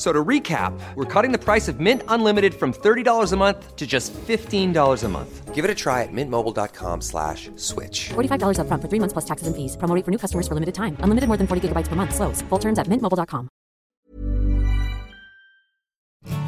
F- 0.00 0.06
So 0.06 0.14
to 0.14 0.24
recap, 0.24 0.72
we're 0.96 1.04
cutting 1.04 1.30
the 1.30 1.38
price 1.38 1.68
of 1.68 1.78
Mint 1.78 2.02
Unlimited 2.08 2.54
from 2.54 2.72
$30 2.72 3.32
a 3.32 3.36
month 3.36 3.76
to 3.76 3.86
just 3.86 4.14
$15 4.14 5.04
a 5.04 5.08
month. 5.08 5.54
Give 5.54 5.62
it 5.62 5.70
a 5.70 5.74
try 5.74 6.02
at 6.04 6.08
mintmobile.com 6.12 7.02
slash 7.02 7.50
switch. 7.56 8.08
$45 8.14 8.56
upfront 8.56 8.80
for 8.80 8.88
three 8.88 8.98
months 8.98 9.12
plus 9.12 9.26
taxes 9.26 9.46
and 9.46 9.54
fees. 9.54 9.76
Promo 9.76 9.94
rate 9.94 10.04
for 10.06 10.10
new 10.10 10.16
customers 10.16 10.48
for 10.48 10.54
limited 10.54 10.74
time. 10.74 10.96
Unlimited 11.04 11.28
more 11.28 11.36
than 11.36 11.46
40 11.46 11.68
gigabytes 11.68 11.88
per 11.88 11.96
month. 11.96 12.14
Slows. 12.14 12.40
Full 12.48 12.58
terms 12.58 12.78
at 12.78 12.86
mintmobile.com. 12.88 13.48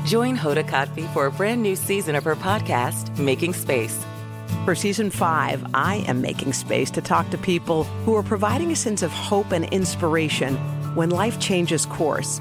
Join 0.07 0.37
Hoda 0.37 0.65
Kotb 0.65 1.13
for 1.13 1.27
a 1.27 1.31
brand 1.31 1.63
new 1.63 1.77
season 1.77 2.15
of 2.17 2.25
her 2.25 2.37
podcast, 2.37 3.19
Making 3.19 3.53
Space. 3.53 3.99
For 4.65 4.75
season 4.75 5.11
five, 5.11 5.65
I 5.75 6.05
am 6.09 6.23
making 6.23 6.53
space 6.55 6.91
to 6.93 7.01
talk 7.03 7.29
to 7.31 7.39
people 7.39 7.85
who 8.07 8.15
are 8.17 8.23
providing 8.23 8.73
a 8.73 8.77
sense 8.77 9.03
of 9.03 9.11
hope 9.13 9.53
and 9.53 9.65
inspiration 9.73 10.57
when 10.95 11.11
life 11.11 11.39
changes 11.39 11.85
course. 11.87 12.41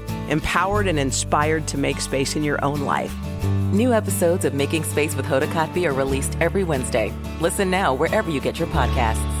empowered 0.31 0.87
and 0.87 0.97
inspired 0.97 1.67
to 1.67 1.77
make 1.77 2.01
space 2.01 2.35
in 2.35 2.43
your 2.43 2.63
own 2.63 2.81
life. 2.81 3.13
New 3.71 3.93
episodes 3.93 4.43
of 4.43 4.53
Making 4.53 4.83
Space 4.83 5.15
with 5.15 5.25
Hoda 5.25 5.47
Kotb 5.51 5.85
are 5.85 5.93
released 5.93 6.35
every 6.41 6.63
Wednesday. 6.63 7.13
Listen 7.39 7.69
now 7.69 7.93
wherever 7.93 8.29
you 8.29 8.41
get 8.41 8.57
your 8.57 8.67
podcasts. 8.69 9.40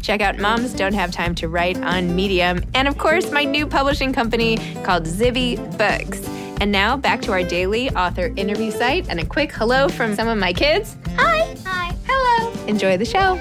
Check 0.00 0.20
out 0.20 0.38
Moms 0.38 0.72
Don't 0.72 0.94
Have 0.94 1.10
Time 1.10 1.34
to 1.36 1.48
Write 1.48 1.76
on 1.82 2.14
Medium. 2.14 2.62
And 2.74 2.88
of 2.88 2.98
course, 2.98 3.30
my 3.30 3.44
new 3.44 3.66
publishing 3.66 4.12
company 4.12 4.56
called 4.82 5.04
Zibby 5.04 5.56
Books. 5.76 6.26
And 6.60 6.72
now 6.72 6.96
back 6.96 7.22
to 7.22 7.32
our 7.32 7.42
daily 7.42 7.90
author 7.90 8.32
interview 8.36 8.70
site 8.70 9.08
and 9.08 9.20
a 9.20 9.24
quick 9.24 9.52
hello 9.52 9.88
from 9.88 10.14
some 10.14 10.28
of 10.28 10.38
my 10.38 10.52
kids. 10.52 10.96
Hi. 11.16 11.56
Hi. 11.64 11.94
Hello. 12.06 12.66
Enjoy 12.66 12.96
the 12.96 13.04
show. 13.04 13.38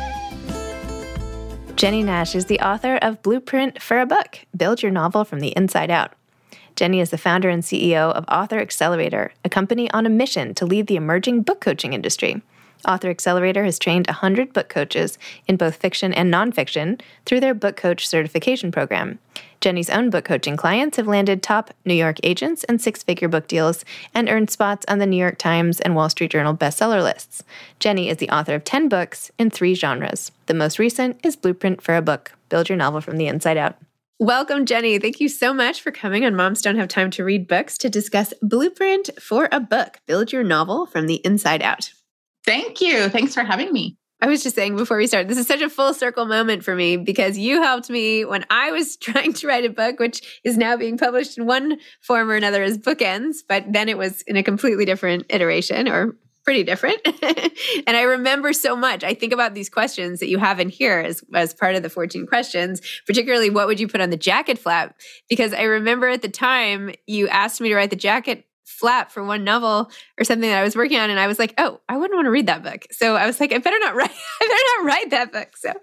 Jennie 1.76 2.04
Nash 2.04 2.34
is 2.34 2.46
the 2.46 2.60
author 2.60 2.98
of 2.98 3.22
Blueprint 3.22 3.82
for 3.82 4.00
a 4.00 4.06
Book 4.06 4.40
Build 4.56 4.82
Your 4.82 4.92
Novel 4.92 5.24
from 5.24 5.40
the 5.40 5.50
Inside 5.56 5.92
Out. 5.92 6.14
Jennie 6.76 7.00
is 7.00 7.10
the 7.10 7.18
founder 7.18 7.50
and 7.50 7.64
CEO 7.64 8.12
of 8.12 8.26
Author 8.28 8.60
Accelerator, 8.60 9.32
a 9.44 9.50
company 9.50 9.90
on 9.92 10.06
a 10.06 10.10
mission 10.10 10.54
to 10.56 10.66
lead 10.66 10.88
the 10.88 10.96
emerging 10.96 11.42
book 11.42 11.60
coaching 11.60 11.94
industry. 11.94 12.42
Author 12.88 13.10
Accelerator 13.10 13.64
has 13.66 13.78
trained 13.78 14.08
100 14.08 14.54
book 14.54 14.70
coaches 14.70 15.18
in 15.48 15.58
both 15.58 15.76
fiction 15.76 16.14
and 16.14 16.34
nonfiction 16.34 17.02
through 17.26 17.42
their 17.42 17.54
book 17.54 17.76
coach 17.76 18.08
certification 18.08 18.72
program. 18.72 19.20
Jennie's 19.60 19.90
own 19.90 20.10
book 20.10 20.24
coaching 20.24 20.56
clients 20.56 20.98
have 20.98 21.08
landed 21.08 21.42
top 21.42 21.74
New 21.84 21.94
York 21.94 22.18
agents 22.24 22.64
and 22.66 22.80
six 22.80 23.04
figure 23.04 23.28
book 23.28 23.48
deals 23.48 23.84
and 24.14 24.30
earned 24.30 24.50
spots 24.50 24.86
on 24.88 25.00
the 25.00 25.08
New 25.08 25.18
York 25.18 25.38
Times 25.38 25.80
and 25.80 25.96
Wall 25.96 26.10
Street 26.10 26.32
Journal 26.32 26.56
bestseller 26.56 27.04
lists. 27.04 27.44
Jennie 27.80 28.10
is 28.10 28.18
the 28.18 28.30
author 28.30 28.56
of 28.56 28.64
10 28.64 28.88
books 28.88 29.32
in 29.38 29.50
three 29.50 29.74
genres. 29.74 30.32
The 30.46 30.54
most 30.54 30.80
recent 30.80 31.20
is 31.24 31.36
Blueprint 31.36 31.82
for 31.82 31.96
a 31.96 32.02
Book 32.02 32.34
Build 32.50 32.70
Your 32.70 32.78
Novel 32.78 33.02
from 33.02 33.18
the 33.18 33.28
Inside 33.28 33.58
Out. 33.58 33.76
Welcome, 34.20 34.66
Jennie. 34.66 34.98
Thank 34.98 35.20
you 35.20 35.30
so 35.30 35.54
much 35.54 35.82
for 35.82 35.92
coming 35.92 36.26
on 36.26 36.36
Moms 36.36 36.62
Don't 36.62 36.78
Have 36.78 36.88
Time 36.88 37.12
to 37.12 37.24
Read 37.24 37.48
Books 37.48 37.78
to 37.80 37.90
discuss 37.90 38.34
Blueprint 38.42 39.10
for 39.22 39.48
a 39.52 39.60
Book 39.60 40.00
Build 40.08 40.32
Your 40.32 40.44
Novel 40.44 40.86
from 40.86 41.06
the 41.06 41.22
Inside 41.24 41.62
Out. 41.62 41.92
Thank 42.48 42.80
you. 42.80 43.10
Thanks 43.10 43.34
for 43.34 43.44
having 43.44 43.74
me. 43.74 43.98
I 44.22 44.28
was 44.28 44.42
just 44.42 44.56
saying 44.56 44.78
before 44.78 44.96
we 44.96 45.06
start, 45.06 45.28
this 45.28 45.38
is 45.38 45.46
such 45.46 45.62
a 45.62 45.70
full 45.70 45.94
circle 45.94 46.26
moment 46.26 46.64
for 46.64 46.76
me 46.76 46.96
because 46.96 47.38
you 47.38 47.62
helped 47.62 47.90
me 47.90 48.24
when 48.24 48.46
I 48.50 48.72
was 48.72 48.96
trying 49.02 49.34
to 49.34 49.48
write 49.48 49.66
a 49.66 49.70
book, 49.70 50.00
which 50.00 50.40
is 50.46 50.58
now 50.58 50.78
being 50.78 50.98
published 50.98 51.38
in 51.38 51.46
one 51.46 51.78
form 52.02 52.32
or 52.32 52.36
another 52.36 52.64
as 52.64 52.78
bookends, 52.78 53.40
but 53.48 53.66
then 53.68 53.90
it 53.90 53.98
was 53.98 54.22
in 54.22 54.38
a 54.38 54.44
completely 54.44 54.86
different 54.86 55.26
iteration 55.30 55.90
or 55.90 56.16
pretty 56.46 56.64
different. 56.64 57.02
and 57.86 57.98
I 57.98 58.04
remember 58.04 58.54
so 58.54 58.78
much. 58.78 59.04
I 59.04 59.14
think 59.14 59.34
about 59.34 59.54
these 59.54 59.70
questions 59.70 60.22
that 60.22 60.30
you 60.30 60.38
have 60.38 60.62
in 60.62 60.70
here 60.70 61.00
as, 61.00 61.22
as 61.36 61.54
part 61.54 61.76
of 61.76 61.84
the 61.84 61.90
14 61.90 62.26
questions, 62.26 62.82
particularly 63.06 63.50
what 63.50 63.68
would 63.68 63.82
you 63.82 63.90
put 63.90 64.00
on 64.00 64.12
the 64.12 64.18
jacket 64.18 64.58
flap? 64.58 64.96
Because 65.28 65.52
I 65.52 65.64
remember 65.64 66.08
at 66.08 66.22
the 66.22 66.30
time 66.30 66.94
you 67.06 67.28
asked 67.28 67.60
me 67.60 67.68
to 67.68 67.76
write 67.76 67.90
the 67.90 67.98
jacket 67.98 68.47
flap 68.68 69.12
for 69.12 69.24
one 69.24 69.44
novel 69.44 69.90
or 70.20 70.24
something 70.24 70.50
that 70.50 70.60
I 70.60 70.64
was 70.64 70.76
working 70.76 71.00
on. 71.00 71.10
And 71.10 71.20
I 71.20 71.28
was 71.28 71.40
like, 71.40 71.54
oh, 71.58 71.80
I 71.88 71.96
wouldn't 71.98 72.16
want 72.16 72.26
to 72.26 72.32
read 72.32 72.48
that 72.48 72.64
book. 72.64 72.86
So 72.92 73.16
I 73.16 73.26
was 73.26 73.40
like, 73.40 73.54
I 73.54 73.58
better 73.58 73.80
not 73.80 73.96
write, 73.96 74.12
I 74.12 74.48
better 74.48 74.84
not 74.84 74.86
write 74.86 75.10
that 75.12 75.32
book. 75.32 75.58
So 75.58 75.74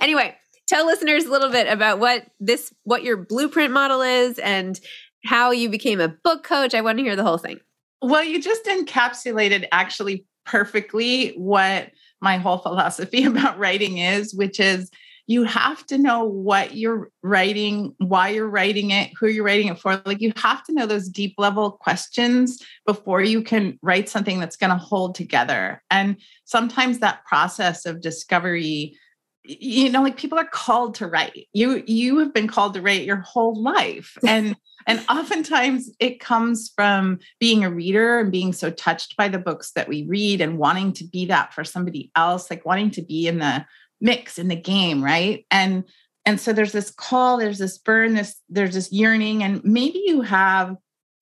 anyway, 0.00 0.36
tell 0.66 0.86
listeners 0.86 1.24
a 1.24 1.30
little 1.30 1.50
bit 1.50 1.66
about 1.66 1.98
what 1.98 2.26
this, 2.38 2.72
what 2.84 3.02
your 3.02 3.16
blueprint 3.16 3.72
model 3.72 4.02
is 4.02 4.38
and 4.38 4.78
how 5.24 5.50
you 5.50 5.68
became 5.68 6.00
a 6.00 6.08
book 6.08 6.44
coach. 6.44 6.74
I 6.74 6.82
want 6.82 6.98
to 6.98 7.04
hear 7.04 7.16
the 7.16 7.24
whole 7.24 7.38
thing. 7.38 7.58
Well, 8.02 8.22
you 8.22 8.40
just 8.40 8.64
encapsulated 8.66 9.66
actually 9.72 10.26
perfectly 10.44 11.30
what 11.30 11.90
my 12.20 12.36
whole 12.36 12.58
philosophy 12.58 13.24
about 13.26 13.58
writing 13.58 13.98
is, 13.98 14.34
which 14.34 14.60
is 14.60 14.90
you 15.28 15.44
have 15.44 15.84
to 15.86 15.98
know 15.98 16.24
what 16.24 16.74
you're 16.74 17.10
writing, 17.22 17.94
why 17.98 18.30
you're 18.30 18.48
writing 18.48 18.92
it, 18.92 19.10
who 19.20 19.28
you're 19.28 19.44
writing 19.44 19.68
it 19.68 19.78
for. 19.78 20.00
Like 20.06 20.22
you 20.22 20.32
have 20.36 20.64
to 20.64 20.72
know 20.72 20.86
those 20.86 21.06
deep 21.06 21.34
level 21.36 21.70
questions 21.70 22.62
before 22.86 23.20
you 23.20 23.42
can 23.42 23.78
write 23.82 24.08
something 24.08 24.40
that's 24.40 24.56
going 24.56 24.70
to 24.70 24.76
hold 24.76 25.14
together. 25.14 25.82
And 25.90 26.16
sometimes 26.46 27.00
that 27.00 27.26
process 27.26 27.84
of 27.84 28.00
discovery 28.00 28.96
you 29.44 29.90
know 29.90 30.02
like 30.02 30.18
people 30.18 30.38
are 30.38 30.44
called 30.44 30.94
to 30.94 31.06
write 31.06 31.48
you 31.54 31.82
you 31.86 32.18
have 32.18 32.34
been 32.34 32.48
called 32.48 32.74
to 32.74 32.82
write 32.82 33.04
your 33.04 33.20
whole 33.20 33.58
life 33.58 34.18
and 34.26 34.54
and 34.86 35.02
oftentimes 35.08 35.90
it 36.00 36.20
comes 36.20 36.70
from 36.74 37.18
being 37.40 37.64
a 37.64 37.70
reader 37.70 38.18
and 38.18 38.30
being 38.30 38.52
so 38.52 38.70
touched 38.70 39.16
by 39.16 39.26
the 39.26 39.38
books 39.38 39.70
that 39.70 39.88
we 39.88 40.04
read 40.06 40.42
and 40.42 40.58
wanting 40.58 40.92
to 40.92 41.04
be 41.04 41.24
that 41.24 41.54
for 41.54 41.64
somebody 41.64 42.10
else 42.14 42.50
like 42.50 42.66
wanting 42.66 42.90
to 42.90 43.00
be 43.00 43.26
in 43.26 43.38
the 43.38 43.64
mix 44.00 44.38
in 44.38 44.48
the 44.48 44.56
game 44.56 45.02
right? 45.02 45.44
And 45.50 45.84
and 46.28 46.38
so 46.38 46.52
there's 46.52 46.72
this 46.72 46.90
call 46.90 47.38
there's 47.38 47.58
this 47.58 47.78
burn 47.78 48.14
this 48.14 48.38
there's 48.50 48.74
this 48.74 48.92
yearning 48.92 49.42
and 49.42 49.64
maybe 49.64 50.02
you 50.04 50.20
have 50.20 50.76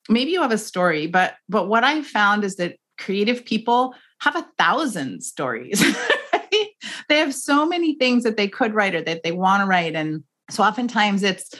maybe 0.08 0.32
you 0.32 0.42
have 0.42 0.50
a 0.50 0.58
story 0.58 1.06
but 1.06 1.34
but 1.48 1.68
what 1.68 1.84
i 1.84 2.02
found 2.02 2.42
is 2.42 2.56
that 2.56 2.76
creative 2.98 3.44
people 3.44 3.94
have 4.20 4.34
a 4.34 4.46
thousand 4.58 5.22
stories 5.22 5.80
they 7.08 7.18
have 7.18 7.32
so 7.32 7.64
many 7.64 7.94
things 7.94 8.24
that 8.24 8.36
they 8.36 8.48
could 8.48 8.74
write 8.74 8.96
or 8.96 9.02
that 9.02 9.22
they 9.22 9.32
want 9.32 9.62
to 9.62 9.66
write 9.66 9.94
and 9.94 10.24
so 10.50 10.64
oftentimes 10.64 11.22
it's 11.22 11.50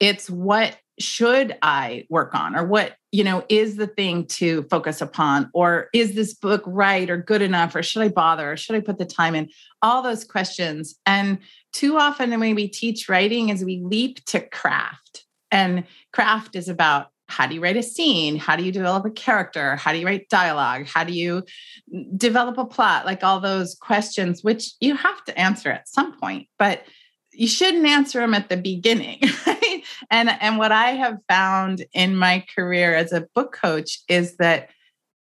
it's 0.00 0.28
what 0.28 0.76
should 0.98 1.56
I 1.62 2.06
work 2.08 2.34
on 2.34 2.56
or 2.56 2.64
what, 2.64 2.96
you 3.12 3.24
know, 3.24 3.44
is 3.48 3.76
the 3.76 3.86
thing 3.86 4.26
to 4.26 4.62
focus 4.64 5.00
upon 5.00 5.50
or 5.52 5.88
is 5.92 6.14
this 6.14 6.34
book 6.34 6.62
right 6.66 7.08
or 7.08 7.16
good 7.16 7.42
enough 7.42 7.74
or 7.74 7.82
should 7.82 8.02
I 8.02 8.08
bother 8.08 8.52
or 8.52 8.56
should 8.56 8.76
I 8.76 8.80
put 8.80 8.98
the 8.98 9.04
time 9.04 9.34
in? 9.34 9.50
All 9.82 10.02
those 10.02 10.24
questions. 10.24 10.98
And 11.06 11.38
too 11.72 11.98
often 11.98 12.38
when 12.38 12.54
we 12.54 12.68
teach 12.68 13.08
writing 13.08 13.50
is 13.50 13.64
we 13.64 13.80
leap 13.84 14.24
to 14.26 14.40
craft. 14.40 15.24
And 15.50 15.84
craft 16.12 16.56
is 16.56 16.68
about 16.68 17.08
how 17.28 17.46
do 17.46 17.54
you 17.54 17.60
write 17.60 17.76
a 17.76 17.82
scene? 17.82 18.36
How 18.36 18.56
do 18.56 18.62
you 18.62 18.72
develop 18.72 19.04
a 19.04 19.10
character? 19.10 19.76
How 19.76 19.92
do 19.92 19.98
you 19.98 20.06
write 20.06 20.28
dialogue? 20.28 20.86
How 20.86 21.04
do 21.04 21.12
you 21.12 21.44
develop 22.16 22.56
a 22.56 22.64
plot? 22.64 23.04
Like 23.04 23.24
all 23.24 23.40
those 23.40 23.74
questions, 23.74 24.44
which 24.44 24.72
you 24.80 24.94
have 24.94 25.24
to 25.24 25.38
answer 25.38 25.70
at 25.70 25.88
some 25.88 26.18
point, 26.18 26.48
but 26.58 26.84
you 27.36 27.48
shouldn't 27.48 27.86
answer 27.86 28.20
them 28.20 28.34
at 28.34 28.48
the 28.48 28.56
beginning. 28.56 29.20
Right? 29.46 29.84
And, 30.10 30.30
and 30.40 30.58
what 30.58 30.72
I 30.72 30.90
have 30.90 31.18
found 31.28 31.84
in 31.92 32.16
my 32.16 32.44
career 32.54 32.94
as 32.94 33.12
a 33.12 33.26
book 33.34 33.52
coach 33.52 34.00
is 34.08 34.36
that 34.36 34.70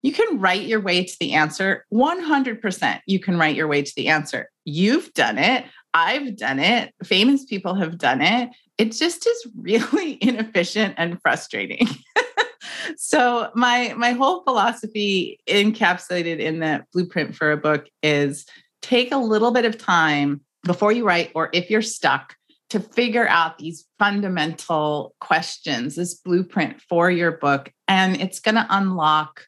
you 0.02 0.12
can 0.12 0.40
write 0.40 0.64
your 0.64 0.80
way 0.80 1.04
to 1.04 1.16
the 1.20 1.34
answer 1.34 1.86
100%. 1.94 3.00
You 3.06 3.20
can 3.20 3.38
write 3.38 3.56
your 3.56 3.68
way 3.68 3.82
to 3.82 3.94
the 3.96 4.08
answer. 4.08 4.50
You've 4.66 5.14
done 5.14 5.38
it. 5.38 5.66
I've 5.94 6.36
done 6.36 6.60
it. 6.60 6.94
Famous 7.04 7.46
people 7.46 7.76
have 7.76 7.98
done 7.98 8.22
it. 8.22 8.50
It 8.78 8.92
just 8.92 9.26
is 9.28 9.48
really 9.58 10.18
inefficient 10.22 10.96
and 10.98 11.22
frustrating. 11.22 11.88
so 12.98 13.52
my 13.56 13.94
my 13.98 14.12
whole 14.12 14.44
philosophy 14.44 15.40
encapsulated 15.48 16.40
in 16.40 16.60
the 16.60 16.86
blueprint 16.94 17.36
for 17.36 17.52
a 17.52 17.58
book 17.58 17.88
is 18.04 18.46
take 18.82 19.12
a 19.12 19.18
little 19.18 19.52
bit 19.52 19.66
of 19.66 19.78
time 19.78 20.42
before 20.64 20.92
you 20.92 21.06
write 21.06 21.32
or 21.36 21.50
if 21.54 21.70
you're 21.70 21.82
stuck 21.82 22.36
to 22.70 22.80
figure 22.80 23.28
out 23.28 23.58
these 23.58 23.86
fundamental 23.98 25.16
questions, 25.22 25.96
this 25.96 26.16
blueprint 26.16 26.82
for 26.82 27.10
your 27.10 27.32
book 27.32 27.72
and 27.88 28.20
it's 28.20 28.40
going 28.40 28.56
to 28.56 28.68
unlock 28.70 29.46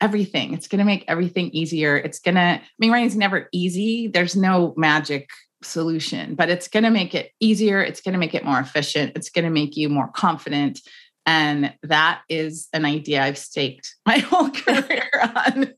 everything. 0.00 0.54
It's 0.54 0.68
going 0.68 0.80
to 0.80 0.84
make 0.84 1.04
everything 1.08 1.50
easier. 1.50 1.96
It's 1.96 2.18
going 2.18 2.34
to 2.36 2.40
I 2.40 2.62
mean 2.78 2.90
writing's 2.90 3.16
never 3.16 3.48
easy. 3.52 4.08
There's 4.08 4.36
no 4.36 4.74
magic 4.76 5.28
solution, 5.62 6.34
but 6.34 6.48
it's 6.48 6.68
going 6.68 6.84
to 6.84 6.90
make 6.90 7.14
it 7.14 7.32
easier. 7.40 7.80
It's 7.80 8.00
going 8.00 8.12
to 8.12 8.18
make 8.18 8.34
it 8.34 8.44
more 8.44 8.60
efficient. 8.60 9.12
It's 9.16 9.30
going 9.30 9.44
to 9.44 9.50
make 9.50 9.76
you 9.76 9.88
more 9.88 10.08
confident. 10.08 10.80
And 11.26 11.74
that 11.82 12.22
is 12.28 12.68
an 12.72 12.84
idea 12.84 13.22
I've 13.22 13.38
staked 13.38 13.96
my 14.06 14.18
whole 14.18 14.50
career 14.50 15.10
on. 15.36 15.74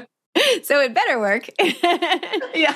so 0.62 0.80
it 0.80 0.94
better 0.94 1.18
work. 1.18 1.48
yeah. 2.54 2.74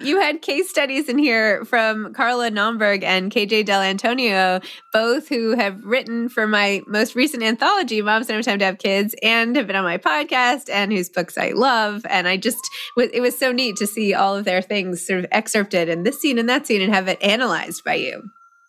You 0.00 0.20
had 0.20 0.42
case 0.42 0.68
studies 0.68 1.08
in 1.08 1.18
here 1.18 1.64
from 1.64 2.12
Carla 2.14 2.50
Naumburg 2.50 3.02
and 3.02 3.30
KJ 3.30 3.66
Dell'Antonia, 3.66 4.64
both 4.92 5.28
who 5.28 5.56
have 5.56 5.84
written 5.84 6.28
for 6.28 6.46
my 6.46 6.82
most 6.86 7.14
recent 7.14 7.42
anthology, 7.42 8.02
Moms 8.02 8.26
Don't 8.26 8.36
Have 8.36 8.44
Time 8.44 8.58
to 8.58 8.64
Have 8.64 8.78
Kids, 8.78 9.14
and 9.22 9.56
have 9.56 9.66
been 9.66 9.76
on 9.76 9.84
my 9.84 9.98
podcast 9.98 10.70
and 10.70 10.92
whose 10.92 11.08
books 11.08 11.38
I 11.38 11.50
love. 11.50 12.04
And 12.08 12.28
I 12.28 12.36
just, 12.36 12.58
it 12.96 13.20
was 13.20 13.38
so 13.38 13.52
neat 13.52 13.76
to 13.76 13.86
see 13.86 14.14
all 14.14 14.36
of 14.36 14.44
their 14.44 14.62
things 14.62 15.06
sort 15.06 15.20
of 15.20 15.26
excerpted 15.32 15.88
in 15.88 16.02
this 16.02 16.20
scene 16.20 16.38
and 16.38 16.48
that 16.48 16.66
scene 16.66 16.82
and 16.82 16.94
have 16.94 17.08
it 17.08 17.22
analyzed 17.22 17.82
by 17.84 17.94
you. 17.94 18.22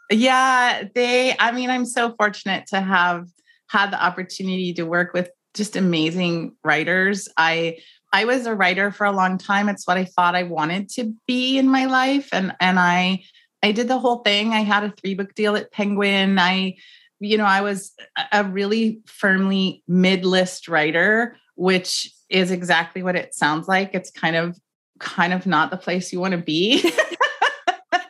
Yeah, 0.10 0.84
they, 0.96 1.36
I 1.38 1.52
mean, 1.52 1.70
I'm 1.70 1.86
so 1.86 2.16
fortunate 2.18 2.68
to 2.68 2.80
have 2.80 3.28
had 3.70 3.92
the 3.92 4.02
opportunity 4.02 4.74
to 4.74 4.84
work 4.84 5.14
with 5.14 5.30
just 5.54 5.76
amazing 5.76 6.56
writers. 6.64 7.28
I 7.36 7.80
I 8.14 8.26
was 8.26 8.46
a 8.46 8.56
writer 8.56 8.92
for 8.92 9.06
a 9.06 9.12
long 9.12 9.38
time. 9.38 9.70
It's 9.70 9.86
what 9.86 9.98
I 9.98 10.06
thought 10.06 10.36
I 10.36 10.44
wanted 10.44 10.90
to 10.92 11.14
be 11.28 11.58
in 11.58 11.68
my 11.70 11.86
life. 11.86 12.30
And 12.32 12.56
and 12.60 12.80
I 12.80 13.24
I 13.64 13.72
did 13.72 13.88
the 13.88 14.00
whole 14.00 14.20
thing. 14.20 14.54
I 14.54 14.62
had 14.62 14.84
a 14.84 14.92
three 14.92 15.14
book 15.14 15.34
deal 15.36 15.56
at 15.56 15.72
Penguin. 15.72 16.40
I, 16.40 16.76
you 17.20 17.38
know, 17.38 17.46
I 17.46 17.62
was 17.62 17.94
a 18.32 18.44
really 18.44 19.02
firmly 19.06 19.84
mid-list 19.88 20.68
writer, 20.68 21.36
which 21.56 22.12
is 22.30 22.52
exactly 22.52 23.02
what 23.02 23.16
it 23.16 23.34
sounds 23.34 23.68
like. 23.68 23.94
It's 23.94 24.12
kind 24.12 24.36
of 24.36 24.58
kind 25.00 25.34
of 25.34 25.46
not 25.46 25.72
the 25.72 25.78
place 25.78 26.12
you 26.12 26.20
want 26.20 26.34
to 26.34 26.38
be. 26.38 26.92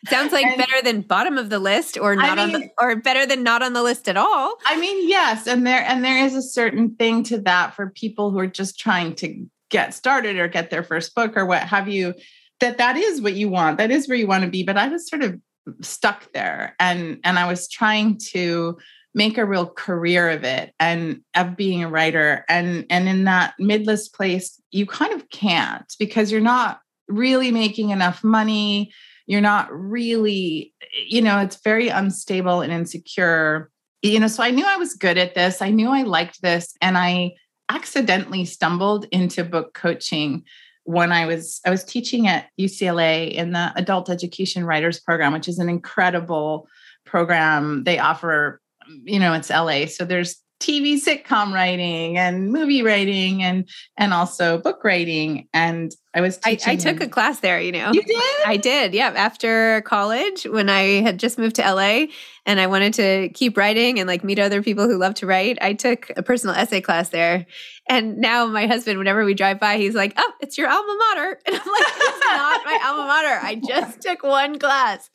Sounds 0.07 0.31
like 0.31 0.45
and, 0.45 0.57
better 0.57 0.81
than 0.83 1.01
bottom 1.01 1.37
of 1.37 1.49
the 1.49 1.59
list 1.59 1.97
or 1.97 2.15
not 2.15 2.39
I 2.39 2.45
mean, 2.45 2.55
on 2.55 2.61
the 2.61 2.69
or 2.79 2.95
better 2.95 3.25
than 3.25 3.43
not 3.43 3.61
on 3.61 3.73
the 3.73 3.83
list 3.83 4.07
at 4.07 4.15
all. 4.15 4.55
I 4.65 4.79
mean, 4.79 5.09
yes, 5.09 5.47
and 5.47 5.67
there 5.67 5.81
and 5.81 6.03
there 6.03 6.23
is 6.25 6.33
a 6.33 6.41
certain 6.41 6.95
thing 6.95 7.23
to 7.23 7.41
that 7.41 7.75
for 7.75 7.89
people 7.89 8.31
who 8.31 8.39
are 8.39 8.47
just 8.47 8.79
trying 8.79 9.15
to 9.15 9.45
get 9.69 9.93
started 9.93 10.37
or 10.37 10.47
get 10.47 10.69
their 10.69 10.83
first 10.83 11.13
book 11.15 11.35
or 11.35 11.45
what 11.45 11.63
have 11.63 11.87
you 11.87 12.13
that 12.59 12.77
that 12.77 12.95
is 12.97 13.21
what 13.21 13.33
you 13.33 13.49
want 13.49 13.77
that 13.77 13.91
is 13.91 14.07
where 14.07 14.17
you 14.17 14.27
want 14.27 14.43
to 14.43 14.49
be 14.49 14.63
but 14.63 14.77
i 14.77 14.87
was 14.87 15.07
sort 15.07 15.23
of 15.23 15.39
stuck 15.81 16.31
there. 16.33 16.75
And 16.79 17.19
and 17.23 17.39
i 17.39 17.47
was 17.47 17.67
trying 17.69 18.17
to 18.31 18.77
make 19.13 19.37
a 19.37 19.45
real 19.45 19.65
career 19.65 20.29
of 20.29 20.43
it 20.43 20.73
and 20.79 21.21
of 21.35 21.57
being 21.57 21.83
a 21.83 21.89
writer. 21.89 22.45
And 22.49 22.85
and 22.89 23.07
in 23.07 23.23
that 23.25 23.55
midlist 23.59 24.13
place 24.13 24.61
you 24.71 24.85
kind 24.85 25.13
of 25.13 25.29
can't 25.29 25.91
because 25.99 26.31
you're 26.31 26.41
not 26.41 26.81
really 27.07 27.51
making 27.51 27.89
enough 27.89 28.23
money. 28.23 28.91
You're 29.25 29.41
not 29.41 29.71
really 29.71 30.73
you 31.05 31.21
know 31.21 31.39
it's 31.39 31.61
very 31.61 31.89
unstable 31.89 32.61
and 32.61 32.71
insecure. 32.71 33.69
You 34.01 34.19
know 34.19 34.27
so 34.27 34.43
i 34.43 34.51
knew 34.51 34.65
i 34.65 34.77
was 34.77 34.93
good 34.93 35.17
at 35.17 35.35
this. 35.35 35.61
I 35.61 35.71
knew 35.71 35.89
i 35.89 36.03
liked 36.03 36.41
this. 36.41 36.75
And 36.81 36.97
i 36.97 37.33
accidentally 37.69 38.45
stumbled 38.45 39.05
into 39.11 39.43
book 39.43 39.73
coaching 39.73 40.43
when 40.83 41.11
I 41.11 41.25
was 41.25 41.59
I 41.65 41.69
was 41.69 41.83
teaching 41.83 42.27
at 42.27 42.47
UCLA 42.59 43.31
in 43.31 43.51
the 43.51 43.73
Adult 43.75 44.09
Education 44.09 44.65
Writers 44.65 44.99
Program, 44.99 45.33
which 45.33 45.49
is 45.49 45.59
an 45.59 45.67
incredible 45.67 46.67
program. 47.05 47.83
They 47.83 47.99
offer, 47.99 48.61
you 49.03 49.19
know, 49.19 49.33
it's 49.33 49.49
LA, 49.49 49.87
so 49.87 50.05
there's 50.05 50.41
TV 50.59 50.95
sitcom 50.95 51.53
writing 51.53 52.17
and 52.17 52.51
movie 52.51 52.81
writing 52.81 53.43
and 53.43 53.69
and 53.95 54.13
also 54.13 54.57
book 54.57 54.83
writing. 54.83 55.47
And 55.53 55.93
I 56.15 56.21
was 56.21 56.39
I, 56.43 56.57
I, 56.65 56.75
took 56.75 56.99
a 56.99 57.07
class 57.07 57.41
there, 57.41 57.61
you 57.61 57.71
know. 57.71 57.91
You 57.93 58.01
did? 58.01 58.35
I 58.45 58.57
did, 58.57 58.95
yeah. 58.95 59.13
After 59.15 59.81
college, 59.81 60.45
when 60.45 60.67
I 60.67 61.01
had 61.01 61.19
just 61.19 61.37
moved 61.37 61.57
to 61.57 61.61
LA 61.61 62.07
and 62.47 62.59
I 62.59 62.65
wanted 62.65 62.95
to 62.95 63.29
keep 63.29 63.55
writing 63.55 63.99
and 63.99 64.07
like 64.07 64.23
meet 64.23 64.39
other 64.39 64.63
people 64.63 64.87
who 64.87 64.97
love 64.97 65.13
to 65.15 65.27
write, 65.27 65.59
I 65.61 65.73
took 65.73 66.11
a 66.17 66.23
personal 66.23 66.55
essay 66.55 66.81
class 66.81 67.09
there. 67.09 67.45
And 67.87 68.17
now 68.17 68.47
my 68.47 68.65
husband, 68.65 68.97
whenever 68.97 69.23
we 69.25 69.35
drive 69.35 69.59
by, 69.59 69.77
he's 69.77 69.93
like, 69.93 70.13
Oh, 70.17 70.33
it's 70.41 70.57
your 70.57 70.69
alma 70.69 70.97
mater. 71.09 71.39
And 71.45 71.55
I'm 71.55 71.71
like, 71.71 71.87
It's 71.87 72.25
not 72.25 72.65
my 72.65 72.79
alma 72.83 73.05
mater. 73.05 73.39
I 73.43 73.61
just 73.67 74.01
took 74.07 74.23
one 74.23 74.57
class. 74.57 75.09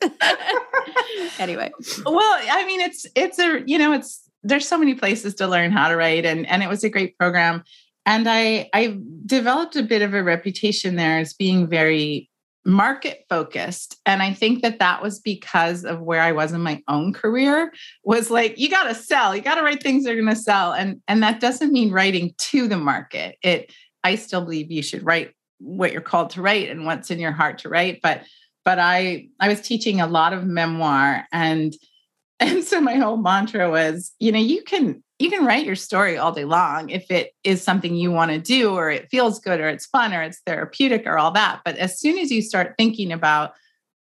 anyway. 1.39 1.71
Well, 2.05 2.39
I 2.49 2.65
mean, 2.65 2.79
it's 2.79 3.05
it's 3.13 3.39
a 3.39 3.61
you 3.65 3.77
know, 3.77 3.91
it's 3.91 4.22
there's 4.43 4.67
so 4.67 4.77
many 4.77 4.93
places 4.93 5.35
to 5.35 5.47
learn 5.47 5.71
how 5.71 5.87
to 5.87 5.95
write 5.95 6.25
and 6.25 6.45
and 6.47 6.63
it 6.63 6.69
was 6.69 6.83
a 6.83 6.89
great 6.89 7.17
program. 7.17 7.63
And 8.05 8.27
i 8.27 8.69
i 8.73 8.97
developed 9.25 9.75
a 9.75 9.83
bit 9.83 10.01
of 10.01 10.13
a 10.13 10.23
reputation 10.23 10.95
there 10.95 11.19
as 11.19 11.33
being 11.33 11.67
very 11.67 12.29
market 12.65 13.25
focused 13.27 13.97
and 14.05 14.21
i 14.21 14.31
think 14.31 14.61
that 14.61 14.79
that 14.79 15.01
was 15.01 15.19
because 15.19 15.83
of 15.83 15.99
where 15.99 16.21
i 16.21 16.31
was 16.31 16.53
in 16.53 16.61
my 16.61 16.81
own 16.87 17.11
career 17.11 17.73
was 18.05 18.31
like 18.31 18.57
you 18.57 18.69
got 18.69 18.85
to 18.85 18.95
sell 18.95 19.35
you 19.35 19.41
got 19.41 19.55
to 19.55 19.63
write 19.63 19.83
things 19.83 20.03
that 20.03 20.11
are 20.11 20.15
going 20.15 20.27
to 20.27 20.35
sell. 20.35 20.73
And 20.73 21.01
and 21.07 21.21
that 21.23 21.39
doesn't 21.39 21.73
mean 21.73 21.91
writing 21.91 22.33
to 22.37 22.67
the 22.67 22.77
market. 22.77 23.37
It 23.41 23.71
i 24.03 24.15
still 24.15 24.41
believe 24.41 24.71
you 24.71 24.83
should 24.83 25.05
write 25.05 25.33
what 25.59 25.91
you're 25.91 26.01
called 26.01 26.31
to 26.31 26.41
write 26.41 26.69
and 26.69 26.85
what's 26.85 27.11
in 27.11 27.19
your 27.19 27.31
heart 27.31 27.59
to 27.59 27.69
write. 27.69 27.99
But 28.01 28.23
but 28.65 28.79
i 28.79 29.27
i 29.39 29.47
was 29.47 29.61
teaching 29.61 30.01
a 30.01 30.07
lot 30.07 30.33
of 30.33 30.45
memoir 30.45 31.25
and 31.31 31.73
and 32.43 32.63
so 32.63 32.81
my 32.81 32.95
whole 32.95 33.17
mantra 33.17 33.69
was, 33.69 34.11
you 34.19 34.31
know, 34.31 34.39
you 34.39 34.63
can 34.63 35.03
you 35.19 35.29
can 35.29 35.45
write 35.45 35.65
your 35.65 35.75
story 35.75 36.17
all 36.17 36.33
day 36.33 36.43
long 36.43 36.89
if 36.89 37.09
it 37.09 37.31
is 37.43 37.63
something 37.63 37.95
you 37.95 38.11
want 38.11 38.31
to 38.31 38.39
do 38.39 38.73
or 38.73 38.89
it 38.89 39.09
feels 39.09 39.39
good 39.39 39.61
or 39.61 39.69
it's 39.69 39.85
fun 39.85 40.13
or 40.13 40.21
it's 40.21 40.41
therapeutic 40.45 41.03
or 41.05 41.17
all 41.17 41.31
that. 41.31 41.61
But 41.63 41.77
as 41.77 41.99
soon 41.99 42.17
as 42.17 42.31
you 42.31 42.41
start 42.41 42.75
thinking 42.77 43.11
about 43.11 43.53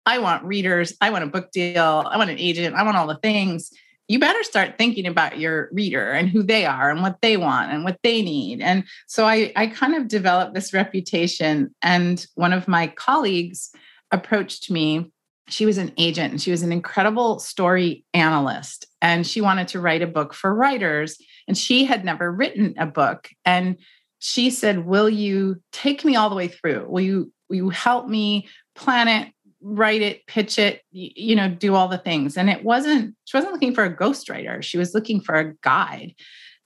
I 0.06 0.20
want 0.20 0.46
readers, 0.46 0.96
I 1.02 1.10
want 1.10 1.26
a 1.26 1.28
book 1.28 1.52
deal, 1.52 2.08
I 2.10 2.18
want 2.18 2.30
an 2.30 2.40
agent, 2.40 2.76
I 2.76 2.84
want 2.84 2.96
all 2.96 3.08
the 3.08 3.20
things, 3.22 3.72
you 4.08 4.18
better 4.18 4.44
start 4.44 4.78
thinking 4.78 5.06
about 5.06 5.38
your 5.38 5.70
reader 5.72 6.12
and 6.12 6.30
who 6.30 6.42
they 6.42 6.66
are 6.66 6.90
and 6.90 7.02
what 7.02 7.22
they 7.22 7.38
want 7.38 7.72
and 7.72 7.84
what 7.84 8.00
they 8.02 8.24
need. 8.24 8.60
And 8.60 8.84
so 9.08 9.26
I, 9.26 9.52
I 9.56 9.68
kind 9.68 9.94
of 9.94 10.08
developed 10.08 10.56
this 10.56 10.74
reputation. 10.74 11.76
And 11.84 12.26
one 12.34 12.52
of 12.52 12.68
my 12.68 12.88
colleagues 12.88 13.72
approached 14.12 14.72
me 14.72 15.12
she 15.50 15.66
was 15.66 15.78
an 15.78 15.92
agent 15.98 16.32
and 16.32 16.42
she 16.42 16.52
was 16.52 16.64
an 16.64 16.72
incredible 16.72 17.40
story 17.40 18.06
analyst. 18.14 18.86
And 19.02 19.26
she 19.26 19.42
wanted 19.42 19.68
to 19.70 19.80
write 19.80 20.02
a 20.02 20.08
book 20.08 20.34
for 20.34 20.54
writers 20.54 21.18
and 21.48 21.58
she 21.58 21.86
had 21.86 22.06
never 22.06 22.32
written 22.32 22.76
a 22.78 22.86
book. 22.86 23.30
And 23.46 23.78
she 24.20 24.50
said 24.50 24.86
will 24.86 25.10
you 25.10 25.62
take 25.72 26.04
me 26.04 26.16
all 26.16 26.30
the 26.30 26.36
way 26.36 26.48
through? 26.48 26.86
Will 26.88 27.02
you 27.02 27.32
will 27.50 27.56
you 27.56 27.70
help 27.70 28.08
me 28.08 28.48
plan 28.76 29.08
it 29.08 29.34
write 29.62 30.02
it 30.02 30.26
pitch 30.26 30.58
it 30.58 30.82
you 30.92 31.36
know 31.36 31.50
do 31.50 31.76
all 31.76 31.88
the 31.88 31.98
things? 31.98 32.38
And 32.38 32.50
it 32.50 32.64
wasn't 32.64 33.16
she 33.26 33.38
wasn't 33.38 33.54
looking 33.54 33.74
for 33.74 33.84
a 33.84 33.96
ghostwriter. 33.96 34.62
She 34.62 34.78
was 34.78 34.94
looking 34.94 35.22
for 35.22 35.36
a 35.36 35.54
guide 35.62 36.14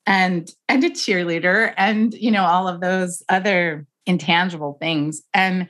and 0.06 0.50
and 0.68 0.84
a 0.84 0.90
cheerleader 0.90 1.74
and 1.78 2.14
you 2.14 2.32
know 2.32 2.44
all 2.44 2.68
of 2.68 2.82
those 2.82 3.24
other 3.30 3.86
intangible 4.06 4.78
things. 4.82 5.22
And 5.34 5.70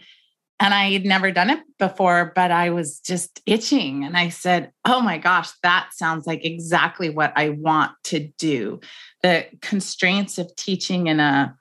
and 0.64 0.74
I 0.74 0.94
had 0.94 1.06
never 1.06 1.30
done 1.30 1.50
it 1.50 1.60
before, 1.78 2.32
but 2.34 2.50
I 2.50 2.70
was 2.70 3.02
just 3.02 3.42
itching. 3.46 4.06
And 4.06 4.16
I 4.16 4.30
said, 4.30 4.72
Oh 4.86 5.02
my 5.02 5.18
gosh, 5.18 5.52
that 5.62 5.90
sounds 5.92 6.26
like 6.26 6.46
exactly 6.46 7.10
what 7.10 7.34
I 7.36 7.50
want 7.50 7.92
to 8.06 8.30
do. 8.38 8.80
The 9.24 9.46
constraints 9.62 10.38
of 10.38 10.56
teaching 10.56 11.08
in 11.08 11.20
a 11.20 11.56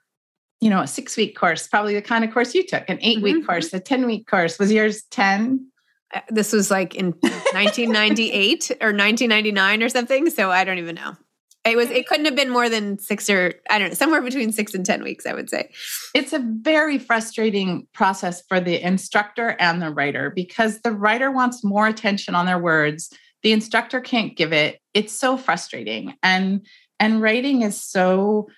you 0.61 0.69
know, 0.69 0.79
a 0.79 0.87
six 0.87 1.17
week 1.17 1.35
course, 1.35 1.67
probably 1.67 1.93
the 1.93 2.01
kind 2.01 2.23
of 2.23 2.33
course 2.33 2.55
you 2.55 2.65
took, 2.65 2.89
an 2.89 2.97
eight 3.01 3.21
week 3.21 3.35
mm-hmm. 3.35 3.45
course, 3.45 3.73
a 3.73 3.81
10 3.81 4.05
week 4.05 4.25
course. 4.25 4.57
Was 4.57 4.71
yours 4.71 5.03
10? 5.11 5.67
Uh, 6.13 6.21
this 6.29 6.53
was 6.53 6.71
like 6.71 6.95
in 6.95 7.07
1998 7.07 8.71
or 8.79 8.93
1999 8.93 9.83
or 9.83 9.89
something. 9.89 10.29
So 10.29 10.49
I 10.49 10.63
don't 10.63 10.77
even 10.77 10.95
know. 10.95 11.17
It 11.65 11.77
was. 11.77 11.89
It 11.89 12.07
couldn't 12.07 12.25
have 12.25 12.35
been 12.35 12.49
more 12.49 12.67
than 12.67 12.99
six 12.99 13.29
or 13.29 13.53
I 13.69 13.79
don't 13.79 13.89
know, 13.89 13.93
somewhere 13.93 14.21
between 14.21 14.51
six 14.51 14.73
and 14.73 14.85
ten 14.85 15.03
weeks. 15.03 15.25
I 15.25 15.33
would 15.33 15.49
say. 15.49 15.71
It's 16.13 16.33
a 16.33 16.45
very 16.61 16.97
frustrating 16.97 17.87
process 17.93 18.43
for 18.47 18.59
the 18.59 18.81
instructor 18.85 19.55
and 19.59 19.81
the 19.81 19.89
writer 19.91 20.29
because 20.29 20.81
the 20.81 20.91
writer 20.91 21.31
wants 21.31 21.63
more 21.63 21.87
attention 21.87 22.35
on 22.35 22.45
their 22.45 22.59
words. 22.59 23.09
The 23.43 23.53
instructor 23.53 24.01
can't 24.01 24.35
give 24.35 24.51
it. 24.51 24.79
It's 24.93 25.17
so 25.17 25.37
frustrating, 25.37 26.15
and 26.21 26.65
and 26.99 27.21
writing 27.21 27.61
is 27.61 27.81
so. 27.81 28.49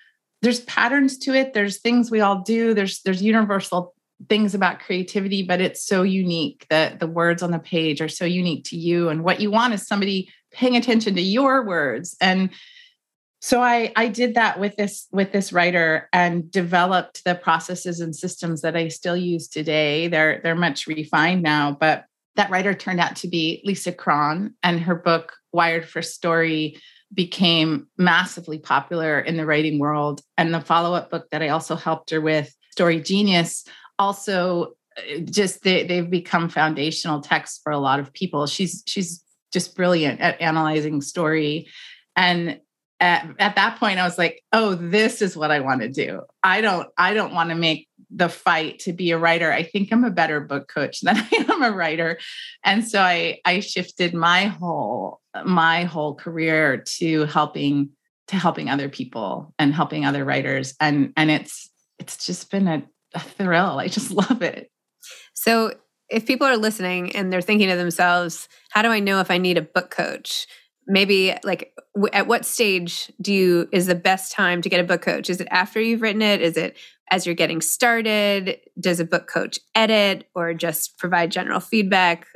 There's 0.42 0.60
patterns 0.60 1.16
to 1.18 1.34
it. 1.34 1.54
There's 1.54 1.78
things 1.78 2.10
we 2.10 2.20
all 2.20 2.42
do. 2.42 2.74
There's 2.74 3.02
there's 3.02 3.22
universal 3.22 3.94
things 4.28 4.54
about 4.54 4.80
creativity, 4.80 5.42
but 5.42 5.60
it's 5.60 5.86
so 5.86 6.02
unique 6.02 6.66
that 6.70 7.00
the 7.00 7.06
words 7.06 7.42
on 7.42 7.50
the 7.50 7.58
page 7.58 8.00
are 8.00 8.08
so 8.08 8.24
unique 8.24 8.64
to 8.64 8.76
you. 8.76 9.08
And 9.08 9.22
what 9.22 9.40
you 9.40 9.50
want 9.50 9.74
is 9.74 9.86
somebody 9.86 10.28
paying 10.52 10.76
attention 10.76 11.14
to 11.14 11.20
your 11.20 11.64
words 11.66 12.16
and 12.20 12.50
so 13.40 13.62
I, 13.62 13.92
I 13.96 14.08
did 14.08 14.34
that 14.34 14.58
with 14.58 14.76
this 14.76 15.06
with 15.12 15.32
this 15.32 15.52
writer 15.52 16.08
and 16.12 16.50
developed 16.50 17.24
the 17.24 17.34
processes 17.34 18.00
and 18.00 18.14
systems 18.14 18.62
that 18.62 18.76
I 18.76 18.88
still 18.88 19.16
use 19.16 19.48
today. 19.48 20.08
They're 20.08 20.40
they're 20.42 20.54
much 20.54 20.86
refined 20.86 21.42
now, 21.42 21.76
but 21.78 22.04
that 22.36 22.50
writer 22.50 22.74
turned 22.74 23.00
out 23.00 23.16
to 23.16 23.28
be 23.28 23.62
Lisa 23.64 23.92
Cron, 23.92 24.54
and 24.62 24.80
her 24.80 24.94
book 24.94 25.34
Wired 25.52 25.88
for 25.88 26.02
Story 26.02 26.78
became 27.14 27.86
massively 27.96 28.58
popular 28.58 29.20
in 29.20 29.36
the 29.36 29.46
writing 29.46 29.78
world. 29.78 30.20
And 30.36 30.52
the 30.52 30.60
follow-up 30.60 31.08
book 31.08 31.28
that 31.30 31.40
I 31.40 31.48
also 31.48 31.76
helped 31.76 32.10
her 32.10 32.20
with, 32.20 32.52
Story 32.72 33.00
Genius, 33.00 33.64
also 33.98 34.74
uh, 34.98 35.20
just 35.24 35.62
they, 35.62 35.86
they've 35.86 36.10
become 36.10 36.48
foundational 36.48 37.20
texts 37.20 37.60
for 37.62 37.70
a 37.72 37.78
lot 37.78 38.00
of 38.00 38.12
people. 38.12 38.46
She's 38.46 38.82
she's 38.86 39.22
just 39.52 39.76
brilliant 39.76 40.20
at 40.20 40.40
analyzing 40.40 41.00
story. 41.00 41.68
And 42.16 42.60
at, 43.00 43.28
at 43.38 43.56
that 43.56 43.78
point 43.78 43.98
i 43.98 44.04
was 44.04 44.18
like 44.18 44.42
oh 44.52 44.74
this 44.74 45.20
is 45.20 45.36
what 45.36 45.50
i 45.50 45.60
want 45.60 45.80
to 45.82 45.88
do. 45.88 46.22
I 46.42 46.60
don't 46.60 46.88
i 46.96 47.14
don't 47.14 47.34
want 47.34 47.50
to 47.50 47.56
make 47.56 47.88
the 48.10 48.28
fight 48.28 48.78
to 48.80 48.92
be 48.92 49.10
a 49.10 49.18
writer. 49.18 49.52
I 49.52 49.62
think 49.62 49.92
i'm 49.92 50.04
a 50.04 50.10
better 50.10 50.40
book 50.40 50.68
coach 50.68 51.00
than 51.02 51.16
i 51.16 51.28
am 51.48 51.62
a 51.62 51.72
writer. 51.72 52.18
And 52.64 52.86
so 52.86 53.00
i 53.00 53.38
i 53.44 53.60
shifted 53.60 54.14
my 54.14 54.44
whole 54.44 55.20
my 55.44 55.84
whole 55.84 56.14
career 56.14 56.78
to 56.98 57.24
helping 57.26 57.90
to 58.28 58.36
helping 58.36 58.68
other 58.68 58.88
people 58.88 59.54
and 59.58 59.74
helping 59.74 60.04
other 60.04 60.24
writers. 60.24 60.74
And 60.80 61.12
and 61.16 61.30
it's 61.30 61.70
it's 61.98 62.26
just 62.26 62.50
been 62.50 62.68
a, 62.68 62.82
a 63.14 63.20
thrill. 63.20 63.78
I 63.78 63.88
just 63.88 64.10
love 64.30 64.42
it. 64.42 64.70
So 65.34 65.74
if 66.08 66.26
people 66.26 66.46
are 66.46 66.56
listening 66.56 67.14
and 67.16 67.32
they're 67.32 67.42
thinking 67.42 67.68
to 67.68 67.76
themselves 67.76 68.48
how 68.70 68.82
do 68.82 68.88
i 68.88 69.00
know 69.00 69.20
if 69.20 69.30
i 69.30 69.38
need 69.38 69.58
a 69.58 69.62
book 69.62 69.90
coach 69.90 70.46
maybe 70.86 71.34
like 71.44 71.72
w- 71.94 72.10
at 72.12 72.26
what 72.26 72.44
stage 72.44 73.10
do 73.20 73.32
you 73.32 73.68
is 73.72 73.86
the 73.86 73.94
best 73.94 74.32
time 74.32 74.62
to 74.62 74.68
get 74.68 74.80
a 74.80 74.84
book 74.84 75.02
coach? 75.02 75.28
Is 75.28 75.40
it 75.40 75.48
after 75.50 75.80
you've 75.80 76.02
written 76.02 76.22
it? 76.22 76.40
Is 76.40 76.56
it 76.56 76.76
as 77.10 77.26
you're 77.26 77.34
getting 77.34 77.60
started? 77.60 78.58
Does 78.78 79.00
a 79.00 79.04
book 79.04 79.28
coach 79.28 79.58
edit 79.74 80.28
or 80.34 80.54
just 80.54 80.98
provide 80.98 81.30
general 81.30 81.60
feedback? 81.60 82.26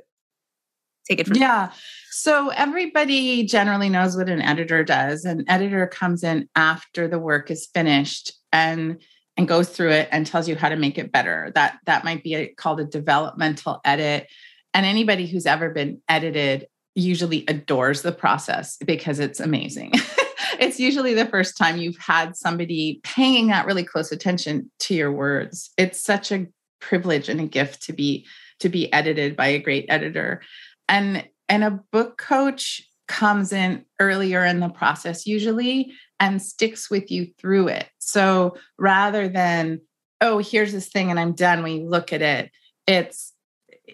Take 1.09 1.21
it 1.21 1.27
from 1.27 1.37
yeah. 1.37 1.73
So 2.11 2.51
everybody 2.51 3.45
generally 3.45 3.89
knows 3.89 4.17
what 4.17 4.29
an 4.29 4.43
editor 4.43 4.85
does. 4.85 5.25
An 5.25 5.45
editor 5.49 5.87
comes 5.87 6.23
in 6.23 6.49
after 6.55 7.09
the 7.09 7.19
work 7.19 7.51
is 7.51 7.67
finished 7.73 8.33
and 8.53 9.01
and 9.37 9.49
goes 9.49 9.71
through 9.71 9.91
it 9.91 10.09
and 10.13 10.27
tells 10.27 10.49
you 10.49 10.57
how 10.57 10.69
to 10.69 10.77
make 10.77 10.99
it 10.99 11.13
better. 11.13 11.51
That 11.55 11.79
that 11.87 12.05
might 12.05 12.23
be 12.23 12.35
a, 12.35 12.49
called 12.49 12.81
a 12.81 12.85
developmental 12.85 13.81
edit. 13.85 14.29
And 14.75 14.87
anybody 14.87 15.27
who's 15.27 15.47
ever 15.47 15.71
been 15.71 16.01
edited 16.09 16.67
usually 16.95 17.45
adores 17.49 18.03
the 18.03 18.13
process 18.13 18.77
because 18.85 19.19
it's 19.19 19.41
amazing. 19.41 19.93
it's 20.59 20.81
usually 20.81 21.15
the 21.15 21.27
first 21.27 21.57
time 21.57 21.79
you've 21.79 21.99
had 21.99 22.37
somebody 22.37 23.01
paying 23.05 23.49
that 23.49 23.67
really 23.67 23.85
close 23.85 24.13
attention 24.13 24.71
to 24.81 24.95
your 24.95 25.13
words. 25.13 25.71
It's 25.77 26.03
such 26.03 26.33
a 26.33 26.47
privilege 26.81 27.29
and 27.29 27.41
a 27.41 27.47
gift 27.47 27.83
to 27.85 27.93
be 27.93 28.27
to 28.61 28.69
be 28.69 28.93
edited 28.93 29.37
by 29.37 29.49
a 29.49 29.59
great 29.59 29.87
editor. 29.89 30.43
And 30.89 31.27
and 31.49 31.65
a 31.65 31.81
book 31.93 32.19
coach 32.19 32.83
comes 33.09 33.53
in 33.53 33.85
earlier 33.99 34.45
in 34.45 34.61
the 34.61 34.69
process 34.69 35.27
usually 35.27 35.93
and 36.21 36.41
sticks 36.41 36.91
with 36.91 37.11
you 37.11 37.29
through 37.39 37.69
it. 37.69 37.89
So 37.99 38.57
rather 38.79 39.29
than 39.29 39.81
oh, 40.21 40.39
here's 40.39 40.73
this 40.73 40.89
thing 40.89 41.11
and 41.11 41.19
I'm 41.19 41.33
done 41.33 41.63
when 41.63 41.81
you 41.81 41.89
look 41.89 42.13
at 42.13 42.21
it, 42.21 42.51
it's 42.87 43.33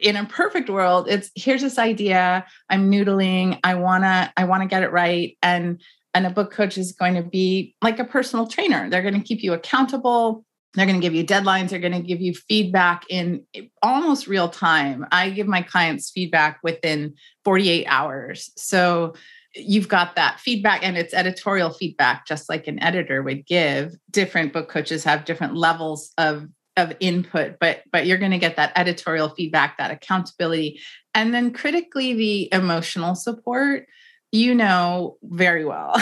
in 0.01 0.17
a 0.17 0.25
perfect 0.27 0.69
world 0.69 1.07
it's 1.09 1.31
here's 1.35 1.63
this 1.63 1.79
idea 1.79 2.45
i'm 2.71 2.91
noodling 2.91 3.59
i 3.65 3.75
want 3.75 4.05
to 4.05 4.33
i 4.37 4.45
want 4.45 4.63
to 4.63 4.69
get 4.69 4.83
it 4.83 4.93
right 4.93 5.37
and 5.43 5.81
and 6.15 6.27
a 6.27 6.31
book 6.31 6.51
coach 6.51 6.79
is 6.79 6.93
going 6.93 7.15
to 7.15 7.23
be 7.23 7.75
like 7.83 7.99
a 7.99 8.05
personal 8.05 8.47
trainer. 8.47 8.89
They're 8.89 9.03
going 9.03 9.13
to 9.13 9.21
keep 9.21 9.43
you 9.43 9.53
accountable 9.53 10.47
they're 10.77 10.87
going 10.87 11.01
to 11.01 11.05
give 11.05 11.15
you 11.15 11.25
deadlines 11.25 11.71
they're 11.71 11.81
going 11.81 11.93
to 11.93 12.01
give 12.01 12.21
you 12.21 12.35
feedback 12.35 13.05
in 13.09 13.43
eh, 13.55 13.63
almost 13.83 14.29
real 14.29 14.49
time. 14.49 15.07
I 15.11 15.31
give 15.31 15.47
my 15.47 15.63
clients 15.63 16.11
feedback 16.11 16.61
within 16.63 17.15
48 17.45 17.87
hours. 17.87 18.51
So 18.57 19.15
you've 19.55 19.89
got 19.89 20.17
that 20.17 20.39
feedback 20.39 20.85
and 20.85 20.99
it's 20.99 21.15
editorial 21.15 21.71
feedback 21.71 22.27
just 22.27 22.51
like 22.51 22.67
an 22.67 22.81
editor 22.83 23.23
would 23.23 23.47
give. 23.47 23.95
Different 24.11 24.53
book 24.53 24.69
coaches 24.69 25.03
have 25.05 25.25
different 25.25 25.57
levels 25.57 26.13
of 26.19 26.47
of 26.77 26.93
input 27.01 27.57
but 27.61 27.83
but 27.91 28.07
you're 28.07 28.19
going 28.19 28.31
to 28.31 28.39
get 28.39 28.57
that 28.57 28.73
editorial 28.77 29.29
feedback 29.31 29.79
that 29.79 29.91
accountability 29.91 30.81
and 31.15 31.33
then 31.33 31.53
critically 31.53 32.15
the 32.15 32.49
emotional 32.53 33.15
support 33.15 33.87
you 34.33 34.55
know 34.55 35.17
very 35.23 35.65
well. 35.65 35.95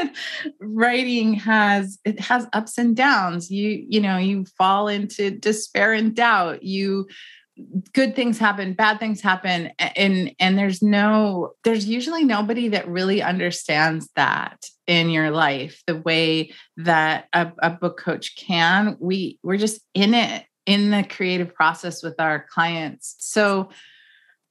Writing 0.60 1.34
has 1.34 1.98
it 2.04 2.20
has 2.20 2.46
ups 2.52 2.78
and 2.78 2.94
downs. 2.94 3.50
You 3.50 3.84
you 3.88 4.00
know 4.00 4.16
you 4.16 4.44
fall 4.58 4.88
into 4.88 5.30
despair 5.30 5.92
and 5.92 6.14
doubt. 6.14 6.62
You 6.62 7.08
good 7.92 8.16
things 8.16 8.36
happen 8.36 8.72
bad 8.72 8.98
things 8.98 9.20
happen 9.20 9.70
and 9.78 10.34
and 10.40 10.58
there's 10.58 10.82
no 10.82 11.52
there's 11.62 11.86
usually 11.86 12.24
nobody 12.24 12.66
that 12.68 12.88
really 12.88 13.22
understands 13.22 14.08
that 14.16 14.66
in 14.86 15.10
your 15.10 15.30
life 15.30 15.82
the 15.86 15.96
way 15.96 16.52
that 16.76 17.26
a, 17.32 17.52
a 17.62 17.70
book 17.70 17.98
coach 17.98 18.36
can. 18.36 18.96
We 19.00 19.38
we're 19.42 19.56
just 19.56 19.80
in 19.94 20.14
it 20.14 20.44
in 20.66 20.90
the 20.90 21.04
creative 21.04 21.54
process 21.54 22.02
with 22.02 22.14
our 22.18 22.46
clients. 22.50 23.16
So 23.18 23.70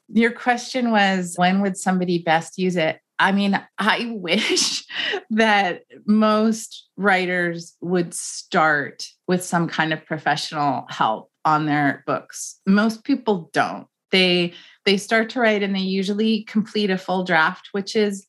your 0.10 0.32
question 0.32 0.92
was 0.92 1.36
when 1.38 1.62
would 1.62 1.78
somebody 1.78 2.20
best 2.20 2.58
use 2.58 2.76
it? 2.76 3.00
I 3.20 3.32
mean, 3.32 3.60
I 3.78 4.12
wish 4.16 4.86
that 5.32 5.84
most 6.06 6.88
writers 6.98 7.76
would 7.82 8.14
start 8.14 9.08
with 9.28 9.44
some 9.44 9.68
kind 9.68 9.94
of 9.94 10.06
professional 10.06 10.86
help 10.90 11.30
on 11.46 11.66
their 11.66 12.04
books. 12.06 12.60
Most 12.66 13.04
people 13.04 13.50
don't. 13.54 13.88
They 14.12 14.54
they 14.86 14.98
start 14.98 15.30
to 15.32 15.40
write 15.40 15.64
and 15.64 15.76
they 15.76 15.80
usually 15.80 16.44
complete 16.44 16.90
a 16.90 16.98
full 16.98 17.24
draft, 17.24 17.70
which 17.72 17.96
is 17.96 18.26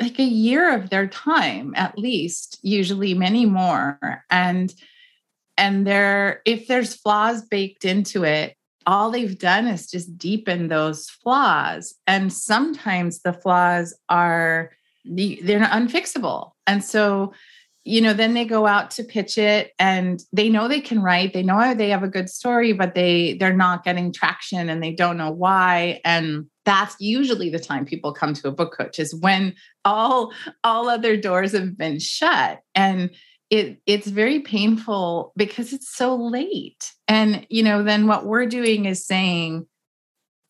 like 0.00 0.18
a 0.18 0.24
year 0.24 0.74
of 0.74 0.90
their 0.90 1.06
time 1.06 1.72
at 1.76 1.98
least, 1.98 2.58
usually 2.62 3.14
many 3.14 3.46
more. 3.46 4.24
And 4.30 4.72
and 5.56 5.86
there 5.86 6.42
if 6.44 6.68
there's 6.68 6.94
flaws 6.94 7.42
baked 7.42 7.84
into 7.84 8.24
it, 8.24 8.54
all 8.86 9.10
they've 9.10 9.38
done 9.38 9.66
is 9.66 9.90
just 9.90 10.16
deepen 10.16 10.68
those 10.68 11.10
flaws. 11.10 11.94
And 12.06 12.32
sometimes 12.32 13.20
the 13.20 13.32
flaws 13.32 13.94
are 14.08 14.70
they're 15.04 15.60
unfixable. 15.60 16.52
And 16.66 16.84
so 16.84 17.32
you 17.88 18.02
know 18.02 18.12
then 18.12 18.34
they 18.34 18.44
go 18.44 18.66
out 18.66 18.90
to 18.92 19.02
pitch 19.02 19.38
it 19.38 19.72
and 19.78 20.22
they 20.32 20.48
know 20.48 20.68
they 20.68 20.80
can 20.80 21.00
write. 21.00 21.32
They 21.32 21.42
know 21.42 21.74
they 21.74 21.88
have 21.88 22.02
a 22.02 22.08
good 22.08 22.28
story 22.28 22.72
but 22.72 22.94
they 22.94 23.36
they're 23.40 23.56
not 23.56 23.82
getting 23.82 24.12
traction 24.12 24.68
and 24.68 24.82
they 24.82 24.92
don't 24.92 25.16
know 25.16 25.30
why. 25.30 26.00
And 26.04 26.46
that's 26.64 26.96
usually 27.00 27.48
the 27.48 27.58
time 27.58 27.86
people 27.86 28.12
come 28.12 28.34
to 28.34 28.48
a 28.48 28.52
book 28.52 28.76
coach 28.76 28.98
is 28.98 29.14
when 29.14 29.54
all 29.84 30.32
all 30.62 30.90
other 30.90 31.16
doors 31.16 31.52
have 31.52 31.78
been 31.78 31.98
shut. 31.98 32.60
And 32.74 33.10
it 33.48 33.80
it's 33.86 34.08
very 34.08 34.40
painful 34.40 35.32
because 35.36 35.72
it's 35.72 35.94
so 35.94 36.14
late. 36.14 36.92
And 37.08 37.46
you 37.48 37.62
know 37.62 37.82
then 37.82 38.06
what 38.06 38.26
we're 38.26 38.46
doing 38.46 38.84
is 38.84 39.06
saying 39.06 39.66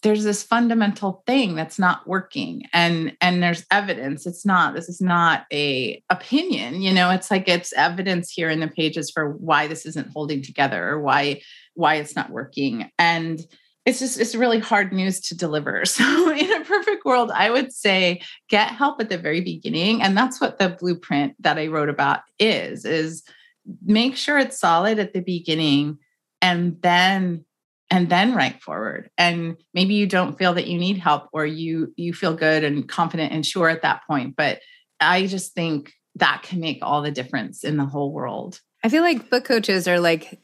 there's 0.02 0.23
this 0.23 0.43
fundamental 0.43 1.23
thing 1.26 1.55
that's 1.57 1.78
not 1.78 2.07
working 2.07 2.62
and 2.73 3.17
and 3.21 3.43
there's 3.43 3.64
evidence. 3.71 4.26
It's 4.26 4.47
not 4.47 4.75
this 4.75 4.88
is 4.88 5.00
not 5.00 5.47
a 5.52 6.02
opinion 6.09 6.83
you 6.83 6.93
know? 6.93 7.11
It's 7.11 7.31
like 7.31 7.49
it's 7.49 7.73
evidence 7.73 8.31
here 8.31 8.49
in 8.49 8.61
the 8.61 8.69
pages 8.69 9.11
for 9.11 9.33
why 9.33 9.67
this 9.67 9.87
isn't 9.87 10.12
holding 10.12 10.43
together 10.43 10.88
or 10.88 11.00
why 11.00 11.40
why 11.75 11.97
it's 11.97 12.14
not 12.14 12.31
working. 12.31 12.90
And 12.99 13.40
it's 13.87 13.99
just 13.99 14.21
it's 14.21 14.35
really 14.35 14.59
hard 14.59 14.93
news 14.93 15.21
to 15.21 15.37
deliver. 15.37 15.83
So 15.87 16.31
in 16.33 16.52
a 16.52 16.64
perfect 16.64 17.05
world 17.05 17.33
i 17.35 17.50
would 17.50 17.73
say 17.73 18.21
get 18.49 18.71
help 18.71 19.00
at 19.00 19.09
the 19.09 19.19
very 19.19 19.40
beginning 19.40 20.02
and 20.02 20.17
that's 20.17 20.40
what 20.40 20.59
the 20.59 20.69
blueprint 20.69 21.35
that 21.40 21.59
i 21.59 21.67
wrote 21.67 21.88
about 21.88 22.21
is 22.38 22.85
is 22.85 23.25
make 23.85 24.17
sure 24.17 24.38
it's 24.38 24.59
solid 24.59 24.99
at 24.99 25.12
the 25.12 25.21
beginning 25.21 25.99
and 26.40 26.81
then 26.83 27.45
and 27.90 28.11
then 28.11 28.35
write 28.35 28.62
forward. 28.62 29.11
And 29.16 29.57
maybe 29.73 29.95
you 29.95 30.07
don't 30.07 30.38
feel 30.38 30.54
that 30.54 30.66
you 30.66 30.78
need 30.78 30.99
help 30.99 31.28
or 31.33 31.47
you 31.47 31.92
you 31.97 32.12
feel 32.12 32.35
good 32.35 32.64
and 32.64 32.88
confident 32.88 33.33
and 33.33 33.45
sure 33.45 33.68
at 33.68 33.83
that 33.83 34.02
point 34.07 34.37
but 34.37 34.61
i 35.00 35.26
just 35.26 35.54
think 35.54 35.92
that 36.16 36.42
can 36.42 36.61
make 36.61 36.78
all 36.83 37.02
the 37.02 37.11
difference 37.11 37.62
in 37.62 37.76
the 37.76 37.85
whole 37.85 38.12
world. 38.12 38.61
I 38.83 38.88
feel 38.88 39.02
like 39.02 39.30
book 39.30 39.45
coaches 39.45 39.87
are 39.87 40.00
like 40.00 40.40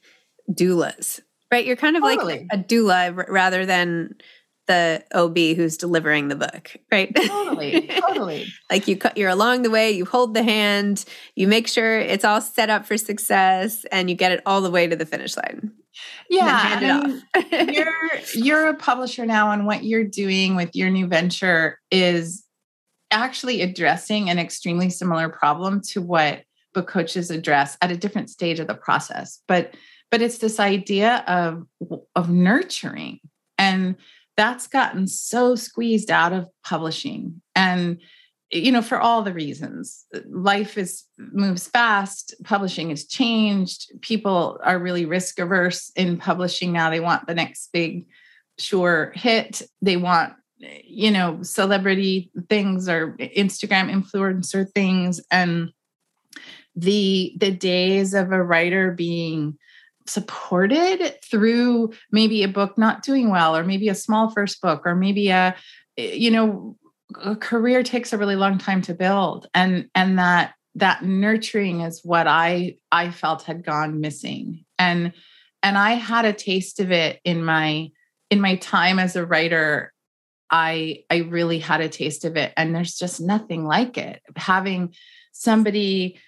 doulas 0.51 1.21
right? 1.55 1.67
You're 1.67 1.77
kind 1.77 1.97
of 1.97 2.03
totally. 2.03 2.41
like 2.41 2.47
a 2.51 2.59
doula 2.59 3.29
rather 3.29 3.65
than 3.65 4.17
the 4.67 5.05
OB 5.13 5.37
who's 5.57 5.77
delivering 5.77 6.29
the 6.29 6.37
book, 6.37 6.77
right? 6.91 7.15
Totally, 7.15 7.89
totally. 7.89 8.47
like 8.71 8.89
you, 8.89 8.97
cut, 8.97 9.17
you're 9.17 9.31
along 9.31 9.63
the 9.63 9.71
way, 9.71 9.91
you 9.91 10.05
hold 10.05 10.35
the 10.35 10.43
hand, 10.43 11.05
you 11.37 11.47
make 11.47 11.69
sure 11.69 11.99
it's 11.99 12.25
all 12.25 12.41
set 12.41 12.71
up 12.71 12.87
for 12.87 12.97
success, 12.97 13.85
and 13.93 14.09
you 14.09 14.17
get 14.17 14.33
it 14.33 14.43
all 14.47 14.61
the 14.61 14.71
way 14.71 14.87
to 14.87 14.97
the 14.97 15.07
finish 15.07 15.37
line. 15.37 15.73
Yeah, 16.29 17.21
you're 17.53 17.95
you're 18.35 18.67
a 18.69 18.75
publisher 18.75 19.27
now, 19.27 19.51
and 19.51 19.67
what 19.67 19.85
you're 19.85 20.05
doing 20.05 20.57
with 20.57 20.75
your 20.75 20.91
new 20.91 21.07
venture 21.07 21.79
is 21.91 22.45
actually 23.11 23.63
addressing 23.63 24.29
an 24.29 24.39
extremely 24.39 24.91
similar 24.91 25.29
problem 25.29 25.81
to 25.81 26.01
what 26.01 26.43
book 26.73 26.89
coaches 26.89 27.31
address 27.31 27.77
at 27.81 27.93
a 27.93 27.97
different 27.97 28.29
stage 28.29 28.59
of 28.59 28.67
the 28.67 28.75
process. 28.75 29.41
But 29.47 29.75
but 30.11 30.23
it's 30.23 30.39
this 30.39 30.61
idea 30.61 31.25
of 31.27 31.65
of 32.17 32.31
nurturing 32.31 33.21
and 33.59 33.97
that's 34.37 34.67
gotten 34.67 35.07
so 35.07 35.55
squeezed 35.55 36.11
out 36.11 36.33
of 36.33 36.49
publishing. 36.63 37.41
And 37.55 38.01
you 38.51 38.71
know 38.71 38.83
for 38.83 39.01
all 39.01 39.23
the 39.23 39.33
reasons 39.33 40.05
life 40.29 40.79
is 40.79 41.05
moves 41.19 41.67
fast 41.67 42.35
publishing 42.45 42.91
has 42.91 43.05
changed 43.07 43.91
people 44.01 44.59
are 44.63 44.79
really 44.79 45.07
risk 45.07 45.39
averse 45.39 45.91
in 45.97 46.17
publishing 46.17 46.73
now. 46.73 46.91
They 46.91 47.01
want 47.01 47.27
the 47.27 47.35
next 47.35 47.73
big 47.73 48.07
sure 48.59 49.13
hit. 49.15 49.63
They 49.83 49.97
want 49.97 50.35
you 50.59 51.11
know 51.11 51.43
celebrity 51.43 52.31
things 52.49 52.89
or 52.89 53.17
instagram 53.19 53.91
influencer 53.91 54.71
things. 54.73 55.21
And 55.31 55.73
the 56.77 57.35
the 57.39 57.51
days 57.51 58.15
of 58.15 58.31
a 58.33 58.43
writer 58.43 58.93
being 58.93 59.59
supported 60.07 61.17
through 61.23 61.93
maybe 62.13 62.43
a 62.43 62.49
book 62.49 62.77
not 62.77 63.03
doing 63.03 63.31
well 63.31 63.57
or 63.57 63.65
maybe 63.65 63.89
a 63.89 63.95
small 63.95 64.31
first 64.31 64.61
book 64.61 64.83
or 64.85 64.95
maybe 64.95 65.31
a 65.31 65.55
you 65.97 66.31
know 66.31 66.77
a 67.23 67.37
career 67.37 67.83
takes 67.83 68.13
a 68.13 68.19
really 68.19 68.37
long 68.37 68.59
time 68.59 68.83
to 68.83 68.95
build. 68.95 69.47
And 69.55 69.89
and 69.95 70.19
that 70.19 70.55
that 70.77 71.05
nurturing 71.05 71.83
is 71.83 72.01
what 72.05 72.27
i 72.27 72.77
i 72.91 73.11
felt 73.11 73.43
had 73.45 73.65
gone 73.65 74.01
missing. 74.01 74.65
And 74.79 75.13
and 75.63 75.79
i 75.79 75.93
had 75.93 76.25
a 76.25 76.33
taste 76.33 76.81
of 76.81 76.91
it 76.91 77.21
in 77.25 77.45
my 77.45 77.91
in 78.31 78.41
my 78.41 78.57
time 78.57 78.99
as 78.99 79.17
a 79.17 79.27
writer. 79.27 79.93
I 80.51 81.05
i 81.11 81.19
really 81.19 81.59
had 81.59 81.81
a 81.81 81.89
taste 81.89 82.25
of 82.25 82.37
it 82.37 82.53
and 82.57 82.75
there's 82.75 82.95
just 82.95 83.21
nothing 83.21 83.65
like 83.65 83.97
it. 83.99 84.23
Having 84.37 84.95
somebody 85.33 86.19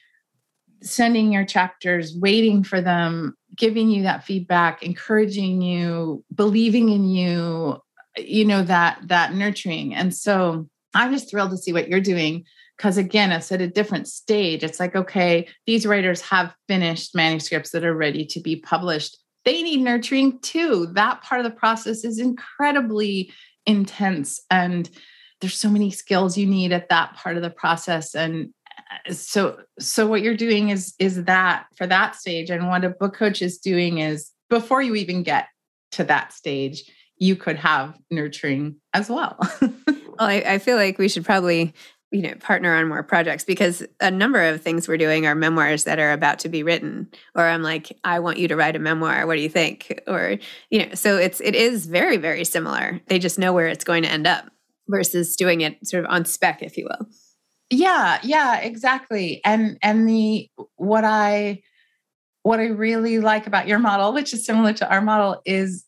sending 0.83 1.33
your 1.33 1.45
chapters 1.45 2.17
waiting 2.17 2.63
for 2.63 2.81
them 2.81 3.35
giving 3.57 3.89
you 3.89 4.03
that 4.03 4.25
feedback 4.25 4.83
encouraging 4.83 5.63
you 5.63 6.23
believing 6.35 6.91
in 6.91 7.09
you 7.09 7.79
you 8.19 8.45
know 8.45 8.63
that 8.63 8.99
that 9.07 9.35
nurturing. 9.35 9.95
And 9.95 10.15
so 10.15 10.69
i'm 10.95 11.13
just 11.13 11.31
thrilled 11.31 11.51
to 11.51 11.59
see 11.59 11.73
what 11.73 11.89
you're 11.89 12.01
doing 12.01 12.45
because 12.77 12.97
again 12.97 13.33
it's 13.33 13.53
at 13.53 13.61
a 13.61 13.69
different 13.69 14.09
stage. 14.09 14.63
It's 14.63 14.81
like 14.81 14.95
okay 14.97 15.49
these 15.67 15.87
writers 15.87 16.21
have 16.23 16.55
finished 16.69 17.15
manuscripts 17.15 17.71
that 17.71 17.85
are 17.85 17.97
ready 17.97 18.25
to 18.27 18.41
be 18.41 18.57
published. 18.57 19.19
They 19.45 19.63
need 19.63 19.81
nurturing 19.81 20.41
too. 20.41 20.89
That 20.93 21.23
part 21.23 21.41
of 21.41 21.45
the 21.45 21.57
process 21.57 22.05
is 22.05 22.19
incredibly 22.19 23.33
intense 23.65 24.41
and 24.51 24.89
there's 25.41 25.59
so 25.59 25.69
many 25.69 25.91
skills 25.91 26.39
you 26.39 26.47
need 26.47 26.73
at 26.73 26.89
that 26.89 27.15
part 27.15 27.37
of 27.37 27.43
the 27.43 27.51
process. 27.51 28.15
And 28.15 28.53
so 29.11 29.59
so 29.79 30.07
what 30.07 30.23
you're 30.23 30.37
doing 30.37 30.71
is 30.71 30.95
is 30.99 31.25
that 31.25 31.67
for 31.77 31.87
that 31.87 32.15
stage 32.15 32.51
and 32.51 32.69
what 32.69 32.85
a 32.85 32.91
book 32.91 33.15
coach 33.15 33.43
is 33.43 33.59
doing 33.59 33.99
is 33.99 34.33
before 34.49 34.83
you 34.83 34.95
even 34.95 35.23
get 35.23 35.49
to 35.93 36.05
that 36.05 36.33
stage 36.33 36.85
you 37.19 37.35
could 37.35 37.57
have 37.57 37.99
nurturing 38.11 38.77
as 38.93 39.09
well. 39.09 39.39
Well 40.19 40.31
I, 40.31 40.43
I 40.47 40.59
feel 40.61 40.77
like 40.79 40.97
we 40.97 41.09
should 41.09 41.27
probably 41.27 41.75
you 42.11 42.23
know 42.23 42.33
partner 42.37 42.75
on 42.75 42.89
more 42.89 43.03
projects 43.03 43.45
because 43.45 43.83
a 44.01 44.11
number 44.11 44.43
of 44.43 44.63
things 44.63 44.89
we're 44.89 44.97
doing 44.97 45.27
are 45.27 45.35
memoirs 45.35 45.85
that 45.85 45.99
are 45.99 46.13
about 46.13 46.39
to 46.39 46.49
be 46.49 46.63
written 46.63 47.11
or 47.35 47.45
i'm 47.45 47.63
like 47.63 47.93
i 48.03 48.19
want 48.19 48.39
you 48.39 48.49
to 48.49 48.57
write 48.57 48.77
a 48.77 48.79
memoir. 48.79 49.27
What 49.27 49.35
do 49.35 49.43
you 49.43 49.51
think? 49.51 50.01
Or 50.07 50.39
you 50.71 50.87
know 50.87 50.95
so 50.95 51.19
it's 51.19 51.43
it 51.43 51.55
is 51.55 51.85
very 51.85 52.17
very 52.17 52.45
similar. 52.45 53.03
They 53.09 53.19
just 53.19 53.39
know 53.39 53.53
where 53.53 53.67
it's 53.67 53.85
going 53.85 54.05
to 54.05 54.11
end 54.11 54.27
up 54.27 54.51
versus 54.89 55.37
doing 55.37 55.61
it 55.61 55.87
sort 55.87 56.05
of 56.05 56.11
on 56.11 56.25
spec 56.25 56.63
if 56.63 56.79
you 56.79 56.89
will 56.89 57.07
yeah 57.71 58.19
yeah 58.23 58.59
exactly 58.59 59.41
and 59.45 59.79
and 59.83 60.09
the 60.09 60.49
what 60.77 61.05
i 61.05 61.61
what 62.43 62.61
i 62.61 62.67
really 62.67 63.19
like 63.19 63.47
about 63.47 63.67
your 63.67 63.79
model 63.79 64.13
which 64.13 64.33
is 64.33 64.45
similar 64.47 64.73
to 64.73 64.89
our 64.89 65.01
model 65.01 65.41
is 65.45 65.85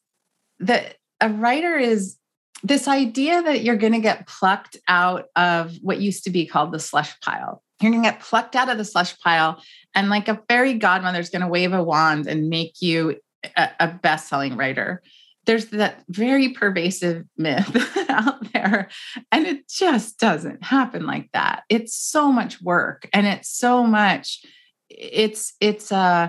that 0.59 0.97
a 1.21 1.29
writer 1.29 1.77
is 1.77 2.19
this 2.63 2.89
idea 2.89 3.43
that 3.43 3.63
you're 3.63 3.77
going 3.77 3.93
to 3.93 4.01
get 4.01 4.27
plucked 4.27 4.77
out 4.89 5.27
of 5.37 5.77
what 5.83 6.01
used 6.01 6.25
to 6.25 6.31
be 6.31 6.47
called 6.47 6.73
the 6.73 6.81
slush 6.81 7.19
pile. 7.21 7.63
You're 7.81 7.93
going 7.93 8.03
to 8.03 8.11
get 8.11 8.21
plucked 8.21 8.57
out 8.57 8.69
of 8.69 8.79
the 8.79 8.85
slush 8.85 9.19
pile 9.21 9.63
and 9.95 10.09
like 10.09 10.29
a 10.29 10.43
fairy 10.49 10.75
godmother 10.75 11.21
is 11.21 11.31
going 11.31 11.43
to 11.43 11.49
wave 11.49 11.73
a 11.73 11.83
wand 11.83 12.27
and 12.27 12.49
make 12.49 12.75
you 12.81 13.17
a, 13.57 13.69
a 13.79 13.89
best-selling 13.89 14.57
writer 14.57 15.03
there's 15.49 15.71
that 15.71 16.05
very 16.11 16.51
pervasive 16.51 17.25
myth 17.39 17.75
out 18.11 18.53
there 18.53 18.91
and 19.33 19.47
it 19.47 19.67
just 19.67 20.19
doesn't 20.19 20.63
happen 20.63 21.07
like 21.07 21.31
that. 21.33 21.63
It's 21.71 21.97
so 21.97 22.31
much 22.31 22.61
work 22.61 23.09
and 23.15 23.27
it's 23.27 23.49
so 23.49 23.85
much 23.85 24.45
it's 24.91 25.55
it's 25.59 25.91
uh 25.91 26.29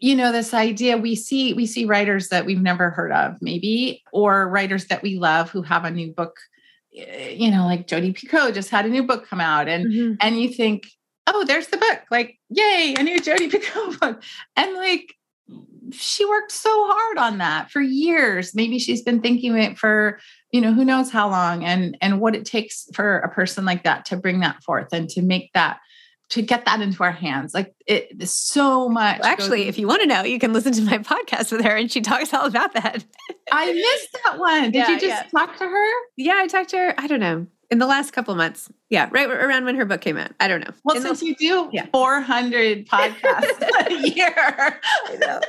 you 0.00 0.14
know 0.14 0.30
this 0.30 0.54
idea 0.54 0.96
we 0.96 1.16
see 1.16 1.52
we 1.52 1.66
see 1.66 1.84
writers 1.84 2.28
that 2.28 2.46
we've 2.46 2.62
never 2.62 2.90
heard 2.90 3.10
of 3.10 3.34
maybe 3.40 4.04
or 4.12 4.48
writers 4.48 4.86
that 4.86 5.02
we 5.02 5.18
love 5.18 5.50
who 5.50 5.62
have 5.62 5.84
a 5.84 5.90
new 5.90 6.12
book. 6.12 6.38
Eh, 6.96 7.30
you 7.30 7.50
know 7.50 7.64
like 7.64 7.88
jodi 7.88 8.12
picoult 8.12 8.54
just 8.54 8.70
had 8.70 8.86
a 8.86 8.88
new 8.88 9.02
book 9.02 9.26
come 9.26 9.40
out 9.40 9.66
and 9.66 9.92
mm-hmm. 9.92 10.14
and 10.20 10.40
you 10.40 10.48
think 10.48 10.86
oh 11.26 11.44
there's 11.44 11.66
the 11.68 11.76
book 11.76 12.02
like 12.12 12.38
yay 12.50 12.94
a 12.96 13.02
new 13.02 13.18
jodi 13.20 13.50
picoult 13.50 13.98
book. 14.00 14.22
And 14.54 14.74
like 14.74 15.12
she 15.92 16.24
worked 16.24 16.52
so 16.52 16.70
hard 16.70 17.18
on 17.18 17.38
that 17.38 17.70
for 17.70 17.80
years. 17.80 18.54
Maybe 18.54 18.78
she's 18.78 19.02
been 19.02 19.20
thinking 19.20 19.56
it 19.58 19.78
for 19.78 20.18
you 20.50 20.60
know 20.60 20.72
who 20.72 20.84
knows 20.84 21.10
how 21.10 21.28
long 21.28 21.64
and 21.64 21.96
and 22.00 22.20
what 22.20 22.34
it 22.34 22.44
takes 22.44 22.86
for 22.94 23.18
a 23.18 23.28
person 23.28 23.64
like 23.64 23.84
that 23.84 24.04
to 24.06 24.16
bring 24.16 24.40
that 24.40 24.62
forth 24.62 24.88
and 24.92 25.08
to 25.10 25.22
make 25.22 25.50
that 25.54 25.78
to 26.30 26.42
get 26.42 26.64
that 26.64 26.80
into 26.80 27.02
our 27.02 27.12
hands. 27.12 27.52
Like 27.52 27.74
it 27.86 28.28
so 28.28 28.88
much 28.88 29.20
well, 29.20 29.30
actually 29.30 29.68
if 29.68 29.78
you 29.78 29.86
want 29.86 30.00
to 30.02 30.06
know 30.06 30.22
you 30.22 30.38
can 30.38 30.52
listen 30.52 30.72
to 30.72 30.82
my 30.82 30.98
podcast 30.98 31.52
with 31.52 31.64
her 31.64 31.76
and 31.76 31.90
she 31.90 32.00
talks 32.00 32.32
all 32.32 32.46
about 32.46 32.72
that. 32.74 33.04
I 33.52 33.72
missed 33.72 34.16
that 34.24 34.38
one. 34.38 34.64
Did 34.64 34.74
yeah, 34.74 34.90
you 34.90 35.00
just 35.00 35.24
yeah. 35.24 35.38
talk 35.38 35.56
to 35.58 35.64
her? 35.64 35.92
Yeah 36.16 36.34
i 36.36 36.46
talked 36.46 36.70
to 36.70 36.78
her 36.78 36.94
i 36.98 37.06
don't 37.06 37.20
know 37.20 37.46
in 37.74 37.80
the 37.80 37.86
last 37.86 38.12
couple 38.12 38.32
months. 38.36 38.70
Yeah, 38.88 39.08
right 39.10 39.28
around 39.28 39.64
when 39.64 39.74
her 39.74 39.84
book 39.84 40.00
came 40.00 40.16
out. 40.16 40.30
I 40.38 40.46
don't 40.46 40.60
know. 40.60 40.72
Well, 40.84 40.94
in 40.94 41.02
since 41.02 41.18
the, 41.18 41.26
you 41.26 41.34
do 41.34 41.68
yeah. 41.72 41.86
400 41.92 42.86
podcasts 42.88 43.88
a 43.88 44.08
year. 44.14 44.32
I 44.36 45.16
know. 45.18 45.40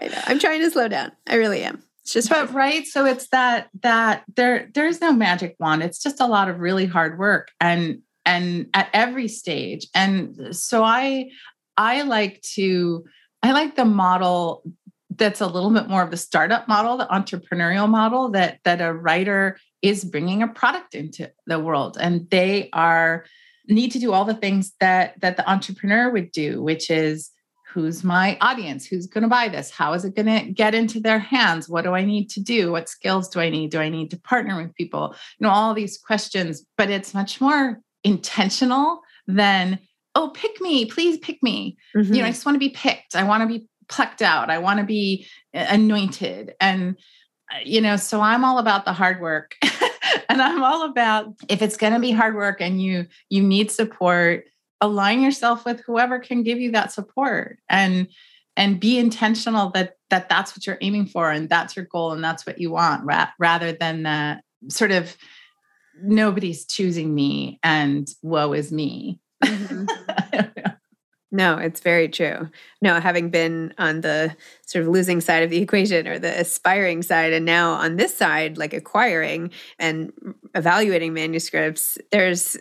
I 0.00 0.06
know. 0.06 0.22
I'm 0.26 0.38
trying 0.38 0.60
to 0.60 0.70
slow 0.70 0.86
down. 0.86 1.10
I 1.26 1.34
really 1.34 1.64
am. 1.64 1.82
It's 2.04 2.12
just 2.12 2.30
But 2.30 2.54
right, 2.54 2.86
so 2.86 3.04
it's 3.04 3.26
that 3.30 3.68
that 3.82 4.22
there 4.36 4.70
there's 4.72 5.00
no 5.00 5.12
magic 5.12 5.56
wand. 5.58 5.82
It's 5.82 6.00
just 6.00 6.20
a 6.20 6.26
lot 6.26 6.48
of 6.48 6.60
really 6.60 6.86
hard 6.86 7.18
work 7.18 7.50
and 7.60 8.02
and 8.24 8.68
at 8.72 8.88
every 8.92 9.26
stage. 9.26 9.88
And 9.92 10.54
so 10.54 10.84
I 10.84 11.30
I 11.76 12.02
like 12.02 12.42
to 12.54 13.04
I 13.42 13.50
like 13.50 13.74
the 13.74 13.84
model 13.84 14.62
that's 15.16 15.40
a 15.40 15.48
little 15.48 15.70
bit 15.70 15.88
more 15.88 16.02
of 16.02 16.12
the 16.12 16.16
startup 16.16 16.68
model, 16.68 16.96
the 16.96 17.06
entrepreneurial 17.06 17.88
model 17.88 18.30
that 18.30 18.60
that 18.62 18.80
a 18.80 18.92
writer 18.92 19.58
is 19.82 20.04
bringing 20.04 20.42
a 20.42 20.48
product 20.48 20.94
into 20.94 21.30
the 21.46 21.58
world 21.58 21.96
and 22.00 22.28
they 22.30 22.68
are 22.72 23.24
need 23.68 23.92
to 23.92 24.00
do 24.00 24.12
all 24.12 24.24
the 24.24 24.34
things 24.34 24.72
that 24.80 25.18
that 25.20 25.36
the 25.36 25.48
entrepreneur 25.48 26.10
would 26.10 26.32
do 26.32 26.62
which 26.62 26.90
is 26.90 27.30
who's 27.72 28.02
my 28.02 28.36
audience 28.40 28.84
who's 28.84 29.06
going 29.06 29.22
to 29.22 29.28
buy 29.28 29.48
this 29.48 29.70
how 29.70 29.92
is 29.92 30.04
it 30.04 30.16
going 30.16 30.26
to 30.26 30.52
get 30.52 30.74
into 30.74 30.98
their 30.98 31.20
hands 31.20 31.68
what 31.68 31.84
do 31.84 31.94
i 31.94 32.04
need 32.04 32.28
to 32.28 32.40
do 32.40 32.72
what 32.72 32.88
skills 32.88 33.28
do 33.28 33.38
i 33.38 33.48
need 33.48 33.70
do 33.70 33.78
i 33.78 33.88
need 33.88 34.10
to 34.10 34.20
partner 34.20 34.60
with 34.60 34.74
people 34.74 35.14
you 35.38 35.46
know 35.46 35.52
all 35.52 35.72
these 35.72 35.96
questions 35.98 36.66
but 36.76 36.90
it's 36.90 37.14
much 37.14 37.40
more 37.40 37.80
intentional 38.02 39.00
than 39.28 39.78
oh 40.16 40.32
pick 40.34 40.60
me 40.60 40.84
please 40.84 41.16
pick 41.18 41.40
me 41.42 41.76
mm-hmm. 41.96 42.12
you 42.12 42.18
know 42.18 42.24
i 42.24 42.28
mm-hmm. 42.28 42.32
just 42.32 42.44
want 42.44 42.56
to 42.56 42.60
be 42.60 42.70
picked 42.70 43.14
i 43.14 43.22
want 43.22 43.40
to 43.40 43.46
be 43.46 43.68
plucked 43.90 44.22
out. 44.22 44.48
I 44.48 44.58
want 44.58 44.80
to 44.80 44.86
be 44.86 45.26
anointed. 45.52 46.54
And, 46.60 46.96
you 47.64 47.80
know, 47.80 47.96
so 47.96 48.20
I'm 48.20 48.44
all 48.44 48.58
about 48.58 48.84
the 48.84 48.92
hard 48.92 49.20
work. 49.20 49.56
and 50.28 50.40
I'm 50.40 50.62
all 50.62 50.84
about 50.84 51.34
if 51.48 51.62
it's 51.62 51.76
going 51.76 51.92
to 51.92 51.98
be 51.98 52.12
hard 52.12 52.34
work 52.34 52.60
and 52.60 52.82
you 52.82 53.06
you 53.28 53.42
need 53.42 53.70
support, 53.70 54.44
align 54.80 55.20
yourself 55.22 55.64
with 55.64 55.80
whoever 55.80 56.18
can 56.18 56.42
give 56.42 56.58
you 56.58 56.72
that 56.72 56.92
support 56.92 57.58
and 57.68 58.08
and 58.56 58.80
be 58.80 58.98
intentional 58.98 59.70
that 59.70 59.96
that 60.10 60.28
that's 60.28 60.56
what 60.56 60.66
you're 60.66 60.78
aiming 60.80 61.06
for 61.06 61.30
and 61.30 61.48
that's 61.48 61.76
your 61.76 61.84
goal 61.84 62.12
and 62.12 62.22
that's 62.22 62.46
what 62.46 62.60
you 62.60 62.70
want 62.70 63.04
ra- 63.04 63.30
rather 63.38 63.72
than 63.72 64.02
the 64.02 64.40
sort 64.68 64.90
of 64.90 65.16
nobody's 66.02 66.66
choosing 66.66 67.14
me 67.14 67.58
and 67.62 68.08
woe 68.22 68.52
is 68.52 68.72
me. 68.72 69.18
Mm-hmm. 69.42 69.86
No, 71.32 71.58
it's 71.58 71.80
very 71.80 72.08
true. 72.08 72.50
No, 72.82 72.98
having 72.98 73.30
been 73.30 73.72
on 73.78 74.00
the 74.00 74.34
sort 74.66 74.82
of 74.82 74.88
losing 74.88 75.20
side 75.20 75.42
of 75.42 75.50
the 75.50 75.58
equation 75.62 76.06
or 76.08 76.18
the 76.18 76.40
aspiring 76.40 77.02
side, 77.02 77.32
and 77.32 77.44
now 77.44 77.72
on 77.72 77.96
this 77.96 78.16
side, 78.16 78.58
like 78.58 78.74
acquiring 78.74 79.50
and 79.78 80.12
evaluating 80.54 81.14
manuscripts, 81.14 81.98
there's, 82.10 82.56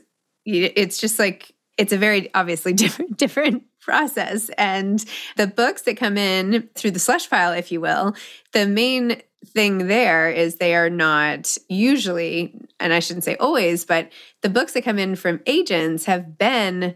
it's 0.46 1.00
just 1.00 1.20
like, 1.20 1.52
it's 1.78 1.94
a 1.94 1.98
very 1.98 2.34
obviously 2.36 2.74
different, 2.76 3.18
different 3.18 3.64
process. 3.80 4.50
And 4.58 5.04
the 5.38 5.48
books 5.48 5.84
that 5.84 5.98
come 5.98 6.18
in 6.18 6.70
through 6.76 6.92
the 6.92 7.00
slush 7.00 7.30
pile, 7.30 7.54
if 7.54 7.72
you 7.72 7.82
will, 7.82 8.16
the 8.54 8.68
main 8.68 9.22
thing 9.46 9.88
there 9.88 10.30
is 10.30 10.56
they 10.56 10.76
are 10.76 10.90
not 10.90 11.58
usually, 11.70 12.54
and 12.80 12.94
I 12.94 13.00
shouldn't 13.00 13.24
say 13.24 13.38
always, 13.38 13.86
but 13.86 14.12
the 14.42 14.50
books 14.50 14.74
that 14.74 14.84
come 14.84 15.00
in 15.00 15.16
from 15.16 15.42
agents 15.46 16.06
have 16.06 16.38
been 16.38 16.96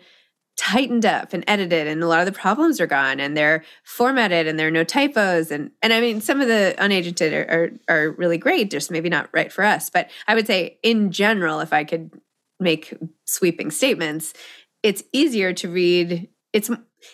tightened 0.56 1.06
up 1.06 1.34
and 1.34 1.44
edited 1.48 1.88
and 1.88 2.04
a 2.04 2.08
lot 2.08 2.20
of 2.20 2.26
the 2.26 2.40
problems 2.40 2.80
are 2.80 2.88
gone 2.88 3.20
and 3.20 3.36
they're 3.36 3.64
formatted 3.84 4.48
and 4.48 4.60
there 4.60 4.68
are 4.68 4.72
no 4.72 4.84
typos 4.84 5.50
and 5.50 5.72
and 5.82 5.92
I 5.92 6.00
mean 6.00 6.22
some 6.22 6.42
of 6.42 6.48
the 6.48 6.76
unagented 6.78 7.34
are, 7.34 7.52
are, 7.90 7.96
are 7.96 8.12
really 8.12 8.38
great 8.38 8.70
just 8.70 8.92
maybe 8.92 9.10
not 9.10 9.30
right 9.34 9.52
for 9.52 9.64
us 9.64 9.90
but 9.90 10.12
I 10.28 10.36
would 10.36 10.46
say 10.46 10.78
in 10.84 11.12
general 11.12 11.60
if 11.60 11.74
I 11.74 11.84
could 11.84 12.12
make 12.60 12.94
sweeping 13.26 13.72
statements 13.72 14.34
it's 14.84 15.02
easier 15.12 15.54
to 15.54 15.70
read 15.70 16.30
it's 16.54 16.70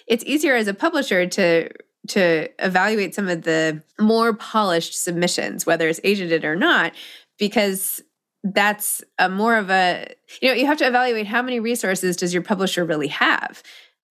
it's 0.06 0.25
easier 0.25 0.56
as 0.56 0.67
a 0.67 0.73
publisher 0.73 1.25
to 1.25 1.69
to 2.10 2.49
evaluate 2.63 3.15
some 3.15 3.30
of 3.30 3.43
the 3.43 3.82
more 3.99 4.34
polished 4.34 5.02
submissions 5.02 5.65
whether 5.65 5.88
it's 5.88 6.02
agented 6.02 6.43
or 6.43 6.58
not 6.58 6.93
because 7.38 8.02
that's 8.43 9.04
a 9.17 9.30
more 9.30 9.58
of 9.58 9.69
a 9.69 10.08
you 10.41 10.49
know 10.49 10.56
you 10.56 10.65
have 10.65 10.78
to 10.78 10.88
evaluate 10.88 11.28
how 11.28 11.41
many 11.41 11.60
resources 11.60 12.15
does 12.15 12.34
your 12.34 12.43
publisher 12.43 12.86
really 12.86 13.08
have 13.08 13.62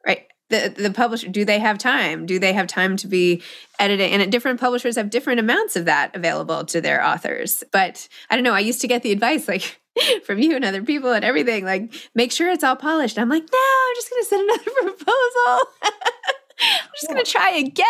right? 0.07 0.27
The 0.51 0.75
the 0.77 0.91
publisher 0.91 1.29
do 1.29 1.45
they 1.45 1.59
have 1.59 1.77
time? 1.79 2.25
Do 2.25 2.39
they 2.39 2.55
have 2.55 2.67
time 2.67 2.97
to 2.99 3.07
be 3.07 3.43
editing? 3.79 4.13
And 4.13 4.33
different 4.33 4.59
publishers 4.59 4.97
have 4.97 5.11
different 5.11 5.41
amounts 5.41 5.77
of 5.77 5.85
that 5.85 6.17
available 6.17 6.65
to 6.67 6.81
their 6.81 7.05
authors. 7.05 7.63
But 7.71 8.09
i 8.31 8.35
don't 8.35 8.45
know 8.45 8.55
i 8.55 8.61
used 8.61 8.81
to 8.81 8.89
get 8.89 9.03
the 9.03 9.13
advice 9.13 9.47
like 9.47 9.81
from 10.25 10.39
you 10.39 10.57
and 10.57 10.65
other 10.65 10.83
people 10.83 11.13
and 11.13 11.25
everything 11.25 11.65
like 11.65 11.93
make 12.15 12.33
sure 12.33 12.51
it's 12.51 12.65
all 12.65 12.77
polished. 12.77 13.19
I'm 13.19 13.29
like 13.29 13.43
no 13.43 13.59
i'm 13.59 13.95
just 13.97 14.11
going 14.11 14.23
to 14.23 14.29
send 14.29 14.43
another 14.49 14.71
proposal 14.95 15.73
I'm 16.61 16.89
just 16.95 17.09
going 17.09 17.25
to 17.25 17.31
try 17.31 17.51
again. 17.51 17.87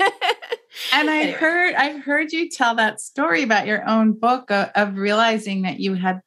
and 0.92 1.10
I 1.10 1.20
anyway. 1.20 1.32
heard 1.32 1.74
I've 1.74 2.02
heard 2.02 2.32
you 2.32 2.48
tell 2.48 2.74
that 2.76 3.00
story 3.00 3.42
about 3.42 3.66
your 3.66 3.88
own 3.88 4.12
book 4.12 4.50
of, 4.50 4.70
of 4.74 4.96
realizing 4.96 5.62
that 5.62 5.80
you 5.80 5.94
had 5.94 6.20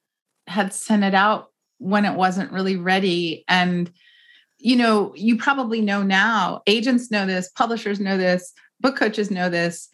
had 0.48 0.74
sent 0.74 1.04
it 1.04 1.14
out 1.14 1.52
when 1.80 2.06
it 2.06 2.16
wasn't 2.16 2.52
really 2.52 2.78
ready. 2.78 3.44
And 3.48 3.92
you 4.60 4.76
know 4.76 5.14
you 5.16 5.38
probably 5.38 5.82
know 5.82 6.02
now 6.02 6.62
agents 6.66 7.12
know 7.12 7.26
this 7.26 7.50
publishers 7.50 8.00
know 8.00 8.18
this 8.18 8.54
book 8.80 8.96
coaches 8.96 9.30
know 9.30 9.50
this. 9.50 9.90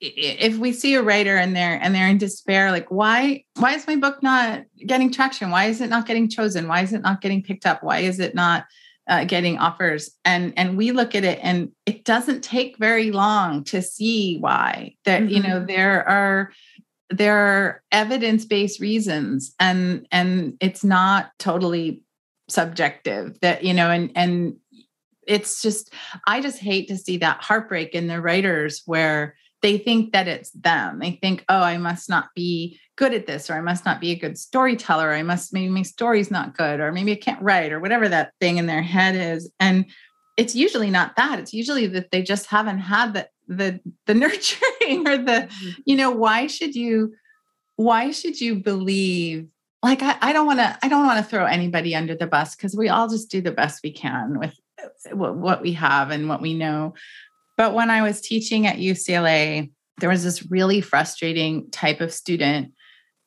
If 0.00 0.58
we 0.58 0.72
see 0.72 0.94
a 0.94 1.02
writer 1.02 1.36
and 1.36 1.56
they're 1.56 1.82
and 1.82 1.94
they're 1.94 2.08
in 2.08 2.18
despair 2.18 2.70
like 2.70 2.90
why 2.90 3.44
why 3.54 3.74
is 3.74 3.86
my 3.86 3.96
book 3.96 4.22
not 4.22 4.64
getting 4.86 5.10
traction? 5.10 5.50
Why 5.50 5.66
is 5.66 5.80
it 5.80 5.88
not 5.88 6.06
getting 6.06 6.28
chosen? 6.28 6.68
Why 6.68 6.82
is 6.82 6.92
it 6.92 7.00
not 7.00 7.22
getting 7.22 7.42
picked 7.42 7.64
up? 7.64 7.82
Why 7.82 8.00
is 8.00 8.20
it 8.20 8.34
not 8.34 8.66
uh, 9.08 9.24
getting 9.24 9.58
offers 9.58 10.10
and 10.24 10.52
and 10.56 10.76
we 10.76 10.92
look 10.92 11.14
at 11.14 11.24
it 11.24 11.38
and 11.42 11.70
it 11.86 12.04
doesn't 12.04 12.42
take 12.42 12.76
very 12.78 13.10
long 13.12 13.62
to 13.64 13.80
see 13.80 14.38
why 14.38 14.94
that 15.04 15.22
mm-hmm. 15.22 15.34
you 15.34 15.42
know 15.42 15.56
mm-hmm. 15.56 15.66
there 15.66 16.08
are 16.08 16.52
there 17.10 17.36
are 17.36 17.82
evidence-based 17.92 18.80
reasons 18.80 19.54
and 19.60 20.06
and 20.10 20.56
it's 20.60 20.82
not 20.82 21.30
totally 21.38 22.02
subjective 22.48 23.38
that 23.40 23.62
you 23.62 23.72
know 23.72 23.90
and 23.90 24.10
and 24.16 24.56
it's 25.26 25.62
just 25.62 25.92
i 26.26 26.40
just 26.40 26.58
hate 26.58 26.88
to 26.88 26.96
see 26.96 27.16
that 27.16 27.42
heartbreak 27.42 27.94
in 27.94 28.08
the 28.08 28.20
writers 28.20 28.82
where 28.86 29.36
they 29.62 29.78
think 29.78 30.12
that 30.12 30.28
it's 30.28 30.50
them. 30.50 30.98
They 30.98 31.12
think 31.12 31.44
oh 31.48 31.60
i 31.60 31.78
must 31.78 32.08
not 32.08 32.28
be 32.34 32.78
good 32.96 33.12
at 33.12 33.26
this 33.26 33.50
or 33.50 33.54
i 33.54 33.60
must 33.60 33.84
not 33.84 34.00
be 34.00 34.10
a 34.10 34.18
good 34.18 34.38
storyteller 34.38 35.12
i 35.12 35.22
must 35.22 35.52
maybe 35.52 35.68
my 35.68 35.82
story's 35.82 36.30
not 36.30 36.56
good 36.56 36.80
or 36.80 36.92
maybe 36.92 37.12
i 37.12 37.16
can't 37.16 37.42
write 37.42 37.70
or 37.70 37.78
whatever 37.78 38.08
that 38.08 38.32
thing 38.40 38.56
in 38.56 38.66
their 38.66 38.82
head 38.82 39.14
is. 39.14 39.50
And 39.60 39.86
it's 40.36 40.54
usually 40.54 40.90
not 40.90 41.16
that. 41.16 41.38
It's 41.38 41.54
usually 41.54 41.86
that 41.88 42.10
they 42.10 42.22
just 42.22 42.46
haven't 42.46 42.78
had 42.78 43.14
the 43.14 43.28
the 43.48 43.80
the 44.06 44.14
nurturing 44.22 45.08
or 45.08 45.16
the 45.16 45.48
mm-hmm. 45.48 45.70
you 45.84 45.96
know 45.96 46.10
why 46.10 46.46
should 46.46 46.74
you 46.74 47.14
why 47.76 48.10
should 48.10 48.40
you 48.40 48.56
believe 48.56 49.46
like 49.82 50.02
i, 50.02 50.32
don't 50.32 50.46
want 50.46 50.58
to 50.58 50.78
i 50.82 50.88
don't 50.88 51.06
want 51.06 51.22
to 51.22 51.30
throw 51.30 51.44
anybody 51.44 51.94
under 51.94 52.16
the 52.16 52.26
bus 52.26 52.56
because 52.56 52.74
we 52.74 52.88
all 52.88 53.08
just 53.08 53.30
do 53.30 53.40
the 53.40 53.52
best 53.52 53.80
we 53.84 53.92
can 53.92 54.38
with 54.38 54.58
uh, 54.82 55.14
what 55.14 55.62
we 55.62 55.72
have 55.72 56.10
and 56.10 56.28
what 56.28 56.42
we 56.42 56.54
know 56.54 56.94
but 57.56 57.74
when 57.74 57.90
i 57.90 58.02
was 58.02 58.20
teaching 58.20 58.66
at 58.66 58.76
ucla 58.76 59.70
there 59.98 60.10
was 60.10 60.24
this 60.24 60.50
really 60.50 60.80
frustrating 60.80 61.70
type 61.70 62.00
of 62.00 62.12
student 62.12 62.72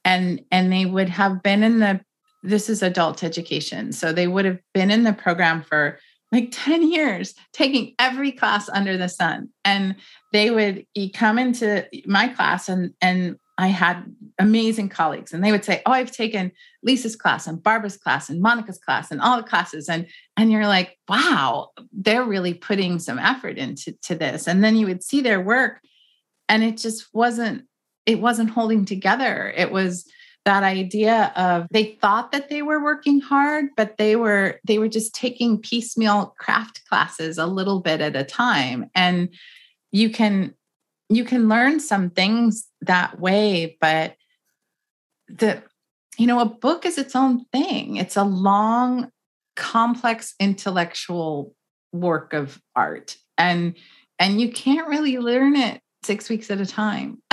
and 0.06 0.42
and 0.52 0.72
they 0.72 0.86
would 0.86 1.10
have 1.10 1.44
been 1.44 1.64
in 1.64 1.80
the 1.80 2.00
this 2.44 2.70
is 2.70 2.82
adult 2.82 3.24
education. 3.24 3.92
So 3.92 4.14
they 4.14 4.28
would 4.28 4.46
have 4.46 4.60
been 4.74 4.92
in 4.92 5.04
the 5.04 5.14
program 5.14 5.62
for 5.62 6.00
like 6.32 6.50
10 6.52 6.92
years 6.92 7.34
taking 7.54 7.96
every 8.00 8.32
class 8.32 8.70
under 8.70 8.98
the 8.98 9.10
sun. 9.10 9.50
And 9.66 9.96
they 10.32 10.52
would 10.52 10.86
come 11.14 11.40
into 11.40 11.88
my 12.06 12.28
class 12.30 12.70
and 12.70 12.94
and 13.02 13.38
I 13.58 13.68
had 13.68 14.04
amazing 14.40 14.90
colleagues 14.90 15.34
and 15.34 15.44
they 15.44 15.52
would 15.52 15.66
say, 15.66 15.82
"Oh, 15.86 15.92
I've 15.92 16.12
taken 16.12 16.52
Lisa's 16.82 17.16
class 17.16 17.46
and 17.46 17.62
Barbara's 17.62 17.98
class 17.98 18.30
and 18.30 18.42
Monica's 18.42 18.80
class 18.80 19.12
and 19.12 19.22
all 19.22 19.38
the 19.38 19.48
classes." 19.48 19.90
And 19.90 20.08
and 20.38 20.52
you're 20.52 20.68
like, 20.68 20.98
"Wow, 21.08 21.70
they're 21.92 22.24
really 22.24 22.54
putting 22.54 23.00
some 23.00 23.20
effort 23.20 23.58
into 23.58 23.94
to 24.04 24.16
this." 24.16 24.48
And 24.48 24.64
then 24.64 24.76
you 24.76 24.88
would 24.88 25.04
see 25.04 25.22
their 25.22 25.42
work 25.42 25.82
and 26.48 26.64
it 26.64 26.78
just 26.78 27.08
wasn't 27.14 27.66
it 28.06 28.20
wasn't 28.20 28.50
holding 28.50 28.86
together. 28.86 29.54
It 29.56 29.72
was 29.72 30.10
that 30.46 30.64
idea 30.64 31.32
of 31.36 31.68
they 31.70 31.98
thought 32.02 32.32
that 32.32 32.50
they 32.50 32.62
were 32.62 32.84
working 32.84 33.20
hard 33.20 33.66
but 33.76 33.98
they 33.98 34.16
were 34.16 34.60
they 34.66 34.80
were 34.80 34.88
just 34.88 35.14
taking 35.14 35.60
piecemeal 35.60 36.34
craft 36.40 36.82
classes 36.88 37.38
a 37.38 37.46
little 37.46 37.82
bit 37.82 38.02
at 38.02 38.16
a 38.16 38.24
time 38.24 38.90
and 38.96 39.30
you 39.92 40.10
can 40.10 40.54
you 41.10 41.24
can 41.26 41.50
learn 41.50 41.80
some 41.80 42.10
things 42.10 42.68
that 42.82 43.20
way 43.20 43.78
but 43.82 44.16
the 45.30 45.62
you 46.18 46.28
know 46.28 46.40
a 46.40 46.46
book 46.46 46.86
is 46.86 46.98
its 46.98 47.16
own 47.16 47.46
thing 47.46 47.96
it's 47.98 48.18
a 48.18 48.24
long 48.24 49.12
complex 49.56 50.34
intellectual 50.40 51.54
work 51.92 52.34
of 52.34 52.62
art 52.76 53.18
and 53.38 53.76
and 54.20 54.42
you 54.42 54.52
can't 54.52 54.88
really 54.88 55.18
learn 55.18 55.56
it 55.56 55.82
6 56.04 56.30
weeks 56.30 56.50
at 56.50 56.62
a 56.62 56.66
time 56.66 57.22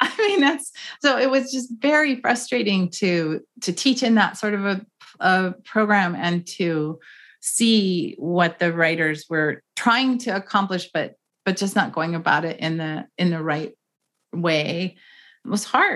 I 0.00 0.28
mean, 0.28 0.40
that's 0.40 0.72
so 1.00 1.18
it 1.18 1.30
was 1.30 1.52
just 1.52 1.70
very 1.78 2.20
frustrating 2.20 2.90
to 2.90 3.40
to 3.62 3.72
teach 3.72 4.02
in 4.02 4.14
that 4.16 4.36
sort 4.36 4.54
of 4.54 4.64
a, 4.64 4.86
a 5.20 5.54
program 5.64 6.14
and 6.14 6.46
to 6.58 6.98
see 7.40 8.14
what 8.18 8.58
the 8.58 8.72
writers 8.72 9.26
were 9.28 9.62
trying 9.76 10.18
to 10.18 10.30
accomplish, 10.30 10.90
but 10.92 11.14
but 11.44 11.56
just 11.56 11.76
not 11.76 11.92
going 11.92 12.14
about 12.14 12.44
it 12.44 12.60
in 12.60 12.76
the 12.78 13.06
in 13.18 13.30
the 13.30 13.42
right 13.42 13.72
way. 14.32 14.96
It 15.44 15.48
was 15.48 15.64
hard. 15.64 15.95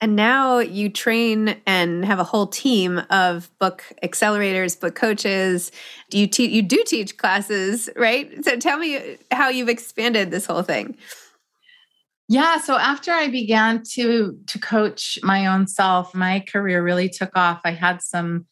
And 0.00 0.16
now 0.16 0.58
you 0.58 0.88
train 0.88 1.60
and 1.66 2.04
have 2.04 2.18
a 2.18 2.24
whole 2.24 2.46
team 2.46 3.00
of 3.10 3.50
book 3.58 3.84
accelerators, 4.02 4.78
book 4.78 4.94
coaches. 4.94 5.70
Do 6.10 6.18
you 6.18 6.26
teach? 6.26 6.50
You 6.50 6.62
do 6.62 6.82
teach 6.86 7.16
classes, 7.16 7.88
right? 7.96 8.44
So 8.44 8.56
tell 8.56 8.78
me 8.78 9.16
how 9.30 9.48
you've 9.48 9.68
expanded 9.68 10.30
this 10.30 10.46
whole 10.46 10.62
thing. 10.62 10.96
Yeah, 12.28 12.58
so 12.58 12.76
after 12.76 13.10
I 13.10 13.28
began 13.28 13.82
to 13.94 14.38
to 14.46 14.58
coach 14.58 15.18
my 15.22 15.46
own 15.46 15.66
self, 15.66 16.14
my 16.14 16.44
career 16.46 16.82
really 16.82 17.08
took 17.08 17.36
off. 17.36 17.60
I 17.64 17.72
had 17.72 18.02
some 18.02 18.46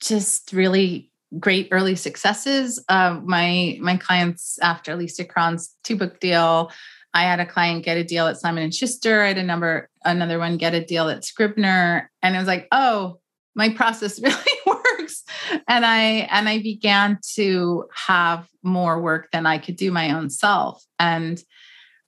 just 0.00 0.52
really 0.52 1.10
great 1.38 1.68
early 1.70 1.96
successes. 1.96 2.82
Uh, 2.88 3.20
my 3.24 3.78
my 3.80 3.96
clients 3.96 4.58
after 4.60 4.96
Lisa 4.96 5.24
Cron's 5.24 5.76
two 5.84 5.96
book 5.96 6.20
deal, 6.20 6.70
I 7.14 7.22
had 7.22 7.38
a 7.38 7.46
client 7.46 7.84
get 7.84 7.96
a 7.96 8.04
deal 8.04 8.26
at 8.26 8.38
Simon 8.38 8.64
and 8.64 8.74
Schuster. 8.74 9.22
I 9.22 9.28
had 9.28 9.38
a 9.38 9.42
number 9.42 9.88
another 10.04 10.38
one 10.38 10.56
get 10.56 10.74
a 10.74 10.84
deal 10.84 11.08
at 11.08 11.24
Scribner, 11.24 12.10
and 12.22 12.34
it 12.34 12.38
was 12.38 12.48
like, 12.48 12.66
oh, 12.72 13.20
my 13.54 13.70
process 13.70 14.20
really 14.22 14.36
works. 14.66 15.22
And 15.68 15.86
I 15.86 16.28
and 16.30 16.48
I 16.48 16.60
began 16.60 17.18
to 17.34 17.84
have 17.94 18.48
more 18.62 19.00
work 19.00 19.28
than 19.32 19.46
I 19.46 19.58
could 19.58 19.76
do 19.76 19.92
my 19.92 20.10
own 20.12 20.28
self. 20.28 20.84
And 20.98 21.42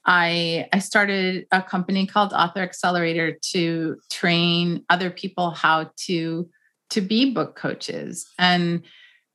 I 0.05 0.69
I 0.73 0.81
started 0.81 1.47
a 1.53 1.63
company 1.63 2.07
called 2.07 2.33
Author 2.33 2.61
Accelerator 2.61 3.39
to 3.53 3.97
train 4.11 4.85
other 4.91 5.11
people 5.11 5.51
how 5.51 5.91
to 6.07 6.49
to 6.91 7.01
be 7.01 7.33
book 7.33 7.57
coaches. 7.57 8.27
And 8.39 8.83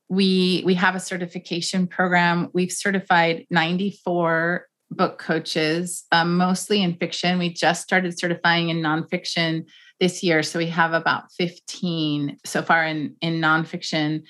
we 0.09 0.63
we 0.65 0.73
have 0.73 0.95
a 0.95 0.99
certification 0.99 1.87
program. 1.87 2.49
We've 2.53 2.71
certified 2.71 3.45
94 3.49 4.65
book 4.91 5.17
coaches, 5.17 6.05
um, 6.11 6.37
mostly 6.37 6.83
in 6.83 6.95
fiction. 6.95 7.39
We 7.39 7.53
just 7.53 7.81
started 7.81 8.17
certifying 8.19 8.69
in 8.69 8.81
nonfiction 8.81 9.65
this 9.99 10.21
year, 10.21 10.43
so 10.43 10.59
we 10.59 10.67
have 10.67 10.93
about 10.93 11.31
15 11.31 12.37
so 12.45 12.61
far 12.61 12.85
in 12.85 13.15
in 13.21 13.41
nonfiction. 13.41 14.23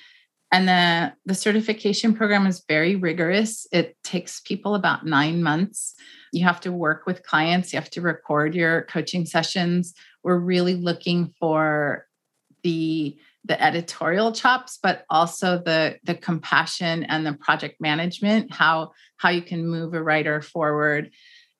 And 0.52 0.68
the 0.68 1.14
the 1.26 1.34
certification 1.34 2.14
program 2.14 2.46
is 2.46 2.64
very 2.68 2.94
rigorous. 2.94 3.66
It 3.72 3.96
takes 4.04 4.40
people 4.40 4.74
about 4.74 5.04
nine 5.04 5.42
months. 5.42 5.94
You 6.32 6.44
have 6.44 6.60
to 6.60 6.72
work 6.72 7.06
with 7.06 7.22
clients. 7.24 7.72
You 7.72 7.78
have 7.78 7.90
to 7.90 8.00
record 8.00 8.54
your 8.54 8.82
coaching 8.82 9.26
sessions. 9.26 9.94
We're 10.22 10.38
really 10.38 10.74
looking 10.74 11.34
for 11.40 12.06
the 12.62 13.16
the 13.44 13.60
editorial 13.62 14.32
chops 14.32 14.78
but 14.82 15.04
also 15.10 15.58
the 15.58 15.98
the 16.04 16.14
compassion 16.14 17.04
and 17.04 17.26
the 17.26 17.32
project 17.32 17.80
management 17.80 18.52
how 18.52 18.92
how 19.22 19.30
you 19.30 19.42
can 19.42 19.66
move 19.66 19.94
a 19.94 20.02
writer 20.02 20.42
forward. 20.42 21.10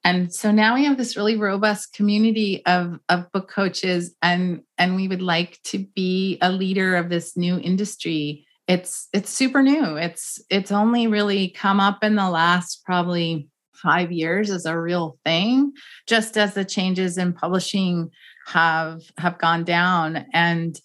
And 0.05 0.35
so 0.35 0.51
now 0.51 0.75
we 0.75 0.85
have 0.85 0.97
this 0.97 1.17
really 1.17 1.37
robust 1.37 1.95
community 1.95 2.67
of 2.67 2.99
of 3.09 3.31
book 3.31 3.49
coaches 3.49 4.15
and 4.21 4.63
and 4.77 4.97
we 4.97 5.07
would 5.07 5.23
like 5.23 5.61
to 5.65 5.79
be 5.79 6.39
a 6.43 6.51
leader 6.51 6.97
of 6.97 7.09
this 7.09 7.37
new 7.37 7.59
industry. 7.59 8.45
It's 8.67 9.09
it's 9.13 9.31
super 9.31 9.63
new. 9.63 9.97
It's 9.97 10.43
it's 10.51 10.73
only 10.73 11.07
really 11.07 11.51
come 11.51 11.79
up 11.79 12.03
in 12.03 12.17
the 12.17 12.29
last 12.29 12.85
probably 12.85 13.49
5 13.75 14.13
years 14.13 14.51
as 14.51 14.67
a 14.67 14.79
real 14.79 15.19
thing 15.25 15.73
just 16.07 16.37
as 16.37 16.55
the 16.55 16.65
changes 16.65 17.17
in 17.17 17.33
publishing 17.33 18.11
have 18.47 19.03
have 19.19 19.39
gone 19.39 19.63
down. 19.63 20.27
And 20.33 20.77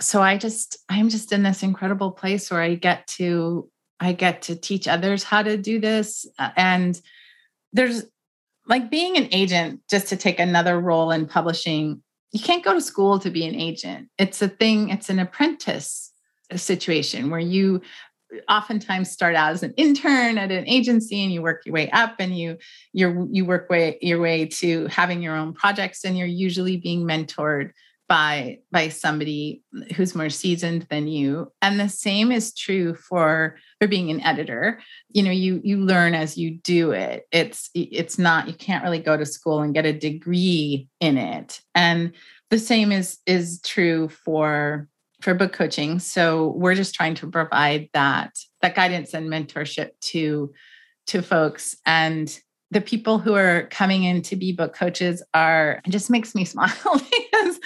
so 0.00 0.22
i 0.22 0.36
just 0.36 0.78
i'm 0.88 1.08
just 1.08 1.32
in 1.32 1.42
this 1.42 1.62
incredible 1.62 2.10
place 2.10 2.50
where 2.50 2.60
i 2.60 2.74
get 2.74 3.06
to 3.06 3.68
i 4.00 4.12
get 4.12 4.42
to 4.42 4.56
teach 4.56 4.86
others 4.88 5.22
how 5.22 5.42
to 5.42 5.56
do 5.56 5.80
this 5.80 6.26
uh, 6.38 6.50
and 6.56 7.00
there's 7.72 8.04
like 8.68 8.90
being 8.90 9.16
an 9.16 9.28
agent 9.32 9.80
just 9.88 10.08
to 10.08 10.16
take 10.16 10.40
another 10.40 10.80
role 10.80 11.10
in 11.10 11.26
publishing 11.26 12.02
you 12.36 12.40
can't 12.40 12.64
go 12.64 12.74
to 12.74 12.80
school 12.80 13.18
to 13.20 13.30
be 13.30 13.46
an 13.46 13.54
agent. 13.54 14.08
It's 14.18 14.42
a 14.42 14.48
thing 14.48 14.90
it's 14.90 15.08
an 15.08 15.18
apprentice 15.18 16.12
situation 16.54 17.30
where 17.30 17.40
you 17.40 17.80
oftentimes 18.48 19.10
start 19.10 19.34
out 19.34 19.52
as 19.52 19.62
an 19.62 19.72
intern 19.76 20.36
at 20.36 20.50
an 20.50 20.66
agency 20.68 21.22
and 21.22 21.32
you 21.32 21.40
work 21.40 21.62
your 21.64 21.72
way 21.72 21.88
up 21.90 22.16
and 22.18 22.36
you 22.36 22.58
you 22.92 23.28
you 23.30 23.44
work 23.44 23.70
way 23.70 23.98
your 24.02 24.20
way 24.20 24.46
to 24.46 24.86
having 24.88 25.22
your 25.22 25.34
own 25.34 25.54
projects 25.54 26.04
and 26.04 26.18
you're 26.18 26.26
usually 26.26 26.76
being 26.76 27.06
mentored 27.06 27.70
by 28.08 28.58
by 28.70 28.88
somebody 28.88 29.62
who's 29.94 30.14
more 30.14 30.30
seasoned 30.30 30.86
than 30.90 31.08
you. 31.08 31.52
And 31.62 31.80
the 31.80 31.88
same 31.88 32.30
is 32.30 32.54
true 32.54 32.94
for 32.94 33.56
for 33.80 33.88
being 33.88 34.10
an 34.10 34.20
editor. 34.20 34.80
You 35.10 35.22
know 35.22 35.30
you 35.30 35.60
you 35.64 35.78
learn 35.78 36.14
as 36.14 36.36
you 36.36 36.58
do 36.58 36.92
it. 36.92 37.26
It's 37.32 37.70
it's 37.74 38.18
not 38.18 38.48
you 38.48 38.54
can't 38.54 38.84
really 38.84 39.00
go 39.00 39.16
to 39.16 39.26
school 39.26 39.60
and 39.60 39.74
get 39.74 39.86
a 39.86 39.92
degree 39.92 40.88
in 41.00 41.18
it. 41.18 41.60
And 41.74 42.12
the 42.50 42.58
same 42.58 42.92
is 42.92 43.18
is 43.26 43.60
true 43.62 44.08
for 44.08 44.88
for 45.20 45.34
book 45.34 45.52
coaching. 45.52 45.98
So 45.98 46.48
we're 46.56 46.74
just 46.74 46.94
trying 46.94 47.14
to 47.16 47.26
provide 47.26 47.88
that 47.92 48.36
that 48.62 48.74
guidance 48.74 49.14
and 49.14 49.28
mentorship 49.28 49.90
to 50.02 50.52
to 51.08 51.22
folks. 51.22 51.76
And 51.86 52.38
the 52.70 52.80
people 52.80 53.18
who 53.18 53.34
are 53.34 53.68
coming 53.70 54.04
in 54.04 54.22
to 54.22 54.36
be 54.36 54.52
book 54.52 54.74
coaches 54.74 55.22
are 55.34 55.80
it 55.84 55.90
just 55.90 56.10
makes 56.10 56.34
me 56.34 56.44
smile 56.46 56.70
because 56.82 57.60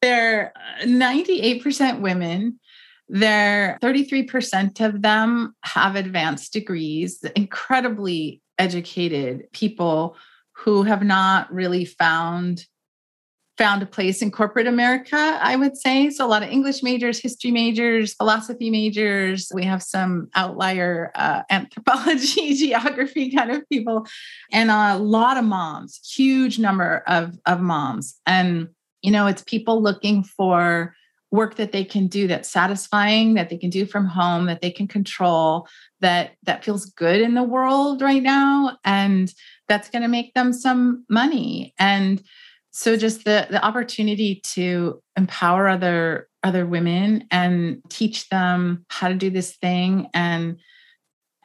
they're 0.00 0.52
uh, 0.80 0.84
98% 0.84 2.00
women. 2.00 2.58
They're 3.08 3.78
33% 3.82 4.80
of 4.80 5.02
them 5.02 5.54
have 5.64 5.96
advanced 5.96 6.52
degrees 6.52 7.22
incredibly 7.36 8.40
educated 8.58 9.50
people 9.52 10.16
who 10.52 10.82
have 10.84 11.02
not 11.02 11.52
really 11.52 11.84
found 11.84 12.66
found 13.58 13.82
a 13.82 13.86
place 13.86 14.22
in 14.22 14.30
corporate 14.30 14.66
America, 14.66 15.38
I 15.40 15.56
would 15.56 15.76
say. 15.76 16.10
So, 16.10 16.26
a 16.26 16.28
lot 16.28 16.42
of 16.42 16.48
English 16.48 16.82
majors, 16.82 17.20
history 17.20 17.50
majors, 17.50 18.14
philosophy 18.14 18.70
majors. 18.70 19.50
We 19.54 19.64
have 19.64 19.82
some 19.82 20.28
outlier 20.34 21.12
uh, 21.14 21.42
anthropology, 21.50 22.54
geography 22.54 23.30
kind 23.30 23.50
of 23.50 23.68
people, 23.68 24.06
and 24.50 24.70
a 24.70 24.96
lot 24.96 25.36
of 25.36 25.44
moms, 25.44 26.00
huge 26.14 26.58
number 26.58 27.02
of, 27.06 27.38
of 27.46 27.60
moms. 27.60 28.18
And, 28.26 28.68
you 29.02 29.10
know, 29.10 29.26
it's 29.26 29.42
people 29.42 29.82
looking 29.82 30.24
for 30.24 30.94
work 31.30 31.56
that 31.56 31.72
they 31.72 31.84
can 31.84 32.06
do 32.06 32.28
that's 32.28 32.50
satisfying 32.50 33.34
that 33.34 33.48
they 33.48 33.56
can 33.56 33.70
do 33.70 33.86
from 33.86 34.06
home 34.06 34.44
that 34.46 34.60
they 34.60 34.70
can 34.70 34.86
control 34.86 35.66
that 36.00 36.32
that 36.42 36.62
feels 36.62 36.84
good 36.84 37.22
in 37.22 37.32
the 37.32 37.42
world 37.42 38.02
right 38.02 38.22
now 38.22 38.76
and 38.84 39.32
that's 39.66 39.88
going 39.88 40.02
to 40.02 40.08
make 40.08 40.34
them 40.34 40.52
some 40.52 41.06
money 41.08 41.72
and 41.78 42.22
so 42.72 42.96
just 42.96 43.24
the 43.24 43.46
the 43.50 43.64
opportunity 43.64 44.40
to 44.54 45.00
empower 45.16 45.68
other 45.68 46.28
other 46.42 46.66
women 46.66 47.26
and 47.30 47.82
teach 47.88 48.28
them 48.30 48.84
how 48.88 49.08
to 49.08 49.14
do 49.14 49.30
this 49.30 49.54
thing 49.56 50.08
and 50.14 50.58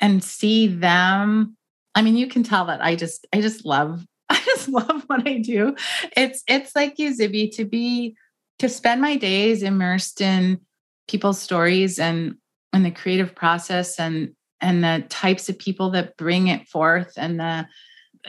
and 0.01 0.23
see 0.23 0.67
them. 0.67 1.55
I 1.95 2.01
mean 2.01 2.15
you 2.15 2.27
can 2.27 2.43
tell 2.43 2.65
that 2.65 2.81
i 2.83 2.95
just 2.95 3.27
i 3.33 3.41
just 3.41 3.65
love 3.65 4.05
i 4.29 4.39
just 4.45 4.69
love 4.69 5.03
what 5.07 5.27
i 5.27 5.37
do. 5.39 5.75
It's 6.15 6.43
it's 6.47 6.75
like 6.75 6.97
you 6.97 7.11
zibby 7.15 7.53
to 7.57 7.65
be 7.65 8.15
to 8.59 8.69
spend 8.69 9.01
my 9.01 9.17
days 9.17 9.63
immersed 9.63 10.21
in 10.21 10.61
people's 11.09 11.39
stories 11.39 11.99
and 11.99 12.35
and 12.71 12.85
the 12.85 12.91
creative 12.91 13.35
process 13.35 13.99
and 13.99 14.33
and 14.61 14.81
the 14.83 15.05
types 15.09 15.49
of 15.49 15.59
people 15.59 15.91
that 15.91 16.15
bring 16.15 16.47
it 16.47 16.67
forth 16.69 17.13
and 17.17 17.37
the 17.37 17.67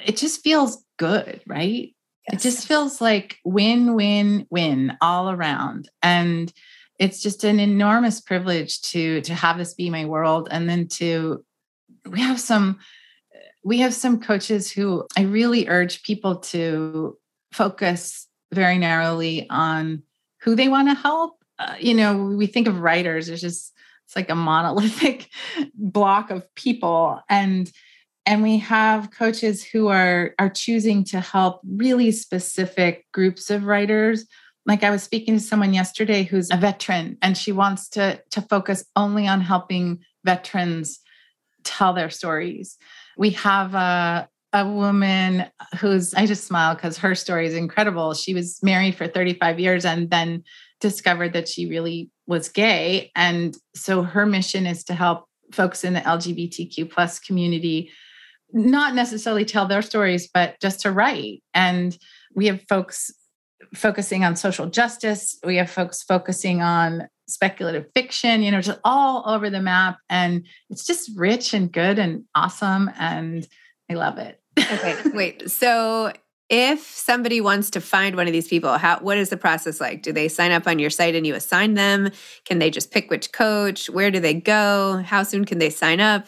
it 0.05 0.17
just 0.17 0.43
feels 0.43 0.85
good 0.99 1.41
right 1.47 1.95
yes. 2.33 2.41
it 2.45 2.49
just 2.49 2.67
feels 2.67 3.01
like 3.01 3.39
win 3.45 3.95
win 3.95 4.47
win 4.51 4.97
all 5.01 5.31
around 5.31 5.89
and 6.03 6.53
it's 6.99 7.23
just 7.23 7.45
an 7.45 7.61
enormous 7.61 8.21
privilege 8.21 8.81
to 8.83 9.21
to 9.23 9.35
have 9.35 9.59
this 9.59 9.75
be 9.75 9.91
my 9.91 10.05
world 10.05 10.49
and 10.51 10.69
then 10.69 10.87
to 10.89 11.45
we 12.07 12.21
have 12.21 12.41
some 12.41 12.79
we 13.65 13.79
have 13.79 13.95
some 13.95 14.21
coaches 14.21 14.71
who 14.71 15.05
i 15.17 15.23
really 15.23 15.69
urge 15.69 16.03
people 16.03 16.37
to 16.37 17.17
focus 17.53 18.29
very 18.53 18.79
narrowly 18.79 19.49
on 19.51 20.03
who 20.41 20.55
they 20.55 20.69
want 20.69 20.89
to 20.89 20.95
help. 20.95 21.43
Uh, 21.59 21.75
you 21.79 21.95
know, 21.95 22.17
we 22.17 22.47
think 22.47 22.69
of 22.69 22.81
writers, 22.81 23.27
there's 23.27 23.41
just 23.41 23.73
it's 24.05 24.17
like 24.17 24.31
a 24.31 24.35
monolithic 24.35 25.29
block 25.75 26.31
of 26.31 26.55
people 26.55 27.21
and 27.29 27.71
and 28.29 28.43
we 28.43 28.59
have 28.59 29.11
coaches 29.11 29.65
who 29.65 29.89
are 29.89 30.35
are 30.39 30.51
choosing 30.51 31.03
to 31.03 31.19
help 31.19 31.61
really 31.67 32.13
specific 32.13 33.07
groups 33.13 33.51
of 33.51 33.65
writers 33.65 34.27
like 34.67 34.85
i 34.85 34.91
was 34.91 35.03
speaking 35.03 35.35
to 35.35 35.41
someone 35.41 35.73
yesterday 35.73 36.23
who's 36.23 36.51
a 36.53 36.57
veteran 36.57 37.17
and 37.23 37.37
she 37.37 37.51
wants 37.51 37.89
to 37.89 38.21
to 38.31 38.43
focus 38.43 38.85
only 38.95 39.27
on 39.27 39.41
helping 39.41 39.99
veterans 40.25 41.01
tell 41.65 41.95
their 41.95 42.11
stories 42.11 42.77
we 43.17 43.31
have 43.31 43.75
a 43.75 44.29
a 44.55 44.67
woman 44.67 45.45
who's 45.79 46.15
I 46.15 46.25
just 46.25 46.47
smile 46.47 46.75
because 46.75 46.97
her 46.97 47.15
story 47.15 47.47
is 47.47 47.55
incredible. 47.55 48.15
She 48.15 48.33
was 48.33 48.63
married 48.63 48.95
for 48.95 49.07
35 49.07 49.61
years 49.61 49.85
and 49.85 50.09
then 50.09 50.43
discovered 50.81 51.35
that 51.35 51.49
she 51.49 51.69
really 51.69 52.11
was 52.27 52.49
gay. 52.49 53.11
And 53.15 53.55
so 53.75 54.03
her 54.03 54.25
mission 54.25 54.67
is 54.67 54.85
to 54.85 54.95
help 54.95 55.27
folks 55.53 55.85
in 55.85 55.93
the 55.93 56.01
LGBTQ 56.01 56.91
plus 56.91 57.19
community 57.19 57.91
not 58.53 58.95
necessarily 58.95 59.45
tell 59.45 59.67
their 59.67 59.83
stories, 59.83 60.29
but 60.33 60.59
just 60.61 60.81
to 60.81 60.93
write. 60.93 61.43
And 61.55 61.97
we 62.35 62.47
have 62.47 62.63
folks 62.69 63.13
focusing 63.75 64.25
on 64.25 64.37
social 64.37 64.67
justice. 64.67 65.39
We 65.45 65.57
have 65.57 65.71
folks 65.71 66.03
focusing 66.03 66.63
on 66.63 67.09
speculative 67.27 67.87
fiction, 67.95 68.43
you 68.43 68.51
know, 68.51 68.63
just 68.63 68.81
all 68.85 69.25
over 69.27 69.51
the 69.51 69.61
map. 69.61 69.99
And 70.09 70.47
it's 70.71 70.87
just 70.87 71.11
rich 71.17 71.53
and 71.53 71.71
good 71.71 71.99
and 71.99 72.25
awesome. 72.35 72.91
And 72.99 73.47
I 73.91 73.95
love 73.95 74.19
it. 74.19 74.41
okay, 74.59 74.97
wait. 75.15 75.51
So 75.51 76.13
if 76.49 76.81
somebody 76.81 77.43
wants 77.43 77.71
to 77.71 77.81
find 77.81 78.17
one 78.17 78.27
of 78.27 78.33
these 78.33 78.49
people, 78.49 78.79
how 78.79 78.99
what 79.01 79.19
is 79.19 79.29
the 79.29 79.37
process 79.37 79.81
like? 79.81 80.03
Do 80.03 80.13
they 80.13 80.29
sign 80.29 80.51
up 80.51 80.67
on 80.67 80.79
your 80.79 80.91
site 80.91 81.15
and 81.15 81.27
you 81.27 81.35
assign 81.35 81.75
them? 81.75 82.11
Can 82.47 82.59
they 82.59 82.71
just 82.71 82.91
pick 82.91 83.11
which 83.11 83.33
coach? 83.33 83.91
Where 83.91 84.11
do 84.11 84.19
they 84.19 84.35
go? 84.35 85.03
How 85.05 85.23
soon 85.23 85.45
can 85.45 85.59
they 85.59 85.71
sign 85.71 86.01
up? 86.01 86.27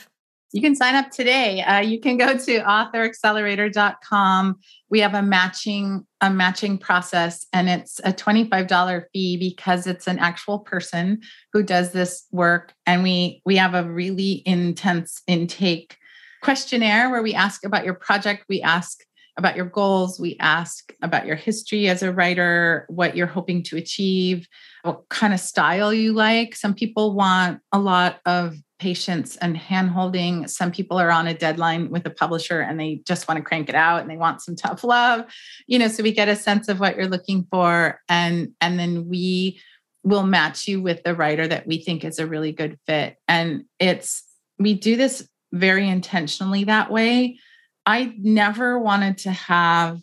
You 0.53 0.61
can 0.61 0.75
sign 0.75 0.97
up 0.97 1.11
today. 1.11 1.63
Uh, 1.63 1.79
you 1.79 2.01
can 2.01 2.17
go 2.17 2.37
to 2.37 2.61
authoraccelerator.com. 2.61 4.59
We 4.89 5.01
have 5.01 5.15
a 5.15 5.23
matching 5.23 6.05
a 6.21 6.29
matching 6.31 6.77
process, 6.77 7.47
and 7.53 7.69
it's 7.69 8.01
a 8.03 8.13
twenty 8.13 8.49
five 8.49 8.67
dollar 8.67 9.09
fee 9.13 9.37
because 9.37 9.87
it's 9.87 10.09
an 10.09 10.19
actual 10.19 10.59
person 10.59 11.21
who 11.53 11.63
does 11.63 11.93
this 11.93 12.27
work, 12.33 12.75
and 12.85 13.03
we 13.03 13.43
we 13.45 13.57
have 13.57 13.75
a 13.75 13.85
really 13.85 14.43
intense 14.45 15.23
intake 15.27 15.97
questionnaire 16.43 17.11
where 17.11 17.23
we 17.23 17.35
ask 17.35 17.65
about 17.65 17.85
your 17.85 17.95
project, 17.95 18.47
we 18.49 18.61
ask 18.63 19.05
about 19.37 19.57
your 19.57 19.67
goals, 19.67 20.19
we 20.19 20.37
ask 20.41 20.93
about 21.03 21.27
your 21.27 21.37
history 21.37 21.89
as 21.89 22.03
a 22.03 22.13
writer, 22.13 22.87
what 22.89 23.17
you're 23.17 23.27
hoping 23.27 23.63
to 23.63 23.77
achieve, 23.77 24.47
what 24.83 25.09
kind 25.09 25.35
of 25.35 25.41
style 25.41 25.93
you 25.93 26.13
like. 26.13 26.55
Some 26.55 26.75
people 26.75 27.15
want 27.15 27.61
a 27.73 27.79
lot 27.79 28.21
of 28.27 28.57
patience 28.79 29.37
and 29.37 29.57
handholding. 29.57 30.49
Some 30.49 30.73
people 30.73 30.99
are 30.99 31.11
on 31.11 31.27
a 31.27 31.35
deadline 31.35 31.91
with 31.91 32.07
a 32.07 32.11
publisher 32.11 32.61
and 32.61 32.81
they 32.81 33.03
just 33.07 33.29
want 33.29 33.39
to 33.39 33.45
crank 33.45 33.69
it 33.69 33.75
out 33.75 34.01
and 34.01 34.11
they 34.11 34.17
want 34.17 34.41
some 34.41 34.57
tough 34.57 34.83
love. 34.83 35.27
You 35.67 35.79
know, 35.79 35.89
so 35.89 36.03
we 36.03 36.13
get 36.13 36.29
a 36.29 36.37
sense 36.37 36.69
of 36.69 36.81
what 36.81 36.97
you're 36.97 37.07
looking 37.07 37.47
for 37.51 38.01
and 38.09 38.53
and 38.61 38.79
then 38.79 39.09
we 39.09 39.61
will 40.03 40.23
match 40.23 40.67
you 40.67 40.81
with 40.81 41.03
the 41.03 41.15
writer 41.15 41.47
that 41.47 41.67
we 41.67 41.79
think 41.79 42.05
is 42.05 42.19
a 42.19 42.27
really 42.27 42.53
good 42.53 42.79
fit. 42.87 43.17
And 43.29 43.65
it's 43.79 44.25
we 44.59 44.75
do 44.75 44.97
this 44.97 45.29
very 45.53 45.89
intentionally 45.89 46.65
that 46.65 46.91
way. 46.91 47.39
I 47.87 48.15
never 48.19 48.79
wanted 48.79 49.19
to 49.19 49.31
have 49.31 50.01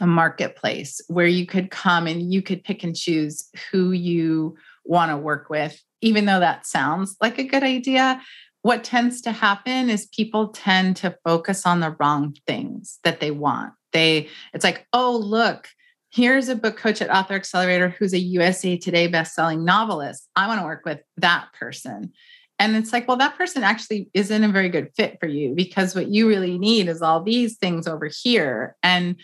a 0.00 0.06
marketplace 0.06 1.00
where 1.08 1.26
you 1.26 1.46
could 1.46 1.70
come 1.70 2.06
and 2.06 2.32
you 2.32 2.42
could 2.42 2.64
pick 2.64 2.84
and 2.84 2.94
choose 2.94 3.48
who 3.70 3.92
you 3.92 4.56
want 4.84 5.10
to 5.10 5.16
work 5.16 5.50
with, 5.50 5.80
even 6.00 6.24
though 6.24 6.40
that 6.40 6.66
sounds 6.66 7.16
like 7.20 7.38
a 7.38 7.44
good 7.44 7.62
idea. 7.62 8.20
What 8.62 8.84
tends 8.84 9.20
to 9.22 9.32
happen 9.32 9.88
is 9.90 10.08
people 10.14 10.48
tend 10.48 10.96
to 10.96 11.16
focus 11.24 11.64
on 11.66 11.80
the 11.80 11.96
wrong 12.00 12.36
things 12.46 12.98
that 13.04 13.20
they 13.20 13.30
want. 13.30 13.72
They, 13.92 14.28
it's 14.52 14.64
like, 14.64 14.86
oh, 14.92 15.16
look, 15.16 15.68
here's 16.10 16.48
a 16.48 16.56
book 16.56 16.76
coach 16.76 17.00
at 17.00 17.14
Author 17.14 17.34
Accelerator 17.34 17.88
who's 17.90 18.12
a 18.12 18.18
USA 18.18 18.76
Today 18.76 19.08
bestselling 19.10 19.62
novelist. 19.62 20.28
I 20.36 20.46
want 20.46 20.60
to 20.60 20.66
work 20.66 20.84
with 20.84 21.00
that 21.18 21.48
person. 21.58 22.12
And 22.58 22.74
it's 22.74 22.92
like, 22.92 23.06
well, 23.06 23.16
that 23.18 23.38
person 23.38 23.62
actually 23.62 24.10
isn't 24.14 24.44
a 24.44 24.48
very 24.48 24.68
good 24.68 24.90
fit 24.96 25.18
for 25.20 25.28
you 25.28 25.54
because 25.54 25.94
what 25.94 26.08
you 26.08 26.28
really 26.28 26.58
need 26.58 26.88
is 26.88 27.02
all 27.02 27.22
these 27.22 27.56
things 27.56 27.86
over 27.86 28.10
here. 28.22 28.76
And 28.82 29.16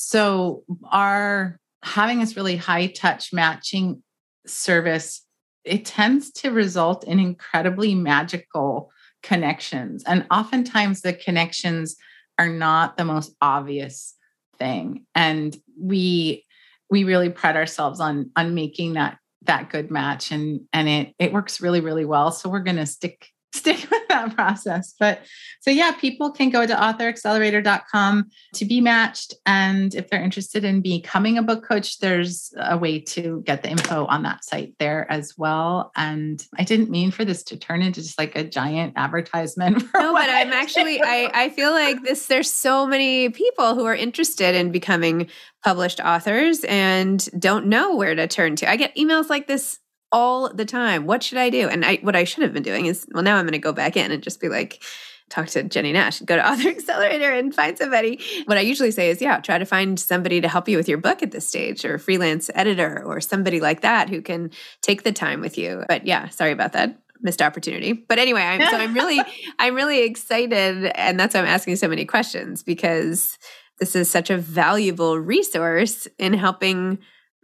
so, 0.00 0.62
our 0.92 1.58
having 1.82 2.20
this 2.20 2.36
really 2.36 2.54
high 2.54 2.86
touch 2.86 3.32
matching 3.32 4.00
service, 4.46 5.26
it 5.64 5.84
tends 5.84 6.30
to 6.34 6.52
result 6.52 7.02
in 7.02 7.18
incredibly 7.18 7.96
magical 7.96 8.92
connections. 9.24 10.04
And 10.06 10.24
oftentimes, 10.30 11.00
the 11.00 11.14
connections 11.14 11.96
are 12.38 12.48
not 12.48 12.96
the 12.96 13.04
most 13.04 13.34
obvious 13.42 14.14
thing. 14.56 15.04
And 15.16 15.56
we, 15.76 16.44
we 16.88 17.02
really 17.02 17.30
pride 17.30 17.56
ourselves 17.56 17.98
on 17.98 18.30
on 18.36 18.54
making 18.54 18.92
that 18.92 19.18
that 19.46 19.68
good 19.68 19.90
match 19.90 20.30
and 20.30 20.60
and 20.72 20.88
it 20.88 21.14
it 21.18 21.32
works 21.32 21.60
really 21.60 21.80
really 21.80 22.04
well 22.04 22.30
so 22.30 22.48
we're 22.48 22.58
going 22.60 22.76
to 22.76 22.86
stick 22.86 23.28
stick 23.52 23.78
with 23.90 24.08
that 24.08 24.34
process. 24.34 24.94
But 24.98 25.22
so 25.60 25.70
yeah 25.70 25.92
people 25.92 26.30
can 26.30 26.50
go 26.50 26.66
to 26.66 26.74
authoraccelerator.com 26.74 28.28
to 28.54 28.64
be 28.64 28.80
matched. 28.80 29.34
And 29.46 29.94
if 29.94 30.08
they're 30.08 30.22
interested 30.22 30.64
in 30.64 30.80
becoming 30.80 31.38
a 31.38 31.42
book 31.42 31.64
coach 31.64 31.98
there's 31.98 32.52
a 32.58 32.76
way 32.76 33.00
to 33.00 33.42
get 33.44 33.62
the 33.62 33.70
info 33.70 34.06
on 34.06 34.22
that 34.22 34.44
site 34.44 34.74
there 34.78 35.10
as 35.10 35.34
well. 35.36 35.92
And 35.96 36.44
i 36.56 36.64
didn't 36.64 36.90
mean 36.90 37.10
for 37.10 37.24
this 37.24 37.42
to 37.44 37.56
turn 37.56 37.82
into 37.82 38.02
just 38.02 38.18
like 38.18 38.36
a 38.36 38.44
giant 38.44 38.94
advertisement 38.96 39.76
no 39.94 40.12
but 40.12 40.28
i'm 40.28 40.52
actually 40.52 41.00
i 41.02 41.30
i 41.34 41.48
feel 41.48 41.70
like 41.70 42.02
this 42.02 42.26
there's 42.26 42.50
so 42.50 42.86
many 42.86 43.28
people 43.30 43.74
who 43.74 43.84
are 43.84 43.94
interested 43.94 44.54
in 44.54 44.70
becoming 44.70 45.28
published 45.64 46.00
authors 46.00 46.64
and 46.64 47.28
don't 47.38 47.66
know 47.66 47.96
where 47.96 48.14
to 48.14 48.26
turn 48.26 48.56
to. 48.56 48.70
I 48.70 48.76
get 48.76 48.94
emails 48.96 49.28
like 49.28 49.46
this 49.46 49.78
all 50.12 50.52
the 50.52 50.64
time. 50.64 51.06
What 51.06 51.22
should 51.22 51.38
I 51.38 51.50
do? 51.50 51.68
And 51.68 51.84
I, 51.84 51.96
what 51.96 52.16
I 52.16 52.24
should 52.24 52.42
have 52.42 52.52
been 52.52 52.62
doing 52.62 52.86
is, 52.86 53.06
well, 53.12 53.22
now 53.22 53.36
I'm 53.36 53.44
going 53.44 53.52
to 53.52 53.58
go 53.58 53.72
back 53.72 53.96
in 53.96 54.10
and 54.10 54.22
just 54.22 54.40
be 54.40 54.48
like, 54.48 54.82
talk 55.28 55.46
to 55.48 55.62
Jennie 55.62 55.92
Nash, 55.92 56.20
go 56.20 56.36
to 56.36 56.48
Author 56.50 56.68
Accelerator 56.68 57.30
and 57.32 57.54
find 57.54 57.76
somebody. 57.76 58.20
What 58.46 58.58
I 58.58 58.62
usually 58.62 58.90
say 58.90 59.10
is, 59.10 59.20
yeah, 59.20 59.40
try 59.40 59.58
to 59.58 59.66
find 59.66 59.98
somebody 59.98 60.40
to 60.40 60.48
help 60.48 60.68
you 60.68 60.76
with 60.76 60.88
your 60.88 60.98
book 60.98 61.22
at 61.22 61.30
this 61.30 61.46
stage 61.46 61.84
or 61.84 61.98
freelance 61.98 62.50
editor 62.54 63.02
or 63.04 63.20
somebody 63.20 63.60
like 63.60 63.82
that 63.82 64.08
who 64.08 64.22
can 64.22 64.50
take 64.82 65.02
the 65.02 65.12
time 65.12 65.40
with 65.40 65.58
you. 65.58 65.84
But 65.88 66.06
yeah, 66.06 66.28
sorry 66.28 66.52
about 66.52 66.72
that 66.72 66.98
missed 67.20 67.42
opportunity. 67.42 67.92
But 67.92 68.18
anyway, 68.18 68.42
I'm, 68.42 68.60
so 68.60 68.76
I'm 68.76 68.94
really, 68.94 69.20
I'm 69.58 69.74
really 69.74 70.04
excited. 70.04 70.84
And 70.94 71.18
that's 71.18 71.34
why 71.34 71.40
I'm 71.40 71.46
asking 71.46 71.76
so 71.76 71.88
many 71.88 72.04
questions 72.04 72.62
because 72.62 73.38
this 73.78 73.94
is 73.94 74.10
such 74.10 74.30
a 74.30 74.38
valuable 74.38 75.18
resource 75.18 76.08
in 76.18 76.32
helping 76.32 76.98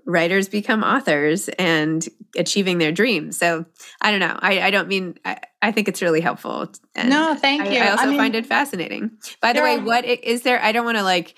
writers 0.06 0.48
become 0.48 0.82
authors 0.82 1.48
and 1.50 2.06
achieving 2.36 2.78
their 2.78 2.92
dreams. 2.92 3.38
So 3.38 3.64
I 4.00 4.10
don't 4.10 4.20
know. 4.20 4.38
I, 4.38 4.60
I 4.60 4.70
don't 4.70 4.88
mean, 4.88 5.18
I, 5.24 5.40
I, 5.62 5.72
think 5.72 5.88
it's 5.88 6.02
really 6.02 6.20
helpful. 6.20 6.68
And 6.94 7.10
no, 7.10 7.34
thank 7.34 7.70
you. 7.70 7.78
I, 7.78 7.86
I 7.86 7.90
also 7.90 8.04
I 8.04 8.06
mean, 8.08 8.18
find 8.18 8.34
it 8.34 8.46
fascinating. 8.46 9.12
By 9.40 9.52
the 9.52 9.62
way, 9.62 9.78
what 9.78 10.04
is 10.04 10.42
there? 10.42 10.60
I 10.62 10.72
don't 10.72 10.84
want 10.84 10.98
to 10.98 11.04
like 11.04 11.34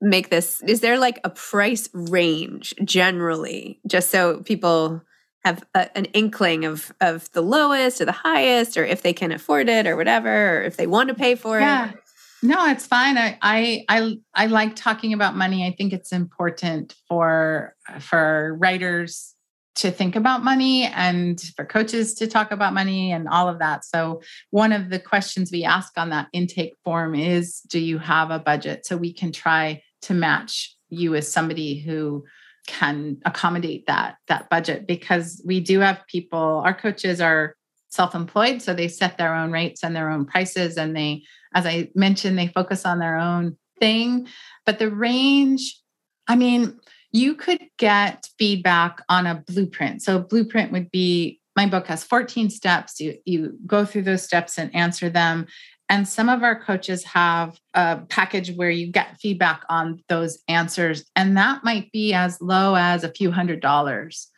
make 0.00 0.30
this, 0.30 0.62
is 0.62 0.80
there 0.80 0.98
like 0.98 1.20
a 1.24 1.30
price 1.30 1.88
range 1.92 2.74
generally, 2.84 3.80
just 3.86 4.10
so 4.10 4.40
people 4.42 5.02
have 5.44 5.64
a, 5.74 5.96
an 5.96 6.06
inkling 6.06 6.64
of 6.64 6.92
of 7.00 7.30
the 7.32 7.42
lowest 7.42 8.00
or 8.00 8.04
the 8.06 8.12
highest, 8.12 8.76
or 8.76 8.84
if 8.84 9.02
they 9.02 9.12
can 9.12 9.30
afford 9.30 9.68
it 9.68 9.86
or 9.86 9.96
whatever, 9.96 10.58
or 10.58 10.62
if 10.62 10.76
they 10.76 10.86
want 10.86 11.08
to 11.08 11.14
pay 11.14 11.34
for 11.34 11.60
yeah. 11.60 11.90
it. 11.90 11.96
No, 12.44 12.66
it's 12.66 12.86
fine. 12.86 13.16
I, 13.16 13.38
I 13.40 13.84
I 13.88 14.16
I 14.34 14.46
like 14.46 14.76
talking 14.76 15.14
about 15.14 15.34
money. 15.34 15.66
I 15.66 15.74
think 15.74 15.94
it's 15.94 16.12
important 16.12 16.94
for 17.08 17.74
for 18.00 18.54
writers 18.60 19.34
to 19.76 19.90
think 19.90 20.14
about 20.14 20.44
money 20.44 20.84
and 20.84 21.40
for 21.56 21.64
coaches 21.64 22.12
to 22.14 22.26
talk 22.26 22.52
about 22.52 22.74
money 22.74 23.12
and 23.12 23.28
all 23.28 23.48
of 23.48 23.60
that. 23.60 23.84
So 23.86 24.20
one 24.50 24.72
of 24.72 24.90
the 24.90 24.98
questions 24.98 25.50
we 25.50 25.64
ask 25.64 25.96
on 25.96 26.10
that 26.10 26.28
intake 26.34 26.74
form 26.84 27.14
is 27.14 27.60
do 27.70 27.80
you 27.80 27.98
have 27.98 28.30
a 28.30 28.38
budget 28.38 28.84
so 28.84 28.98
we 28.98 29.14
can 29.14 29.32
try 29.32 29.82
to 30.02 30.12
match 30.12 30.76
you 30.90 31.14
as 31.14 31.32
somebody 31.32 31.80
who 31.80 32.24
can 32.66 33.16
accommodate 33.24 33.86
that 33.86 34.16
that 34.28 34.50
budget 34.50 34.86
because 34.86 35.42
we 35.46 35.60
do 35.60 35.80
have 35.80 36.02
people 36.08 36.62
our 36.64 36.74
coaches 36.74 37.22
are 37.22 37.56
self-employed 37.88 38.60
so 38.60 38.74
they 38.74 38.88
set 38.88 39.18
their 39.18 39.34
own 39.34 39.52
rates 39.52 39.84
and 39.84 39.94
their 39.94 40.10
own 40.10 40.26
prices 40.26 40.76
and 40.76 40.96
they 40.96 41.22
as 41.54 41.66
i 41.66 41.88
mentioned 41.94 42.38
they 42.38 42.48
focus 42.48 42.84
on 42.84 42.98
their 42.98 43.16
own 43.16 43.56
thing. 43.80 44.28
But 44.66 44.78
the 44.78 44.90
range 44.90 45.80
i 46.28 46.36
mean 46.36 46.78
you 47.14 47.36
could 47.36 47.60
get 47.78 48.28
feedback 48.40 49.00
on 49.08 49.24
a 49.24 49.44
blueprint. 49.46 50.02
So 50.02 50.18
blueprint 50.18 50.72
would 50.72 50.90
be 50.90 51.40
my 51.54 51.66
book 51.66 51.86
has 51.86 52.02
14 52.02 52.50
steps. 52.50 53.00
You 53.00 53.14
you 53.24 53.56
go 53.66 53.84
through 53.84 54.02
those 54.02 54.24
steps 54.24 54.58
and 54.58 54.74
answer 54.74 55.08
them. 55.08 55.46
And 55.88 56.08
some 56.08 56.28
of 56.28 56.42
our 56.42 56.60
coaches 56.60 57.04
have 57.04 57.56
a 57.74 58.00
package 58.08 58.50
where 58.56 58.70
you 58.70 58.90
get 58.90 59.20
feedback 59.20 59.62
on 59.68 60.02
those 60.08 60.38
answers, 60.48 61.04
and 61.14 61.36
that 61.36 61.62
might 61.62 61.92
be 61.92 62.14
as 62.14 62.40
low 62.40 62.74
as 62.74 63.04
a 63.04 63.12
few 63.12 63.30
hundred 63.30 63.60
dollars. 63.60 64.28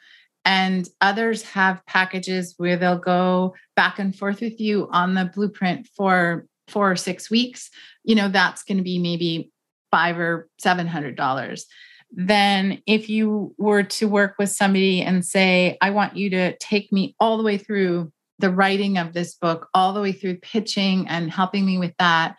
And 0.45 0.89
others 1.01 1.43
have 1.43 1.85
packages 1.87 2.55
where 2.59 2.77
they'll 2.77 2.99
go 2.99 3.55
back 3.75 3.99
and 3.99 4.15
forth 4.15 4.41
with 4.41 4.61
you 4.61 4.89
on 4.91 5.15
the 5.15 5.31
blueprint 5.35 5.89
for 5.97 6.47
four 6.69 6.91
or 6.91 6.97
six 6.97 7.31
weeks. 7.31 7.71
You 8.05 8.15
know, 8.15 8.29
that's 8.29 8.63
going 8.63 8.79
to 8.79 8.85
be 8.85 8.99
maybe 8.99 9.51
five 9.91 10.19
or 10.19 10.49
seven 10.59 10.87
hundred 10.87 11.17
dollars. 11.17 11.67
Then, 12.13 12.83
if 12.87 13.09
you 13.09 13.55
were 13.59 13.83
to 13.83 14.09
work 14.09 14.37
with 14.39 14.51
somebody 14.51 15.03
and 15.03 15.25
say, 15.25 15.77
I 15.81 15.91
want 15.91 16.17
you 16.17 16.31
to 16.31 16.57
take 16.59 16.93
me 16.93 17.17
all 17.19 17.37
the 17.37 17.43
way 17.43 17.59
through 17.59 18.13
the 18.39 18.51
writing 18.51 18.99
of 18.99 19.13
this 19.13 19.35
book 19.35 19.69
all 19.75 19.93
the 19.93 20.01
way 20.01 20.13
through 20.13 20.37
pitching 20.37 21.07
and 21.09 21.31
helping 21.31 21.65
me 21.65 21.79
with 21.79 21.95
that 21.99 22.37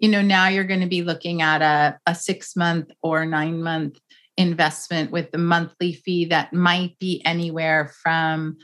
you 0.00 0.08
know 0.08 0.22
now 0.22 0.48
you're 0.48 0.64
going 0.64 0.80
to 0.80 0.86
be 0.86 1.02
looking 1.02 1.42
at 1.42 1.62
a, 1.62 1.98
a 2.06 2.14
six 2.14 2.56
month 2.56 2.90
or 3.02 3.24
nine 3.26 3.62
month 3.62 3.98
investment 4.36 5.10
with 5.10 5.30
the 5.32 5.38
monthly 5.38 5.92
fee 5.92 6.24
that 6.26 6.52
might 6.52 6.98
be 6.98 7.22
anywhere 7.24 7.92
from 8.02 8.56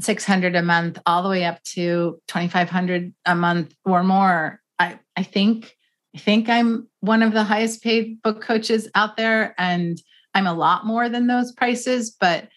600 0.00 0.56
a 0.56 0.62
month 0.62 0.98
all 1.06 1.22
the 1.22 1.28
way 1.28 1.44
up 1.44 1.62
to 1.62 2.20
2500 2.28 3.12
a 3.26 3.34
month 3.34 3.74
or 3.84 4.02
more. 4.02 4.60
I 4.78 4.98
i 5.16 5.22
think 5.22 5.76
i 6.16 6.18
think 6.18 6.48
i'm 6.48 6.88
one 7.00 7.22
of 7.22 7.32
the 7.32 7.44
highest 7.44 7.82
paid 7.82 8.20
book 8.22 8.40
coaches 8.40 8.88
out 8.94 9.16
there 9.16 9.54
and 9.58 10.00
i'm 10.34 10.46
a 10.46 10.54
lot 10.54 10.86
more 10.86 11.08
than 11.08 11.26
those 11.26 11.52
prices 11.52 12.16
but 12.18 12.48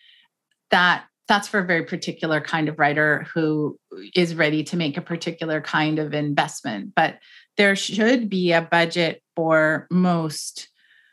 that 0.71 1.05
that's 1.27 1.47
for 1.47 1.59
a 1.59 1.65
very 1.65 1.83
particular 1.83 2.39
kind 2.39 2.69
of 2.69 2.77
writer 2.79 3.25
who 3.33 3.79
is 4.15 4.35
ready 4.35 4.63
to 4.63 4.77
make 4.77 4.97
a 4.97 5.01
particular 5.01 5.61
kind 5.61 5.99
of 5.99 6.13
investment. 6.13 6.93
But 6.95 7.19
there 7.57 7.75
should 7.75 8.29
be 8.29 8.51
a 8.51 8.61
budget 8.61 9.21
for 9.35 9.87
most 9.89 10.69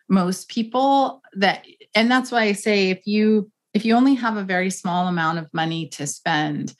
most 0.08 0.48
people 0.48 1.22
that 1.32 1.64
and 1.94 2.10
that's 2.10 2.30
why 2.30 2.42
i 2.42 2.52
say 2.52 2.90
if 2.90 3.06
you 3.06 3.50
if 3.74 3.84
you 3.84 3.94
only 3.94 4.14
have 4.14 4.36
a 4.36 4.44
very 4.44 4.70
small 4.70 5.08
amount 5.08 5.38
of 5.38 5.52
money 5.52 5.88
to 5.88 6.06
spend 6.06 6.74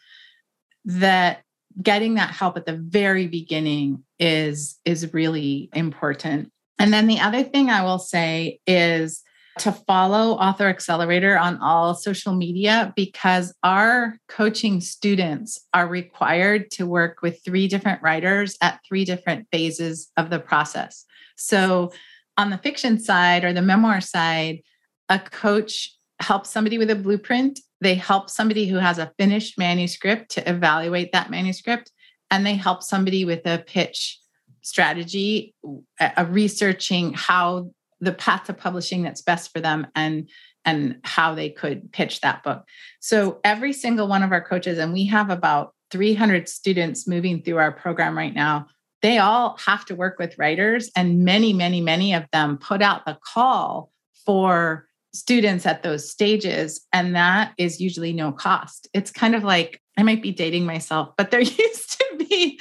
that 0.84 1.43
getting 1.80 2.14
that 2.14 2.30
help 2.30 2.57
at 2.57 2.66
the 2.66 2.76
very 2.76 3.26
beginning 3.26 4.05
is 4.18 4.78
is 4.84 5.12
really 5.14 5.70
important 5.72 6.53
and 6.78 6.93
then 6.93 7.07
the 7.07 7.20
other 7.20 7.43
thing 7.43 7.70
i 7.70 7.82
will 7.82 7.99
say 7.99 8.59
is 8.66 9.22
to 9.59 9.72
follow 9.72 10.32
Author 10.32 10.66
Accelerator 10.68 11.38
on 11.38 11.59
all 11.59 11.95
social 11.95 12.34
media 12.34 12.93
because 12.97 13.55
our 13.62 14.16
coaching 14.28 14.80
students 14.80 15.61
are 15.74 15.86
required 15.86 16.70
to 16.72 16.86
work 16.86 17.20
with 17.22 17.45
three 17.45 17.68
different 17.68 18.03
writers 18.03 18.57
at 18.62 18.80
three 18.86 19.05
different 19.05 19.47
phases 19.53 20.11
of 20.16 20.30
the 20.30 20.38
process. 20.38 21.05
So, 21.36 21.93
on 22.38 22.49
the 22.49 22.59
fiction 22.59 22.99
side 22.99 23.45
or 23.45 23.53
the 23.53 23.61
memoir 23.61 24.01
side, 24.01 24.62
a 25.11 25.18
coach 25.18 25.95
helps 26.21 26.51
somebody 26.51 26.79
with 26.79 26.91
a 26.91 26.97
blueprint. 26.97 27.61
They 27.81 27.95
help 27.95 28.31
somebody 28.31 28.67
who 28.67 28.77
has 28.77 28.99
a 28.99 29.13
finished 29.19 29.59
manuscript 29.59 30.31
to 30.33 30.49
evaluate 30.49 31.13
that 31.13 31.31
manuscript, 31.31 31.91
and 32.31 32.47
they 32.47 32.55
help 32.55 32.83
somebody 32.83 33.25
with 33.25 33.45
a 33.47 33.65
pitch 33.67 34.19
strategy, 34.63 35.55
a 36.01 36.25
researching 36.27 37.13
how 37.13 37.71
the 38.01 38.13
path 38.13 38.45
to 38.45 38.53
publishing 38.53 39.03
that's 39.03 39.23
best 39.23 39.53
for 39.53 39.61
them 39.61 39.87
and 39.95 40.29
and 40.65 40.99
how 41.03 41.35
they 41.35 41.51
could 41.51 41.91
pitch 41.93 42.21
that 42.21 42.45
book. 42.45 42.65
So 43.01 43.41
every 43.43 43.73
single 43.73 44.07
one 44.07 44.23
of 44.23 44.31
our 44.31 44.41
coaches 44.41 44.79
and 44.79 44.93
we 44.93 45.07
have 45.07 45.29
about 45.29 45.75
300 45.91 46.49
students 46.49 47.09
moving 47.09 47.43
through 47.43 47.59
our 47.59 47.73
program 47.73 48.17
right 48.17 48.35
now. 48.35 48.67
They 49.03 49.19
all 49.19 49.57
have 49.67 49.85
to 49.87 49.97
work 49.97 50.19
with 50.19 50.39
writers 50.39 50.91
and 50.97 51.25
many 51.25 51.53
many 51.53 51.81
many 51.81 52.15
of 52.15 52.25
them 52.33 52.59
put 52.59 52.83
out 52.83 53.05
the 53.05 53.19
call 53.25 53.91
for 54.25 54.87
students 55.13 55.67
at 55.67 55.83
those 55.83 56.09
stages 56.09 56.87
and 56.93 57.15
that 57.15 57.53
is 57.59 57.81
usually 57.81 58.13
no 58.13 58.33
cost. 58.33 58.89
It's 58.95 59.11
kind 59.11 59.35
of 59.35 59.45
like 59.45 59.81
I 59.99 60.03
might 60.03 60.23
be 60.23 60.33
dating 60.33 60.65
myself, 60.65 61.11
but 61.17 61.31
there 61.31 61.41
used 61.41 61.91
to 61.99 62.17
be 62.19 62.59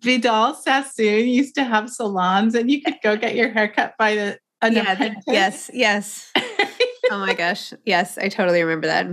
Vidal 0.00 0.54
Sassoon 0.54 1.26
used 1.26 1.54
to 1.56 1.64
have 1.64 1.90
salons 1.90 2.54
and 2.54 2.70
you 2.70 2.82
could 2.82 2.96
go 3.02 3.16
get 3.16 3.34
your 3.34 3.50
haircut 3.50 3.94
by 3.98 4.14
the 4.14 4.38
an 4.60 4.74
yeah, 4.74 5.14
yes, 5.28 5.70
yes. 5.72 6.32
oh 7.10 7.18
my 7.18 7.34
gosh. 7.34 7.72
Yes, 7.84 8.18
I 8.18 8.28
totally 8.28 8.62
remember 8.62 8.88
that. 8.88 9.06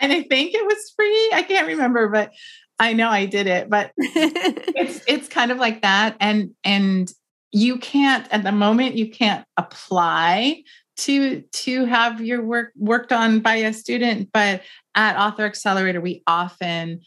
And 0.00 0.12
I 0.12 0.22
think 0.22 0.54
it 0.54 0.64
was 0.64 0.92
free. 0.96 1.30
I 1.32 1.44
can't 1.46 1.68
remember, 1.68 2.08
but 2.08 2.32
I 2.78 2.92
know 2.94 3.08
I 3.08 3.26
did 3.26 3.46
it. 3.46 3.70
But 3.70 3.92
it's 3.98 5.00
it's 5.06 5.28
kind 5.28 5.52
of 5.52 5.58
like 5.58 5.82
that. 5.82 6.16
And 6.18 6.50
and 6.64 7.12
you 7.52 7.78
can't 7.78 8.26
at 8.32 8.42
the 8.42 8.52
moment 8.52 8.96
you 8.96 9.10
can't 9.10 9.44
apply 9.56 10.62
to 11.00 11.40
to 11.40 11.84
have 11.84 12.20
your 12.20 12.42
work 12.42 12.72
worked 12.76 13.12
on 13.12 13.40
by 13.40 13.56
a 13.56 13.72
student. 13.72 14.30
But 14.32 14.62
at 14.94 15.16
Author 15.16 15.44
Accelerator, 15.44 16.00
we 16.00 16.22
often 16.26 17.00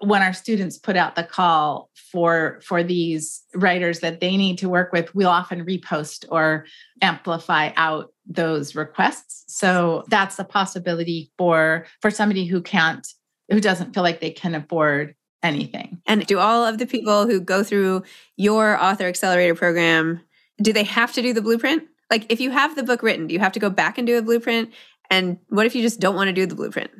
when 0.00 0.22
our 0.22 0.32
students 0.32 0.76
put 0.76 0.96
out 0.96 1.14
the 1.14 1.22
call 1.22 1.90
for 1.94 2.60
for 2.64 2.82
these 2.82 3.42
writers 3.54 4.00
that 4.00 4.20
they 4.20 4.36
need 4.36 4.58
to 4.58 4.68
work 4.68 4.92
with 4.92 5.14
we'll 5.14 5.28
often 5.28 5.64
repost 5.64 6.24
or 6.30 6.66
amplify 7.00 7.70
out 7.76 8.12
those 8.26 8.74
requests 8.74 9.44
so 9.46 10.04
that's 10.08 10.38
a 10.38 10.44
possibility 10.44 11.30
for 11.38 11.86
for 12.00 12.10
somebody 12.10 12.44
who 12.44 12.60
can't 12.60 13.06
who 13.50 13.60
doesn't 13.60 13.94
feel 13.94 14.02
like 14.02 14.20
they 14.20 14.30
can 14.30 14.54
afford 14.54 15.14
anything 15.42 16.00
and 16.06 16.26
do 16.26 16.38
all 16.38 16.64
of 16.64 16.78
the 16.78 16.86
people 16.86 17.26
who 17.26 17.40
go 17.40 17.62
through 17.62 18.02
your 18.36 18.82
author 18.82 19.04
accelerator 19.04 19.54
program 19.54 20.20
do 20.60 20.72
they 20.72 20.84
have 20.84 21.12
to 21.12 21.22
do 21.22 21.32
the 21.32 21.42
blueprint 21.42 21.84
like 22.10 22.26
if 22.30 22.40
you 22.40 22.50
have 22.50 22.76
the 22.76 22.82
book 22.82 23.02
written 23.02 23.26
do 23.26 23.34
you 23.34 23.40
have 23.40 23.52
to 23.52 23.60
go 23.60 23.70
back 23.70 23.98
and 23.98 24.06
do 24.06 24.18
a 24.18 24.22
blueprint 24.22 24.70
and 25.10 25.38
what 25.48 25.66
if 25.66 25.74
you 25.74 25.82
just 25.82 26.00
don't 26.00 26.14
want 26.14 26.28
to 26.28 26.32
do 26.32 26.46
the 26.46 26.54
blueprint 26.54 26.90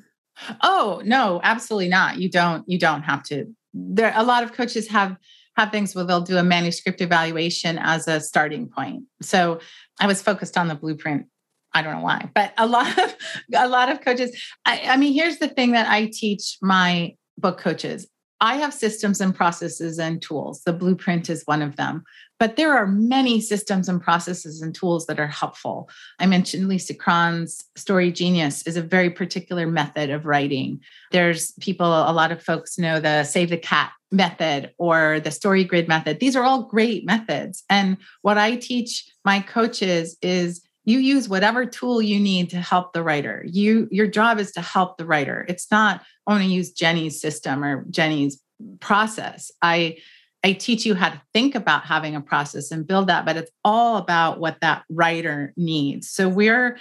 Oh, 0.63 1.03
no, 1.05 1.41
absolutely 1.43 1.89
not. 1.89 2.19
You 2.19 2.31
don't 2.31 2.65
you 2.69 2.79
don't 2.79 3.03
have 3.03 3.23
to. 3.25 3.47
There 3.73 4.13
a 4.15 4.25
lot 4.25 4.43
of 4.43 4.53
coaches 4.53 4.89
have 4.89 5.17
have 5.57 5.71
things 5.71 5.95
where 5.95 6.05
they'll 6.05 6.21
do 6.21 6.37
a 6.37 6.43
manuscript 6.43 7.01
evaluation 7.01 7.79
as 7.79 8.09
a 8.09 8.21
starting 8.21 8.69
point. 8.69 9.05
So 9.23 9.61
I 10.01 10.07
was 10.07 10.21
focused 10.21 10.59
on 10.59 10.69
the 10.69 10.75
blueprint. 10.75 11.27
I 11.73 11.83
don't 11.83 11.95
know 11.95 12.03
why, 12.03 12.31
but 12.35 12.53
a 12.57 12.67
lot 12.67 12.99
of 12.99 13.17
a 13.55 13.69
lot 13.69 13.91
of 13.91 14.01
coaches. 14.01 14.37
I, 14.65 14.83
I 14.87 14.97
mean, 14.97 15.13
here's 15.13 15.39
the 15.39 15.49
thing 15.49 15.73
that 15.73 15.89
I 15.89 16.11
teach 16.13 16.59
my 16.61 17.15
book 17.39 17.59
coaches. 17.59 18.07
I 18.41 18.57
have 18.57 18.74
systems 18.74 19.20
and 19.20 19.35
processes 19.35 19.99
and 19.99 20.20
tools. 20.20 20.62
The 20.64 20.72
blueprint 20.72 21.30
is 21.30 21.43
one 21.45 21.62
of 21.62 21.76
them. 21.76 22.05
But 22.41 22.57
there 22.57 22.76
are 22.76 22.87
many 22.87 23.41
systems 23.41 23.89
and 23.89 24.03
processes 24.03 24.61
and 24.61 24.74
tools 24.74 25.07
that 25.07 25.20
are 25.20 25.28
helpful. 25.28 25.89
I 26.18 26.26
mentioned 26.26 26.68
Lisa 26.68 26.95
Cron's 26.95 27.64
Story 27.76 28.11
Genius 28.11 28.66
is 28.66 28.76
a 28.76 28.82
very 28.82 29.09
particular 29.09 29.66
method 29.66 30.11
of 30.11 30.26
writing. 30.26 30.80
There's 31.12 31.53
people, 31.61 31.87
a 31.87 32.12
lot 32.12 32.32
of 32.32 32.43
folks 32.43 32.78
know 32.78 33.01
the 33.01 33.24
Save 33.24 33.51
the 33.51 33.57
Cat 33.57 33.93
method 34.11 34.72
or 34.78 35.20
the 35.20 35.30
Story 35.30 35.64
Grid 35.64 35.89
method. 35.89 36.20
These 36.20 36.37
are 36.37 36.45
all 36.45 36.64
great 36.64 37.07
methods. 37.07 37.62
And 37.70 37.97
what 38.22 38.37
I 38.37 38.57
teach 38.57 39.05
my 39.24 39.41
coaches 39.41 40.16
is 40.22 40.64
you 40.85 40.99
use 40.99 41.28
whatever 41.28 41.64
tool 41.64 42.03
you 42.03 42.20
need 42.20 42.51
to 42.51 42.61
help 42.61 42.93
the 42.93 43.03
writer 43.03 43.45
you 43.47 43.89
your 43.91 44.07
job 44.07 44.39
is 44.39 44.53
to 44.53 44.61
help 44.61 44.97
the 44.97 45.07
writer 45.07 45.45
it's 45.49 45.70
not 45.70 46.03
oh, 46.26 46.35
only 46.35 46.47
use 46.47 46.70
jennie's 46.72 47.20
system 47.20 47.64
or 47.64 47.85
jennie's 47.91 48.41
process 48.80 49.51
i 49.62 49.97
I 50.45 50.53
teach 50.53 50.85
you 50.85 50.95
how 50.95 51.09
to 51.09 51.22
think 51.32 51.55
about 51.55 51.87
having 51.87 52.14
a 52.14 52.20
process 52.20 52.70
and 52.70 52.87
build 52.87 53.07
that, 53.07 53.24
but 53.24 53.39
it's 53.39 53.51
all 53.64 53.97
about 53.97 54.41
what 54.41 54.61
that 54.61 54.85
writer 54.91 55.55
needs. 55.57 56.11
So 56.11 56.28
we're 56.28 56.78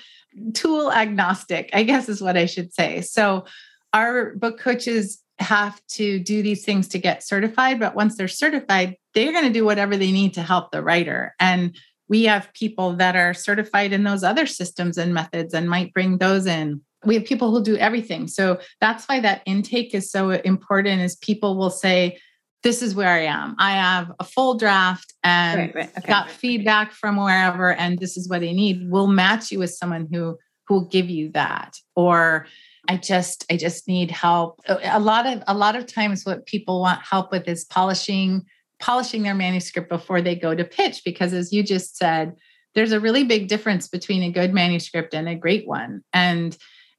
tool 0.54 0.92
agnostic, 0.92 1.70
I 1.72 1.84
guess 1.84 2.10
is 2.10 2.22
what 2.22 2.36
I 2.36 2.46
should 2.46 2.74
say. 2.74 3.00
So 3.00 3.46
our 3.94 4.36
book 4.36 4.60
coaches 4.60 5.24
have 5.40 5.82
to 5.92 6.20
do 6.20 6.44
these 6.44 6.66
things 6.66 6.90
to 6.90 7.00
get 7.00 7.24
certified, 7.24 7.80
but 7.80 7.96
once 7.96 8.18
they're 8.18 8.28
certified, 8.28 8.98
they're 9.14 9.32
going 9.32 9.46
to 9.46 9.54
do 9.54 9.64
whatever 9.64 9.96
they 9.96 10.12
need 10.12 10.34
to 10.34 10.42
help 10.42 10.72
the 10.72 10.84
writer. 10.84 11.34
And 11.40 11.78
we 12.10 12.24
have 12.24 12.54
people 12.54 12.96
that 12.98 13.16
are 13.16 13.34
certified 13.34 13.94
in 13.94 14.04
those 14.04 14.24
other 14.24 14.46
systems 14.46 14.98
and 14.98 15.14
methods 15.14 15.54
and 15.54 15.70
might 15.70 15.94
bring 15.94 16.18
those 16.18 16.46
in. 16.46 16.82
We 17.06 17.16
have 17.16 17.26
people 17.26 17.52
who 17.52 17.64
do 17.64 17.76
everything. 17.78 18.28
So 18.28 18.60
that's 18.80 19.06
why 19.06 19.20
that 19.22 19.42
intake 19.46 19.94
is 19.94 20.10
so 20.10 20.32
important 20.32 21.02
is 21.02 21.16
people 21.18 21.58
will 21.58 21.70
say, 21.70 22.18
this 22.64 22.82
is 22.82 22.96
where 22.96 23.10
I 23.10 23.26
am. 23.26 23.56
I 23.60 23.72
have 23.72 24.12
a 24.20 24.24
full 24.24 24.58
draft 24.58 25.14
and 25.24 25.60
right, 25.60 25.76
right. 25.76 25.98
Okay. 25.98 26.08
got 26.08 26.30
feedback 26.30 26.94
from 26.94 27.18
wherever, 27.18 27.74
and 27.74 28.00
this 28.00 28.16
is 28.16 28.30
what 28.30 28.42
I 28.42 28.54
need. 28.54 28.90
We'll 28.90 29.08
match 29.08 29.52
you 29.52 29.60
with 29.60 29.72
someone 29.72 30.08
who 30.12 30.38
who 30.68 30.76
will 30.76 30.86
give 30.86 31.10
you 31.10 31.30
that. 31.34 31.76
Or 31.96 32.48
I 32.88 32.96
just 32.98 33.46
I 33.52 33.58
just 33.58 33.88
need 33.88 34.12
help. 34.12 34.62
A 34.68 35.00
lot 35.00 35.26
of 35.26 35.44
a 35.46 35.54
lot 35.54 35.76
of 35.76 35.86
times 35.88 36.26
what 36.26 36.46
people 36.46 36.82
want 36.82 37.02
help 37.02 37.32
with 37.32 37.48
is 37.50 37.66
polishing 37.66 38.46
polishing 38.84 39.24
their 39.24 39.34
manuscript 39.34 39.88
before 39.88 40.22
they 40.22 40.36
go 40.36 40.54
to 40.54 40.66
pitch 40.66 41.04
because 41.06 41.32
as 41.32 41.54
you 41.54 41.64
just 41.64 41.96
said, 41.96 42.36
there's 42.76 42.92
a 42.92 43.00
really 43.00 43.24
big 43.24 43.48
difference 43.48 43.88
between 43.88 44.22
a 44.24 44.30
good 44.30 44.54
manuscript 44.54 45.14
and 45.14 45.30
a 45.30 45.36
great 45.36 45.66
one. 45.66 46.02
And 46.12 46.58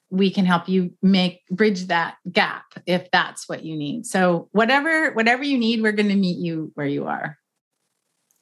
we 0.09 0.31
can 0.31 0.47
help 0.47 0.67
you 0.67 0.95
make 1.03 1.43
bridge 1.51 1.89
that 1.89 2.17
gap 2.33 2.65
if 2.87 3.11
that's 3.11 3.51
what 3.51 3.67
you 3.67 3.77
need. 3.77 4.07
So 4.07 4.49
whatever 4.53 5.13
whatever 5.13 5.43
you 5.43 5.59
need, 5.59 5.83
we're 5.83 5.93
going 5.93 6.09
to 6.09 6.15
meet 6.15 6.39
you 6.39 6.73
where 6.75 6.87
you 6.87 7.05
are. 7.07 7.37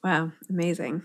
Wow, 0.05 0.31
amazing. 0.49 1.03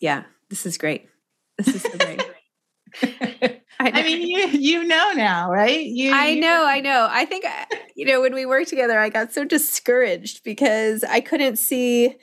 Yeah, 0.00 0.22
this 0.48 0.64
is 0.64 0.78
great. 0.78 1.10
This 1.58 1.74
is 1.74 1.82
so 1.82 1.98
great. 1.98 3.52
I, 3.78 3.90
I, 3.92 4.02
mean, 4.02 4.26
you 4.26 4.46
you 4.48 4.84
know 4.84 5.12
now, 5.12 5.50
right? 5.50 5.84
You, 5.84 6.12
I 6.14 6.34
know, 6.34 6.64
I 6.66 6.80
know. 6.80 7.08
I 7.10 7.24
think 7.24 7.44
uh, 7.44 7.76
you 7.94 8.06
know 8.06 8.20
when 8.20 8.34
we 8.34 8.46
worked 8.46 8.68
together, 8.68 8.98
I 8.98 9.08
got 9.08 9.32
so 9.32 9.44
discouraged 9.44 10.44
because 10.44 11.04
I 11.04 11.20
couldn't 11.20 11.56
see 11.56 12.16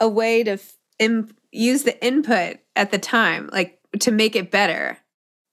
a 0.00 0.08
way 0.08 0.42
to 0.44 0.58
Im- 0.98 1.34
use 1.52 1.82
the 1.82 2.04
input 2.04 2.58
at 2.76 2.90
the 2.90 2.98
time, 2.98 3.48
like 3.52 3.78
to 4.00 4.10
make 4.10 4.36
it 4.36 4.50
better. 4.50 4.98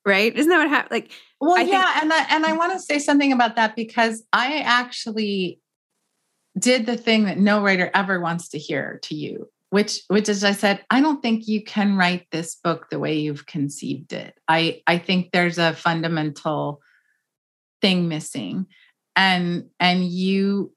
Right? 0.06 0.34
Isn't 0.34 0.50
that 0.50 0.58
what 0.58 0.70
happened? 0.70 0.92
Like, 0.92 1.12
well, 1.42 1.58
I 1.58 1.64
yeah, 1.64 1.94
think- 1.94 2.04
and 2.04 2.14
I, 2.14 2.26
and 2.30 2.46
I 2.46 2.54
want 2.54 2.74
to 2.74 2.80
say 2.80 3.00
something 3.00 3.34
about 3.34 3.58
that 3.58 3.76
because 3.76 4.24
I 4.32 4.60
actually 4.60 5.60
did 6.58 6.86
the 6.86 6.98
thing 6.98 7.26
that 7.26 7.38
no 7.38 7.62
writer 7.62 7.92
ever 7.94 8.20
wants 8.20 8.50
to 8.50 8.58
hear 8.58 9.00
to 9.04 9.16
you 9.16 9.50
which 9.70 10.02
which 10.08 10.30
is 10.30 10.44
i 10.44 10.52
said 10.52 10.84
i 10.90 11.02
don't 11.02 11.22
think 11.22 11.48
you 11.48 11.64
can 11.64 11.98
write 11.98 12.26
this 12.32 12.56
book 12.56 12.88
the 12.90 13.00
way 13.00 13.16
you've 13.16 13.46
conceived 13.46 14.14
it. 14.14 14.38
I 14.48 14.82
i 14.88 14.98
think 14.98 15.32
there's 15.32 15.58
a 15.58 15.74
fundamental 15.74 16.82
thing 17.82 18.08
missing 18.08 18.68
and 19.16 19.66
and 19.80 20.06
you 20.06 20.74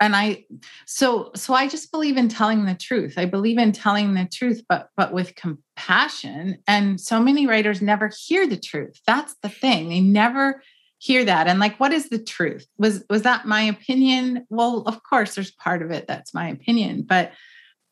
and 0.00 0.14
i 0.14 0.44
so 0.86 1.30
so 1.34 1.54
i 1.54 1.66
just 1.68 1.90
believe 1.90 2.16
in 2.16 2.28
telling 2.28 2.64
the 2.64 2.74
truth. 2.74 3.14
I 3.16 3.24
believe 3.24 3.58
in 3.58 3.72
telling 3.72 4.14
the 4.14 4.28
truth 4.32 4.62
but 4.68 4.88
but 4.96 5.12
with 5.12 5.34
compassion. 5.34 6.58
And 6.68 7.00
so 7.00 7.20
many 7.20 7.46
writers 7.46 7.82
never 7.82 8.10
hear 8.26 8.46
the 8.46 8.56
truth. 8.56 9.00
That's 9.06 9.34
the 9.42 9.48
thing. 9.48 9.88
They 9.88 10.00
never 10.00 10.62
hear 10.98 11.24
that. 11.24 11.48
And 11.48 11.58
like 11.58 11.78
what 11.80 11.92
is 11.92 12.08
the 12.08 12.22
truth? 12.22 12.66
Was 12.78 13.04
was 13.10 13.22
that 13.22 13.46
my 13.46 13.62
opinion? 13.62 14.46
Well 14.50 14.82
of 14.86 15.02
course 15.02 15.34
there's 15.34 15.50
part 15.50 15.82
of 15.82 15.90
it 15.90 16.06
that's 16.06 16.32
my 16.32 16.48
opinion 16.48 17.02
but 17.02 17.32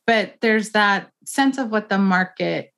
but 0.05 0.35
there's 0.41 0.71
that 0.71 1.09
sense 1.25 1.57
of 1.57 1.69
what 1.69 1.89
the 1.89 1.97
market 1.97 2.73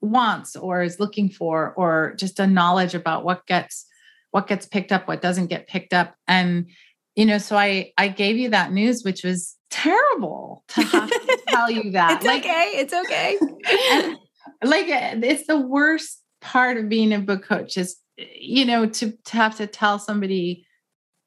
wants 0.00 0.56
or 0.56 0.82
is 0.82 1.00
looking 1.00 1.28
for 1.28 1.72
or 1.74 2.14
just 2.18 2.38
a 2.38 2.46
knowledge 2.46 2.94
about 2.94 3.24
what 3.24 3.46
gets 3.46 3.86
what 4.30 4.46
gets 4.46 4.66
picked 4.66 4.92
up 4.92 5.08
what 5.08 5.22
doesn't 5.22 5.46
get 5.46 5.66
picked 5.66 5.92
up. 5.92 6.14
And 6.28 6.68
you 7.14 7.24
know 7.24 7.38
so 7.38 7.56
i 7.56 7.92
i 7.96 8.08
gave 8.08 8.36
you 8.36 8.50
that 8.50 8.72
news 8.72 9.02
which 9.02 9.24
was 9.24 9.56
terrible 9.70 10.64
to 10.68 10.82
have 10.82 11.10
to 11.10 11.40
tell 11.48 11.70
you 11.70 11.90
that. 11.92 12.16
It's 12.16 12.26
like, 12.26 12.44
okay 12.44 12.72
it's 12.74 12.92
okay. 12.92 13.38
and, 13.92 14.18
like 14.62 14.86
it's 14.88 15.46
the 15.46 15.58
worst 15.58 16.22
part 16.40 16.76
of 16.76 16.88
being 16.88 17.12
a 17.12 17.18
book 17.18 17.42
coach 17.42 17.76
is 17.76 17.96
you 18.16 18.64
know 18.64 18.86
to 18.86 19.12
to 19.24 19.36
have 19.36 19.56
to 19.56 19.66
tell 19.66 19.98
somebody 19.98 20.64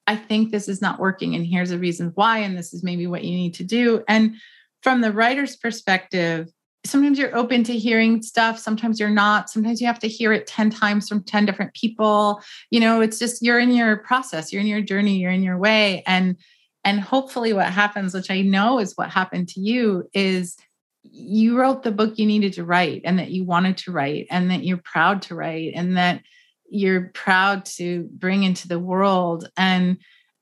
i 0.07 0.15
think 0.15 0.51
this 0.51 0.67
is 0.67 0.81
not 0.81 0.99
working 0.99 1.35
and 1.35 1.45
here's 1.45 1.71
a 1.71 1.77
reason 1.77 2.11
why 2.15 2.39
and 2.39 2.57
this 2.57 2.73
is 2.73 2.83
maybe 2.83 3.07
what 3.07 3.23
you 3.23 3.35
need 3.35 3.55
to 3.55 3.63
do. 3.63 4.03
And 4.07 4.35
from 4.81 5.01
the 5.01 5.11
writer's 5.11 5.55
perspective, 5.55 6.49
sometimes 6.85 7.19
you're 7.19 7.35
open 7.35 7.63
to 7.65 7.77
hearing 7.77 8.21
stuff 8.21 8.57
sometimes 8.57 8.99
you're 8.99 9.09
not. 9.09 9.49
Sometimes 9.49 9.81
you 9.81 9.87
have 9.87 9.99
to 9.99 10.07
hear 10.07 10.31
it 10.31 10.47
10 10.47 10.69
times 10.69 11.09
from 11.09 11.23
10 11.23 11.45
different 11.45 11.73
people. 11.73 12.41
You 12.71 12.79
know 12.79 13.01
it's 13.01 13.19
just 13.19 13.41
you're 13.41 13.59
in 13.59 13.71
your 13.71 13.97
process 13.97 14.53
you're 14.53 14.61
in 14.61 14.67
your 14.67 14.81
journey 14.81 15.17
you're 15.17 15.31
in 15.31 15.43
your 15.43 15.57
way. 15.57 16.03
And 16.07 16.37
and 16.85 17.01
hopefully 17.01 17.51
what 17.51 17.67
happens 17.67 18.13
which 18.13 18.31
i 18.31 18.41
know 18.41 18.79
is 18.79 18.93
what 18.95 19.09
happened 19.09 19.49
to 19.49 19.59
you 19.59 20.07
is 20.13 20.55
you 21.03 21.57
wrote 21.57 21.83
the 21.83 21.91
book 21.91 22.17
you 22.17 22.25
needed 22.25 22.53
to 22.53 22.63
write 22.63 23.01
and 23.03 23.19
that 23.19 23.31
you 23.31 23.43
wanted 23.43 23.75
to 23.75 23.91
write 23.91 24.27
and 24.31 24.49
that 24.49 24.63
you're 24.63 24.77
proud 24.77 25.21
to 25.21 25.35
write 25.35 25.73
and 25.75 25.97
that 25.97 26.21
you're 26.69 27.09
proud 27.13 27.65
to 27.65 28.07
bring 28.13 28.43
into 28.43 28.67
the 28.67 28.79
world. 28.79 29.49
And 29.57 29.97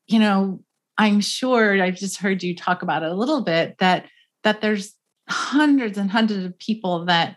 you 0.08 0.20
know 0.20 0.62
i'm 0.98 1.22
sure 1.22 1.82
i've 1.82 1.96
just 1.96 2.18
heard 2.18 2.42
you 2.42 2.56
talk 2.56 2.82
about 2.82 3.04
it 3.04 3.12
a 3.12 3.16
little 3.16 3.44
bit 3.44 3.78
that 3.80 4.06
that 4.48 4.62
there's 4.62 4.96
hundreds 5.28 5.98
and 5.98 6.10
hundreds 6.10 6.46
of 6.46 6.58
people 6.58 7.04
that 7.04 7.36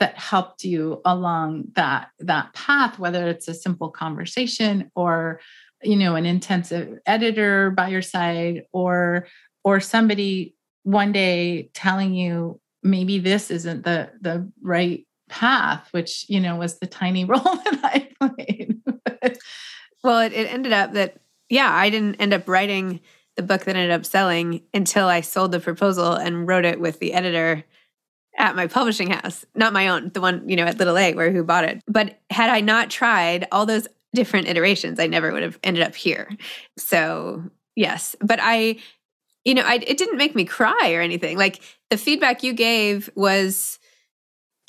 that 0.00 0.16
helped 0.16 0.64
you 0.64 1.02
along 1.04 1.64
that 1.74 2.08
that 2.18 2.50
path 2.54 2.98
whether 2.98 3.28
it's 3.28 3.46
a 3.46 3.52
simple 3.52 3.90
conversation 3.90 4.90
or 4.94 5.38
you 5.82 5.96
know 5.96 6.14
an 6.14 6.24
intensive 6.24 6.98
editor 7.04 7.70
by 7.72 7.88
your 7.88 8.00
side 8.00 8.62
or 8.72 9.26
or 9.64 9.80
somebody 9.80 10.54
one 10.84 11.12
day 11.12 11.68
telling 11.74 12.14
you 12.14 12.58
maybe 12.82 13.18
this 13.18 13.50
isn't 13.50 13.84
the 13.84 14.10
the 14.22 14.50
right 14.62 15.06
path 15.28 15.86
which 15.90 16.24
you 16.30 16.40
know 16.40 16.56
was 16.56 16.78
the 16.78 16.86
tiny 16.86 17.24
role 17.32 17.42
that 17.42 17.80
i 17.82 18.08
played. 18.18 18.80
Well 20.02 20.20
it, 20.20 20.32
it 20.32 20.50
ended 20.50 20.72
up 20.72 20.94
that 20.94 21.18
yeah 21.50 21.70
i 21.70 21.90
didn't 21.90 22.14
end 22.14 22.32
up 22.32 22.48
writing 22.48 23.00
the 23.36 23.42
book 23.42 23.64
that 23.64 23.76
ended 23.76 23.90
up 23.90 24.06
selling 24.06 24.62
until 24.72 25.06
I 25.06 25.20
sold 25.20 25.52
the 25.52 25.60
proposal 25.60 26.12
and 26.12 26.48
wrote 26.48 26.64
it 26.64 26.80
with 26.80 26.98
the 26.98 27.12
editor 27.12 27.64
at 28.38 28.56
my 28.56 28.66
publishing 28.66 29.10
house, 29.10 29.44
not 29.54 29.72
my 29.72 29.88
own, 29.88 30.10
the 30.12 30.20
one, 30.20 30.48
you 30.48 30.56
know, 30.56 30.64
at 30.64 30.78
Little 30.78 30.98
A 30.98 31.14
where 31.14 31.32
who 31.32 31.42
bought 31.44 31.64
it. 31.64 31.82
But 31.86 32.18
had 32.30 32.50
I 32.50 32.60
not 32.60 32.90
tried 32.90 33.46
all 33.50 33.66
those 33.66 33.88
different 34.14 34.48
iterations, 34.48 34.98
I 34.98 35.06
never 35.06 35.32
would 35.32 35.42
have 35.42 35.58
ended 35.62 35.82
up 35.82 35.94
here. 35.94 36.30
So, 36.76 37.44
yes, 37.74 38.16
but 38.20 38.38
I 38.42 38.78
you 39.46 39.54
know, 39.54 39.62
I, 39.64 39.74
it 39.76 39.96
didn't 39.96 40.18
make 40.18 40.34
me 40.34 40.44
cry 40.44 40.92
or 40.92 41.00
anything. 41.00 41.38
Like 41.38 41.62
the 41.88 41.96
feedback 41.96 42.42
you 42.42 42.52
gave 42.52 43.08
was 43.14 43.78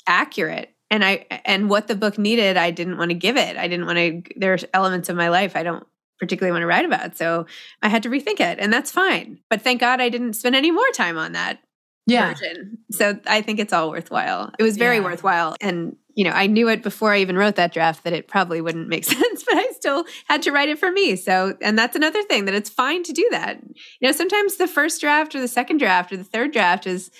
accurate 0.06 0.72
and 0.88 1.04
I 1.04 1.26
and 1.44 1.68
what 1.68 1.88
the 1.88 1.96
book 1.96 2.16
needed, 2.16 2.56
I 2.56 2.70
didn't 2.70 2.96
want 2.96 3.10
to 3.10 3.16
give 3.16 3.36
it. 3.36 3.56
I 3.56 3.66
didn't 3.66 3.86
want 3.86 3.98
to 3.98 4.22
there's 4.36 4.64
elements 4.72 5.08
of 5.08 5.16
my 5.16 5.28
life 5.28 5.56
I 5.56 5.64
don't 5.64 5.86
particularly 6.18 6.52
want 6.52 6.62
to 6.62 6.66
write 6.66 6.84
about. 6.84 7.16
So 7.16 7.46
I 7.82 7.88
had 7.88 8.02
to 8.04 8.08
rethink 8.08 8.40
it, 8.40 8.58
and 8.58 8.72
that's 8.72 8.90
fine. 8.90 9.38
But 9.48 9.62
thank 9.62 9.80
God 9.80 10.00
I 10.00 10.08
didn't 10.08 10.34
spend 10.34 10.56
any 10.56 10.70
more 10.70 10.88
time 10.92 11.16
on 11.16 11.32
that 11.32 11.60
yeah. 12.08 12.32
version. 12.32 12.78
So 12.90 13.18
I 13.26 13.42
think 13.42 13.58
it's 13.58 13.72
all 13.72 13.90
worthwhile. 13.90 14.50
It 14.58 14.62
was 14.62 14.76
very 14.76 14.96
yeah. 14.96 15.04
worthwhile. 15.04 15.56
And, 15.60 15.96
you 16.14 16.24
know, 16.24 16.30
I 16.30 16.46
knew 16.46 16.68
it 16.68 16.82
before 16.82 17.12
I 17.12 17.18
even 17.18 17.36
wrote 17.36 17.56
that 17.56 17.72
draft 17.72 18.04
that 18.04 18.12
it 18.12 18.28
probably 18.28 18.60
wouldn't 18.60 18.88
make 18.88 19.04
sense, 19.04 19.44
but 19.44 19.56
I 19.56 19.70
still 19.72 20.04
had 20.26 20.42
to 20.42 20.52
write 20.52 20.68
it 20.68 20.78
for 20.78 20.90
me. 20.90 21.16
So, 21.16 21.56
and 21.60 21.78
that's 21.78 21.96
another 21.96 22.22
thing 22.22 22.46
that 22.46 22.54
it's 22.54 22.70
fine 22.70 23.02
to 23.04 23.12
do 23.12 23.28
that. 23.30 23.60
You 24.00 24.08
know, 24.08 24.12
sometimes 24.12 24.56
the 24.56 24.66
first 24.66 25.00
draft 25.00 25.34
or 25.34 25.40
the 25.40 25.48
second 25.48 25.78
draft 25.78 26.12
or 26.12 26.16
the 26.16 26.24
third 26.24 26.52
draft 26.52 26.86
is, 26.86 27.10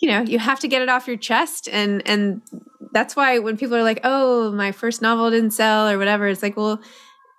you 0.00 0.08
know, 0.08 0.22
you 0.22 0.38
have 0.38 0.60
to 0.60 0.68
get 0.68 0.82
it 0.82 0.88
off 0.88 1.06
your 1.06 1.16
chest. 1.16 1.68
And, 1.70 2.02
and, 2.08 2.42
that's 2.94 3.16
why 3.16 3.40
when 3.40 3.56
people 3.56 3.76
are 3.76 3.82
like, 3.82 4.00
"Oh, 4.04 4.52
my 4.52 4.70
first 4.70 5.02
novel 5.02 5.28
didn't 5.28 5.50
sell" 5.50 5.88
or 5.88 5.98
whatever, 5.98 6.28
it's 6.28 6.42
like, 6.42 6.56
well, 6.56 6.80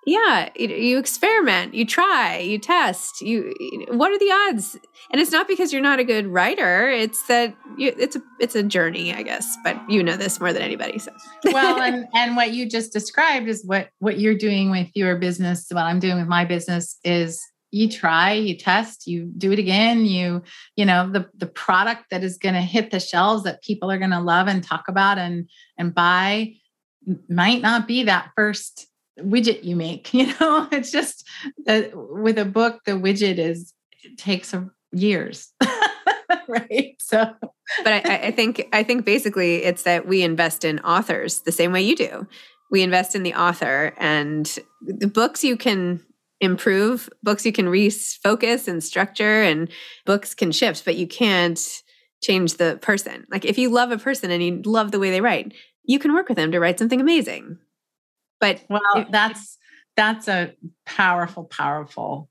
yeah 0.06 0.48
you 0.56 0.98
experiment 0.98 1.74
you 1.74 1.84
try 1.84 2.38
you 2.38 2.58
test 2.58 3.20
you 3.20 3.52
what 3.90 4.12
are 4.12 4.18
the 4.18 4.30
odds? 4.48 4.76
And 5.10 5.20
it's 5.20 5.32
not 5.32 5.48
because 5.48 5.72
you're 5.72 5.82
not 5.82 5.98
a 5.98 6.04
good 6.04 6.26
writer 6.26 6.88
it's 6.88 7.26
that 7.26 7.54
you, 7.76 7.92
it's 7.98 8.16
a 8.16 8.22
it's 8.40 8.54
a 8.54 8.62
journey 8.62 9.12
i 9.12 9.22
guess 9.22 9.56
but 9.62 9.78
you 9.90 10.02
know 10.02 10.16
this 10.16 10.40
more 10.40 10.52
than 10.52 10.62
anybody 10.62 10.98
so. 10.98 11.12
Well 11.44 11.80
and 11.82 12.06
and 12.14 12.36
what 12.36 12.52
you 12.52 12.68
just 12.68 12.92
described 12.92 13.48
is 13.48 13.64
what 13.64 13.90
what 13.98 14.18
you're 14.18 14.36
doing 14.36 14.70
with 14.70 14.88
your 14.94 15.16
business 15.16 15.66
what 15.70 15.82
i'm 15.82 15.98
doing 15.98 16.18
with 16.18 16.28
my 16.28 16.44
business 16.44 16.98
is 17.04 17.42
you 17.72 17.90
try 17.90 18.32
you 18.32 18.56
test 18.56 19.06
you 19.06 19.30
do 19.36 19.52
it 19.52 19.58
again 19.58 20.04
you 20.06 20.42
you 20.76 20.84
know 20.84 21.10
the 21.10 21.28
the 21.36 21.46
product 21.46 22.04
that 22.10 22.22
is 22.22 22.38
going 22.38 22.54
to 22.54 22.60
hit 22.60 22.90
the 22.90 23.00
shelves 23.00 23.42
that 23.42 23.62
people 23.62 23.90
are 23.90 23.98
going 23.98 24.10
to 24.10 24.20
love 24.20 24.46
and 24.46 24.62
talk 24.62 24.84
about 24.88 25.18
and 25.18 25.48
and 25.76 25.94
buy 25.94 26.52
might 27.28 27.60
not 27.60 27.86
be 27.86 28.04
that 28.04 28.30
first 28.36 28.86
widget 29.20 29.64
you 29.64 29.76
make 29.76 30.12
you 30.14 30.26
know 30.38 30.68
it's 30.72 30.90
just 30.90 31.26
that 31.64 31.90
with 31.94 32.38
a 32.38 32.44
book 32.44 32.80
the 32.84 32.92
widget 32.92 33.38
is 33.38 33.72
it 34.02 34.18
takes 34.18 34.54
years 34.92 35.52
right 36.48 36.96
so 36.98 37.34
but 37.82 37.92
I, 37.92 38.26
I 38.26 38.30
think 38.30 38.68
i 38.72 38.82
think 38.82 39.04
basically 39.04 39.64
it's 39.64 39.82
that 39.82 40.06
we 40.06 40.22
invest 40.22 40.64
in 40.64 40.78
authors 40.80 41.40
the 41.40 41.52
same 41.52 41.72
way 41.72 41.82
you 41.82 41.96
do 41.96 42.26
we 42.70 42.82
invest 42.82 43.14
in 43.14 43.22
the 43.22 43.34
author 43.34 43.94
and 43.96 44.58
the 44.82 45.06
books 45.06 45.44
you 45.44 45.56
can 45.56 46.02
improve, 46.40 47.08
books 47.22 47.46
you 47.46 47.52
can 47.52 47.66
refocus 47.66 48.68
and 48.68 48.82
structure, 48.82 49.42
and 49.42 49.68
books 50.04 50.34
can 50.34 50.52
shift, 50.52 50.84
but 50.84 50.96
you 50.96 51.06
can't 51.06 51.82
change 52.22 52.54
the 52.54 52.78
person. 52.82 53.26
Like 53.30 53.44
if 53.44 53.58
you 53.58 53.70
love 53.70 53.90
a 53.90 53.98
person 53.98 54.30
and 54.30 54.42
you 54.42 54.62
love 54.64 54.90
the 54.90 54.98
way 54.98 55.10
they 55.10 55.20
write, 55.20 55.54
you 55.84 55.98
can 55.98 56.12
work 56.12 56.28
with 56.28 56.36
them 56.36 56.52
to 56.52 56.60
write 56.60 56.78
something 56.78 57.00
amazing. 57.00 57.58
But 58.40 58.64
well, 58.68 59.06
that's 59.10 59.58
that's 59.96 60.28
a 60.28 60.54
powerful, 60.84 61.44
powerful 61.44 62.28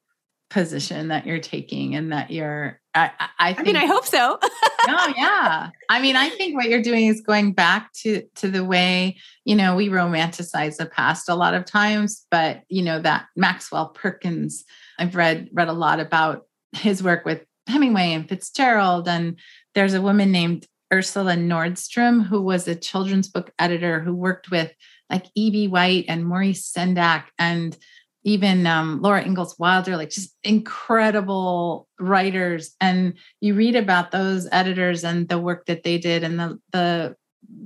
position 0.50 1.08
that 1.10 1.26
you're 1.26 1.40
taking 1.40 1.96
and 1.96 2.12
that 2.14 2.32
you're 2.32 2.80
I, 2.94 3.12
I, 3.40 3.54
think, 3.54 3.68
I 3.68 3.72
mean 3.72 3.76
I 3.76 3.86
hope 3.88 4.06
so. 4.06 4.40
no, 4.88 5.08
yeah. 5.18 5.70
I 5.90 6.02
mean, 6.02 6.16
I 6.16 6.30
think 6.30 6.56
what 6.56 6.70
you're 6.70 6.82
doing 6.82 7.08
is 7.08 7.20
going 7.20 7.52
back 7.52 7.92
to 8.04 8.24
to 8.36 8.48
the 8.48 8.64
way, 8.64 9.18
you 9.44 9.56
know, 9.56 9.76
we 9.76 9.90
romanticize 9.90 10.78
the 10.78 10.86
past 10.86 11.28
a 11.28 11.36
lot 11.36 11.56
of 11.56 11.66
times, 11.66 12.26
but 12.32 12.62
you 12.70 12.84
know, 12.84 13.02
that 13.02 13.26
Maxwell 13.36 13.90
Perkins, 13.90 14.64
I've 14.98 15.16
read 15.16 15.50
read 15.52 15.68
a 15.68 15.74
lot 15.74 16.00
about 16.00 16.46
his 16.72 17.04
work 17.04 17.26
with 17.26 17.44
Hemingway 17.68 18.14
and 18.14 18.30
Fitzgerald. 18.30 19.08
And 19.08 19.38
there's 19.74 19.94
a 19.94 20.02
woman 20.02 20.32
named 20.32 20.68
Ursula 20.94 21.34
Nordstrom, 21.34 22.26
who 22.26 22.42
was 22.42 22.68
a 22.68 22.76
children's 22.76 23.28
book 23.28 23.52
editor 23.60 24.00
who 24.00 24.14
worked 24.14 24.52
with 24.52 24.72
like 25.10 25.26
E.B. 25.36 25.68
White 25.68 26.06
and 26.08 26.26
Maurice 26.26 26.72
Sendak 26.72 27.26
and 27.38 27.78
even 28.24 28.66
um, 28.66 29.02
Laura 29.02 29.24
Ingalls 29.24 29.58
Wilder, 29.60 29.96
like 29.98 30.10
just 30.10 30.36
incredible 30.44 31.88
writers. 32.00 32.76
And 32.82 33.14
you 33.40 33.54
read 33.54 33.76
about 33.76 34.12
those 34.12 34.48
editors 34.52 35.04
and 35.04 35.30
the 35.30 35.38
work 35.38 35.68
that 35.68 35.84
they 35.84 36.00
did 36.00 36.24
and 36.24 36.40
the 36.40 36.60
the 36.72 37.16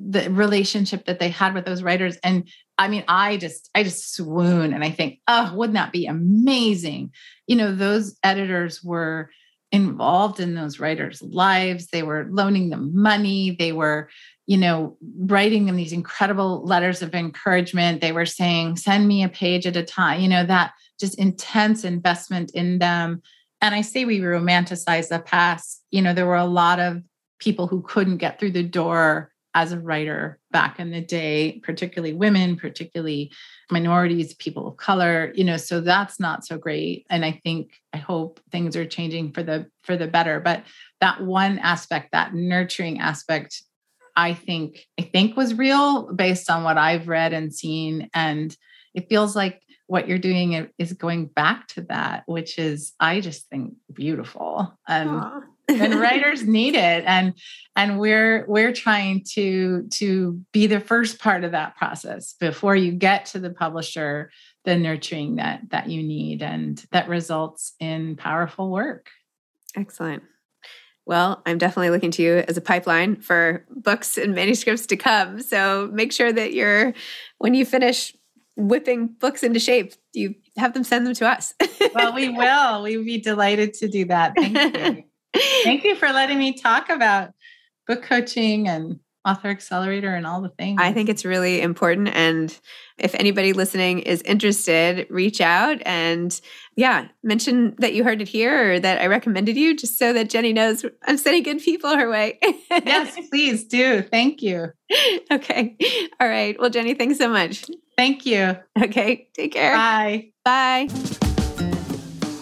the 0.09 0.29
relationship 0.29 1.05
that 1.05 1.19
they 1.19 1.29
had 1.29 1.53
with 1.53 1.65
those 1.65 1.81
writers. 1.81 2.17
And 2.23 2.49
I 2.77 2.89
mean, 2.89 3.05
I 3.07 3.37
just 3.37 3.69
I 3.73 3.83
just 3.83 4.13
swoon 4.13 4.73
and 4.73 4.83
I 4.83 4.91
think, 4.91 5.19
oh, 5.27 5.53
wouldn't 5.55 5.75
that 5.75 5.93
be 5.93 6.07
amazing? 6.07 7.11
You 7.47 7.55
know, 7.55 7.73
those 7.73 8.17
editors 8.21 8.83
were 8.83 9.29
involved 9.71 10.39
in 10.39 10.55
those 10.55 10.79
writers' 10.79 11.21
lives. 11.21 11.87
They 11.87 12.03
were 12.03 12.27
loaning 12.29 12.69
them 12.69 12.91
money. 12.93 13.55
They 13.57 13.71
were, 13.71 14.09
you 14.49 14.57
know, 14.57 14.97
writing 15.27 15.67
them 15.67 15.75
these 15.75 15.93
incredible 15.93 16.65
letters 16.65 17.03
of 17.03 17.13
encouragement. 17.13 18.01
They 18.01 18.11
were 18.11 18.25
saying, 18.25 18.77
send 18.77 19.07
me 19.07 19.23
a 19.23 19.29
page 19.29 19.67
at 19.67 19.77
a 19.77 19.83
time, 19.83 20.21
you 20.21 20.27
know, 20.27 20.43
that 20.43 20.71
just 20.99 21.19
intense 21.19 21.83
investment 21.83 22.49
in 22.55 22.79
them. 22.79 23.21
And 23.61 23.75
I 23.75 23.81
say 23.81 24.05
we 24.05 24.21
romanticize 24.21 25.09
the 25.09 25.19
past. 25.19 25.83
You 25.91 26.01
know, 26.01 26.15
there 26.15 26.25
were 26.25 26.35
a 26.35 26.45
lot 26.45 26.79
of 26.79 27.03
people 27.37 27.67
who 27.67 27.83
couldn't 27.83 28.17
get 28.17 28.39
through 28.39 28.53
the 28.53 28.63
door 28.63 29.31
as 29.53 29.71
a 29.71 29.79
writer 29.79 30.39
back 30.49 30.79
in 30.79 30.89
the 30.89 31.01
day, 31.01 31.61
particularly 31.63 32.13
women, 32.13 32.55
particularly 32.55 33.31
minorities, 33.69 34.33
people 34.33 34.67
of 34.67 34.77
color, 34.77 35.31
you 35.35 35.43
know, 35.43 35.57
so 35.57 35.79
that's 35.79 36.19
not 36.19 36.43
so 36.43 36.57
great. 36.57 37.05
And 37.11 37.23
I 37.23 37.39
think 37.43 37.73
I 37.93 37.97
hope 37.97 38.39
things 38.51 38.75
are 38.75 38.85
changing 38.85 39.31
for 39.33 39.43
the 39.43 39.67
for 39.83 39.95
the 39.95 40.07
better. 40.07 40.39
But 40.39 40.63
that 41.01 41.21
one 41.21 41.59
aspect, 41.59 42.13
that 42.13 42.33
nurturing 42.33 42.99
aspect, 42.99 43.61
I 44.19 44.33
think 44.33 44.85
I 44.99 45.03
think 45.03 45.37
was 45.37 45.53
real 45.53 46.11
based 46.11 46.49
on 46.49 46.63
what 46.63 46.77
I've 46.77 47.07
read 47.07 47.31
and 47.31 47.55
seen. 47.55 48.09
And 48.13 48.55
it 48.93 49.07
feels 49.07 49.33
like 49.33 49.61
what 49.87 50.09
you're 50.09 50.19
doing 50.19 50.69
is 50.77 50.91
going 50.91 51.27
back 51.27 51.69
to 51.69 51.81
that, 51.83 52.23
which 52.25 52.59
is 52.59 52.91
I 52.99 53.21
just 53.21 53.47
think 53.47 53.75
beautiful. 53.93 54.77
Um, 54.87 55.07
and 55.07 55.09
Aww 55.09 55.41
and 55.69 55.99
writers 56.01 56.43
need 56.43 56.75
it. 56.75 57.03
And 57.05 57.33
and 57.77 57.97
we're 57.97 58.45
we're 58.47 58.73
trying 58.73 59.23
to 59.35 59.87
to 59.93 60.41
be 60.51 60.67
the 60.67 60.81
first 60.81 61.19
part 61.19 61.45
of 61.45 61.51
that 61.51 61.77
process. 61.77 62.33
Before 62.33 62.75
you 62.75 62.91
get 62.91 63.27
to 63.27 63.39
the 63.39 63.51
publisher 63.51 64.31
the 64.65 64.75
nurturing 64.75 65.37
that 65.37 65.61
that 65.69 65.87
you 65.87 66.03
need 66.03 66.41
and 66.41 66.83
that 66.91 67.07
results 67.07 67.73
in 67.79 68.17
powerful 68.17 68.69
work. 68.69 69.11
Excellent 69.77 70.23
well, 71.09 71.41
I'm 71.47 71.57
definitely 71.57 71.89
looking 71.89 72.11
to 72.11 72.21
you 72.21 72.43
as 72.47 72.55
a 72.55 72.61
pipeline 72.61 73.15
for 73.15 73.65
books 73.71 74.15
and 74.15 74.35
manuscripts 74.35 74.85
to 74.85 74.95
come. 74.95 75.41
So 75.41 75.89
make 75.91 76.11
sure 76.11 76.31
that 76.31 76.53
you're, 76.53 76.93
when 77.39 77.55
you 77.55 77.65
finish 77.65 78.15
whipping 78.55 79.07
books 79.07 79.41
into 79.41 79.59
shape, 79.59 79.93
you 80.13 80.35
have 80.55 80.75
them 80.75 80.83
send 80.83 81.07
them 81.07 81.15
to 81.15 81.27
us. 81.27 81.55
well, 81.95 82.13
we 82.13 82.29
will. 82.37 82.83
We'd 82.83 83.03
be 83.05 83.19
delighted 83.19 83.73
to 83.75 83.87
do 83.87 84.05
that. 84.05 84.33
Thank 84.37 84.55
you. 84.77 85.03
Thank 85.63 85.83
you 85.83 85.95
for 85.95 86.09
letting 86.09 86.37
me 86.37 86.53
talk 86.53 86.89
about 86.89 87.31
book 87.87 88.03
coaching 88.03 88.67
and 88.67 88.99
author 89.25 89.49
accelerator 89.49 90.15
and 90.15 90.25
all 90.25 90.41
the 90.41 90.49
things. 90.49 90.79
I 90.81 90.93
think 90.93 91.09
it's 91.09 91.25
really 91.25 91.61
important. 91.61 92.09
And 92.09 92.57
if 92.97 93.13
anybody 93.15 93.53
listening 93.53 93.99
is 93.99 94.21
interested, 94.23 95.07
reach 95.09 95.41
out 95.41 95.81
and 95.85 96.39
yeah, 96.75 97.07
mention 97.23 97.75
that 97.79 97.93
you 97.93 98.03
heard 98.03 98.21
it 98.21 98.27
here 98.27 98.73
or 98.73 98.79
that 98.79 99.01
I 99.01 99.07
recommended 99.07 99.57
you 99.57 99.75
just 99.75 99.97
so 99.97 100.13
that 100.13 100.29
Jennie 100.29 100.53
knows 100.53 100.85
I'm 101.05 101.17
sending 101.17 101.43
good 101.43 101.59
people 101.59 101.95
her 101.95 102.09
way. 102.09 102.39
yes, 102.71 103.17
please 103.29 103.65
do. 103.65 104.01
Thank 104.01 104.41
you. 104.41 104.71
Okay. 105.31 105.77
All 106.19 106.27
right. 106.27 106.59
Well, 106.59 106.69
Jennie, 106.69 106.93
thanks 106.93 107.17
so 107.17 107.29
much. 107.29 107.65
Thank 107.97 108.25
you. 108.25 108.57
Okay. 108.81 109.29
Take 109.35 109.53
care. 109.53 109.75
Bye. 109.75 110.31
Bye. 110.45 110.87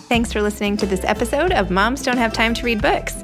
Thanks 0.08 0.32
for 0.32 0.42
listening 0.42 0.78
to 0.78 0.86
this 0.86 1.04
episode 1.04 1.52
of 1.52 1.70
Moms 1.70 2.04
Don't 2.04 2.18
Have 2.18 2.32
Time 2.32 2.54
to 2.54 2.64
Read 2.64 2.82
Books. 2.82 3.24